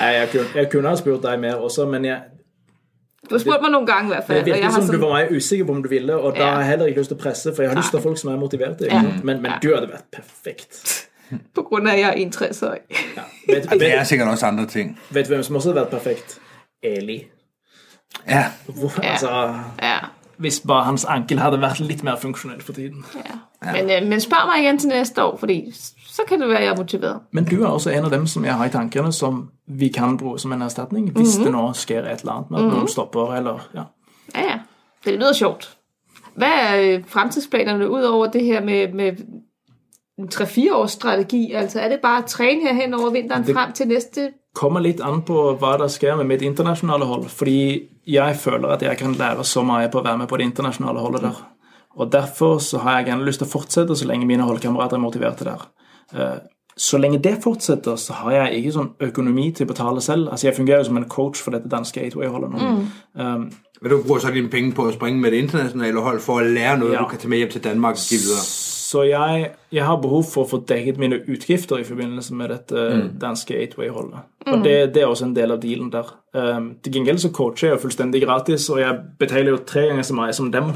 Nei, 0.00 0.08
jeg 0.08 0.28
kunne, 0.32 0.46
jeg 0.54 0.70
kunne 0.72 0.88
ha 0.88 0.96
spurt 0.96 1.22
deg 1.22 1.40
mer 1.40 1.54
også, 1.54 1.86
men 1.86 2.04
jeg, 2.04 2.22
Du 3.28 3.34
har 3.34 3.38
spurgt 3.40 3.62
meg 3.62 3.70
noen 3.72 3.86
gange 3.86 4.04
i 4.06 4.08
hvert 4.14 4.26
det 4.26 4.26
fald. 4.26 4.38
og 4.38 4.46
virker 4.46 4.64
har 4.70 4.80
som 4.82 4.94
du 4.94 4.98
var 5.06 5.12
meg 5.14 5.30
usikker 5.32 5.64
på 5.66 5.72
om 5.72 5.82
du 5.82 5.88
ville, 5.88 6.16
og 6.16 6.36
da 6.36 6.44
har 6.50 6.58
jeg 6.60 6.68
heller 6.68 6.86
ikke 6.86 7.00
lyst 7.00 7.08
til 7.08 7.16
å 7.16 7.22
presse, 7.22 7.54
for 7.54 7.62
jeg 7.62 7.70
har 7.70 7.76
lyst 7.76 7.90
til 7.90 8.00
folk 8.00 8.18
som 8.18 8.30
er 8.30 8.36
motiverte. 8.36 8.86
Ja. 8.90 9.02
Men, 9.02 9.42
men 9.42 9.50
Ja. 9.50 9.58
du 9.62 9.74
hadde 9.74 9.88
vært 9.92 10.10
perfekt. 10.12 11.08
på 11.54 11.62
grunn 11.62 11.86
av 11.86 11.92
at 11.94 11.98
jeg 11.98 12.10
er 12.10 12.26
61-årig. 12.28 12.80
Ja. 13.16 13.22
Vet, 13.48 13.70
Det 13.80 13.92
er 13.94 14.04
sikkert 14.04 14.28
også 14.28 14.46
andre 14.46 14.66
ting. 14.66 14.98
vet 15.10 15.28
du 15.28 15.34
hvem 15.34 15.42
som 15.42 15.56
også 15.56 15.72
hadde 15.72 15.80
vært 15.80 15.90
perfekt? 15.90 16.38
Eli. 16.82 17.24
Ja, 18.28 18.44
Hvor, 18.66 18.92
Ja. 19.02 19.10
altså, 19.12 19.30
Ja. 19.82 19.98
hvis 20.38 20.60
bare 20.66 20.84
hans 20.84 21.04
ankel 21.04 21.38
hadde 21.38 21.58
vært 21.60 21.80
litt 21.80 22.02
mer 22.04 22.16
funksjonell 22.16 22.60
for 22.62 22.72
tiden. 22.72 23.04
ja. 23.14 23.38
Men, 23.72 23.90
øh, 23.90 24.08
men 24.08 24.20
spør 24.20 24.46
meg 24.46 24.62
igjen 24.64 24.78
til 24.78 24.88
neste 24.88 25.22
år, 25.22 25.36
fordi 25.38 25.72
så 26.14 26.22
kan 26.28 26.40
det 26.40 26.48
være, 26.48 26.74
motivert. 26.78 27.16
er. 27.16 27.20
Men 27.34 27.44
du 27.48 27.56
er 27.62 27.68
også 27.72 27.90
en 27.90 28.04
av 28.06 28.10
dem 28.12 28.26
som 28.30 28.44
jeg 28.46 28.54
har 28.54 28.68
i 28.68 28.72
tankene 28.74 29.10
som 29.12 29.40
vi 29.66 29.88
kan 29.90 30.16
bruke 30.20 30.38
som 30.42 30.52
en 30.54 30.62
erstatning 30.62 31.08
hvis 31.16 31.38
det 31.42 31.50
nå 31.52 31.64
skjer 31.74 32.06
et 32.06 32.20
eller 32.22 32.36
annet 32.36 32.50
med 32.54 32.60
at 32.60 32.74
noen 32.76 32.90
stopper, 32.92 33.32
eller 33.38 33.64
ja. 33.74 33.88
Ja, 34.34 34.44
ja. 34.50 34.58
Det 35.04 35.16
lyder 35.18 35.34
sjovt. 35.36 35.66
Hva 36.38 36.46
er 36.68 37.02
fremtidsplanene 37.10 37.86
utover 37.90 38.30
det 38.32 38.44
her 38.46 38.62
med, 38.64 38.94
med 38.94 39.18
en 40.18 40.28
3-4 40.30 40.72
års 40.74 40.94
strategi? 40.96 41.52
Altså 41.54 41.82
er 41.82 41.88
det 41.94 42.00
bare 42.02 42.22
å 42.22 42.28
trene 42.30 42.62
her 42.68 42.78
hen 42.78 42.94
over 42.94 43.10
vinteren 43.14 43.44
Det- 43.46 43.54
frem 43.54 43.72
til 43.72 43.88
næste... 43.90 44.30
kommer 44.54 44.80
litt 44.80 45.00
an 45.02 45.22
på 45.26 45.56
hva 45.58 45.72
det 45.82 45.90
skjer 45.90 46.14
med 46.16 46.28
mitt 46.30 46.42
internasjonale 46.46 47.04
hold. 47.10 47.24
Fordi 47.28 47.88
jeg 48.06 48.36
føler 48.38 48.68
at 48.76 48.82
jeg 48.86 48.96
kan 48.98 49.12
lære 49.18 49.44
så 49.44 49.64
mye 49.66 49.88
på 49.90 49.98
å 49.98 50.04
være 50.04 50.18
med 50.18 50.28
på 50.30 50.36
det 50.38 50.44
internasjonale 50.46 51.00
holdet 51.02 51.22
der. 51.26 51.40
Og 51.98 52.12
derfor 52.12 52.58
så 52.62 52.78
har 52.78 53.00
jeg 53.00 53.06
gjerne 53.08 53.26
lyst 53.26 53.42
til 53.42 53.48
å 53.48 53.50
fortsette 53.50 53.96
så 53.98 54.06
lenge 54.06 54.26
mine 54.26 54.46
holdkamerater 54.46 54.96
er 54.96 55.02
motiverte 55.02 55.44
der. 55.44 55.66
Eh, 56.12 56.38
Så 56.76 56.98
lenge 56.98 57.20
det 57.22 57.36
fortsetter, 57.42 57.94
så 57.96 58.12
har 58.12 58.32
jeg 58.32 58.56
ikke 58.58 58.72
sånn 58.74 58.88
økonomi 59.00 59.52
til 59.54 59.62
å 59.66 59.68
betale 59.68 60.00
selv. 60.02 60.28
Altså 60.32 60.48
Jeg 60.48 60.56
fungerer 60.56 60.78
jo 60.82 60.84
som 60.88 60.96
en 60.96 61.04
coach 61.08 61.38
for 61.38 61.52
dette 61.54 61.68
danske 61.70 62.00
gateway-holdet 62.00 62.50
nå. 62.50 62.58
Um, 63.14 63.44
men 63.80 63.90
du 63.90 64.02
bruger 64.02 64.20
så 64.24 64.32
dine 64.34 64.50
penger 64.50 64.74
på 64.74 64.88
å 64.88 64.92
springe 64.92 65.20
med 65.22 65.30
det 65.30 65.38
internasjonale 65.44 66.02
hold 66.02 66.18
for 66.20 66.40
å 66.40 66.44
lære 66.44 66.78
noe 66.80 66.92
Ja. 66.92 66.98
du 67.04 67.08
kan 67.12 67.18
ta 67.18 67.28
med 67.28 67.38
hjem 67.38 67.50
til 67.52 67.60
Danmark 67.62 67.94
og 67.94 68.08
videre. 68.10 68.42
Så 68.90 69.02
jeg, 69.06 69.50
jeg 69.72 69.84
har 69.84 69.96
behov 70.02 70.24
for 70.24 70.44
å 70.44 70.48
få 70.50 70.64
dekket 70.66 70.98
mine 70.98 71.20
utgifter 71.28 71.78
i 71.78 71.84
forbindelse 71.84 72.34
med 72.34 72.48
dette 72.50 73.10
danske 73.20 73.54
8-way-holdet. 73.54 74.18
Og 74.46 74.64
det, 74.64 74.94
det 74.94 75.02
er 75.02 75.06
også 75.06 75.24
en 75.28 75.34
del 75.36 75.52
av 75.52 75.60
dealen 75.62 75.90
der. 75.92 76.10
Um, 76.34 76.74
til 76.82 76.92
gengæld 76.92 77.18
så 77.22 77.30
coacher 77.30 77.68
jeg 77.68 77.76
jo 77.78 77.82
fullstendig 77.86 78.22
gratis, 78.26 78.66
og 78.70 78.78
jeg 78.80 78.98
betaler 79.18 79.50
jo 79.54 79.62
tre 79.66 79.86
ganger 79.88 80.02
så 80.02 80.14
mye 80.14 80.32
som 80.34 80.50
dem 80.50 80.72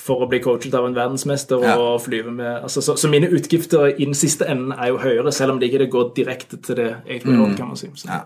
for 0.00 0.24
å 0.24 0.28
bli 0.30 0.38
coachet 0.40 0.74
av 0.74 0.86
en 0.88 0.94
verdensmester 0.96 1.60
Ja. 1.62 1.74
og 1.78 2.00
flyve 2.04 2.32
med 2.32 2.62
altså, 2.62 2.80
så, 2.80 2.96
så 2.96 3.08
mine 3.12 3.28
utgifter 3.28 3.90
i 3.92 4.04
den 4.04 4.14
siste 4.16 4.46
enden 4.48 4.72
er 4.72 4.88
jo 4.94 4.98
høyere, 5.02 5.32
selv 5.32 5.52
om 5.52 5.60
det 5.60 5.68
ikke 5.70 5.90
går 5.92 6.12
direkte 6.16 6.56
til 6.56 6.76
det 6.80 6.88
8-way-holdet, 7.04 7.56
kan 7.58 7.68
man 7.68 7.76
si. 7.76 7.90
Så. 7.94 8.08
Ja. 8.08 8.24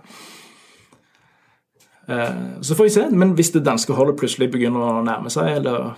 Uh, 2.09 2.63
Så 2.63 2.75
får 2.75 2.85
vi 2.85 2.91
se. 2.91 3.09
Men 3.11 3.33
hvis 3.33 3.51
det 3.51 3.65
danske 3.67 3.93
holdet 3.97 4.19
plutselig 4.21 4.51
begynner 4.53 4.81
å 4.81 5.03
nærme 5.05 5.31
seg 5.33 5.57
eller 5.57 5.95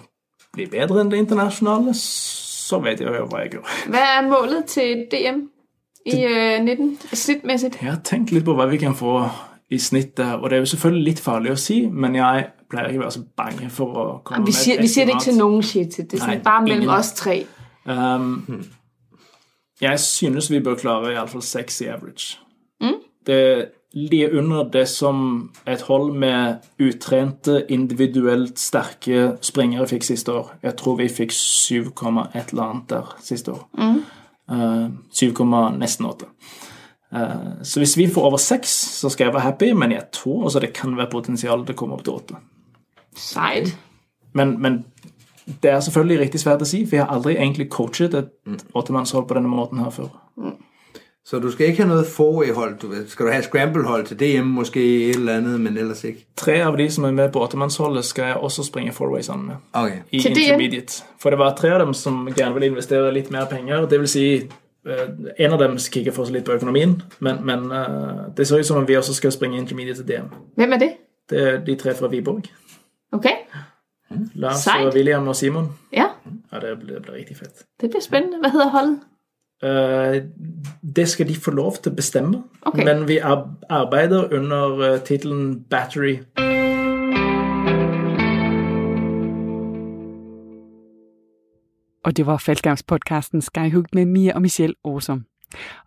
bli 0.54 0.66
bedre 0.70 1.02
enn 1.02 1.10
det 1.12 1.18
internasjonale, 1.18 1.92
så 1.98 2.78
vet 2.82 3.02
jeg 3.02 3.12
jo 3.12 3.26
hva 3.30 3.42
jeg 3.44 3.56
gjør. 3.56 3.74
Hva 3.92 4.04
er 4.16 4.28
målet 4.28 4.70
til 4.70 5.04
DM 5.12 5.42
i 6.06 6.20
uh, 6.24 6.62
19? 6.62 6.92
snittmessig? 7.12 7.72
Jeg 7.82 7.90
har 7.90 8.00
tenkt 8.06 8.32
litt 8.32 8.46
på 8.46 8.54
hva 8.56 8.68
vi 8.70 8.78
kan 8.80 8.94
få 8.96 9.18
i 9.70 9.78
snitt 9.82 10.14
der, 10.16 10.36
og 10.38 10.50
det 10.50 10.56
er 10.56 10.62
jo 10.62 10.70
selvfølgelig 10.76 11.04
litt 11.10 11.20
farlig 11.20 11.52
å 11.52 11.58
si, 11.58 11.80
men 11.90 12.14
jeg 12.14 12.46
pleier 12.70 12.90
ikke 12.90 13.02
å 13.02 13.06
være 13.06 13.16
så 13.18 13.24
bange 13.42 13.70
for 13.72 14.00
å 14.00 14.06
komme 14.24 14.46
vi, 14.46 14.54
med 14.54 14.58
siger, 14.62 14.80
vi 14.82 14.90
sier 14.92 15.08
det 15.08 15.16
ikke 15.16 15.28
til 15.28 15.38
noen, 15.38 15.58
nogen 15.58 15.68
shit. 15.70 16.00
Det 16.00 16.18
er 16.18 16.24
sånn, 16.24 16.34
Nei, 16.34 16.40
bare 16.44 16.64
mellom 16.66 16.88
ingen. 16.88 16.96
os 16.96 17.12
tre. 17.18 17.36
Um, 17.86 18.64
jeg 19.80 20.00
synes 20.02 20.50
vi 20.50 20.60
bør 20.64 20.78
klare 20.80 21.14
iallfall 21.14 21.44
seks 21.44 21.80
i 21.84 21.90
average. 21.92 22.40
Det 23.26 23.68
ligger 23.92 24.38
under 24.38 24.70
det 24.70 24.88
som 24.88 25.50
et 25.66 25.82
hold 25.82 26.14
med 26.14 26.54
utrente, 26.80 27.66
individuelt 27.68 28.58
sterke 28.58 29.36
springere 29.42 29.88
fikk 29.88 30.04
siste 30.04 30.32
år. 30.32 30.52
Jeg 30.62 30.76
tror 30.76 30.96
vi 30.96 31.08
fikk 31.08 31.32
7, 31.32 31.86
et 32.34 32.52
eller 32.52 32.62
annet 32.62 32.90
der 32.90 33.16
siste 33.20 33.52
år. 33.52 33.68
Uh, 34.52 34.90
7, 35.10 35.32
nesten 35.78 36.06
8. 36.06 36.26
Uh, 37.12 37.62
så 37.62 37.80
hvis 37.80 37.96
vi 37.96 38.10
får 38.14 38.22
over 38.22 38.36
6, 38.36 38.68
så 39.00 39.08
skal 39.08 39.24
jeg 39.24 39.34
være 39.34 39.42
happy, 39.42 39.72
men 39.72 39.92
jeg 39.92 40.04
tror 40.12 40.44
også 40.44 40.60
det 40.60 40.72
kan 40.72 40.96
være 40.96 41.10
potensial 41.10 41.64
til 41.64 41.74
å 41.74 41.78
komme 41.78 41.94
opp 41.94 42.04
til 42.04 42.12
8. 42.12 42.42
Sejt. 43.16 43.76
Men, 44.36 44.62
men 44.62 44.84
det 45.62 45.70
er 45.70 45.80
selvfølgelig 45.80 46.20
riktig 46.20 46.40
svært 46.42 46.62
å 46.62 46.68
si, 46.68 46.84
for 46.86 46.98
jeg 46.98 47.06
har 47.06 47.14
aldri 47.14 47.36
egentlig 47.36 47.68
coachet 47.72 48.14
et 48.14 48.32
åttemannshold 48.74 49.28
på 49.28 49.36
denne 49.38 49.50
måten 49.50 49.80
her 49.80 49.92
før. 49.94 50.10
Så 51.26 51.38
du 51.42 51.48
skal 51.50 51.72
ikke 51.72 51.82
ha 51.82 51.88
noe 51.90 52.04
forway-hold. 52.06 53.06
Skal 53.10 53.26
du 53.26 53.32
ha 53.32 53.38
scramble-hold 53.42 54.04
til 54.06 54.18
DM 54.20 54.52
måske 54.54 54.82
et 54.82 55.16
eller 55.16 55.40
annet, 55.40 55.60
men 55.60 55.78
ellers 55.78 56.04
ikke? 56.06 56.22
Tre 56.38 56.60
av 56.62 56.76
de 56.78 56.86
som 56.90 57.04
er 57.08 57.16
med 57.16 57.32
på 57.34 57.42
åttemannsholdet, 57.42 58.04
skal 58.06 58.30
jeg 58.30 58.36
også 58.36 58.62
springe 58.62 58.92
fourway 58.94 59.24
sammen 59.26 59.46
med. 59.46 59.64
Okay. 59.72 60.04
I 60.10 60.20
Til 60.22 60.36
DM? 60.36 60.84
For 61.18 61.34
det 61.34 61.38
var 61.38 61.56
tre 61.58 61.72
av 61.74 61.82
dem 61.82 61.94
som 61.94 62.28
gjerne 62.30 62.54
ville 62.54 62.70
investere 62.70 63.10
litt 63.14 63.32
mer 63.34 63.48
penger. 63.50 63.88
Det 63.90 63.98
vil 64.00 64.08
si, 64.08 64.26
eh, 64.86 65.08
en 65.38 65.52
av 65.52 65.58
dem 65.58 65.74
kikker 65.78 66.14
fortsatt 66.14 66.38
litt 66.38 66.46
på 66.46 66.54
økonomien, 66.60 66.94
men, 67.18 67.42
men 67.42 67.72
eh, 67.72 68.22
det 68.36 68.46
ser 68.46 68.62
ut 68.62 68.66
som 68.66 68.78
om 68.78 68.86
vi 68.86 68.96
også 68.96 69.14
skal 69.18 69.34
springe 69.34 69.58
intermediate 69.58 70.04
til 70.04 70.12
DM. 70.12 70.30
Hvem 70.54 70.78
er 70.78 70.84
det? 70.84 70.92
Det 71.30 71.42
er 71.42 71.58
de 71.66 71.74
tre 71.74 71.94
fra 71.94 72.06
Viborg. 72.06 72.46
Okay. 73.16 73.36
Lars 74.34 74.62
Sejt. 74.64 74.86
og 74.86 74.94
William 74.94 75.28
og 75.28 75.36
Simon. 75.36 75.72
Ja, 75.92 76.08
Ja, 76.52 76.60
det 76.60 76.78
blir, 76.78 76.94
det 76.94 77.02
blir 77.02 77.14
riktig 77.14 77.36
fett. 77.36 77.66
det 77.80 77.90
blir 77.90 78.00
spennende. 78.00 78.38
Hva 78.38 78.50
heter 78.54 78.70
holdet? 78.70 79.00
Eh, 79.62 80.22
det 80.96 81.08
skal 81.08 81.28
de 81.28 81.34
få 81.34 81.50
lov 81.50 81.72
til 81.82 81.92
å 81.92 81.96
bestemme, 81.96 82.42
okay. 82.66 82.84
men 82.84 83.08
vi 83.08 83.18
arbeider 83.70 84.34
under 84.34 84.92
uh, 84.94 85.00
tittelen 85.00 85.64
Battery. 85.70 86.18
Og 92.04 92.16
det 92.16 92.26
var 92.26 92.38
Feltgangspodkasten 92.38 93.42
Skyhooked 93.42 93.94
med 93.94 94.04
Mia 94.04 94.34
og 94.34 94.42
Michelle 94.42 94.74
Awesome. 94.84 95.24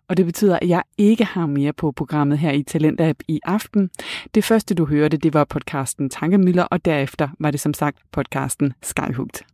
Og 0.08 0.16
det 0.16 0.26
betyder, 0.26 0.58
at 0.58 0.68
jeg 0.68 0.82
ikke 0.98 1.24
har 1.24 1.46
mere 1.46 1.72
på 1.72 1.92
programmet 1.92 2.38
her 2.38 2.50
i 2.50 2.62
Talentab 2.62 3.16
i 3.28 3.40
aften. 3.44 3.90
Det 4.34 4.44
første, 4.44 4.74
du 4.74 4.86
hørte, 4.86 5.16
det 5.16 5.34
var 5.34 5.44
podcasten 5.44 6.10
Tankemøller, 6.10 6.64
og 6.64 6.84
derefter 6.84 7.28
var 7.38 7.50
det 7.50 7.60
som 7.60 7.74
sagt 7.74 7.98
podcasten 8.12 8.72
Skyhooked. 8.82 9.44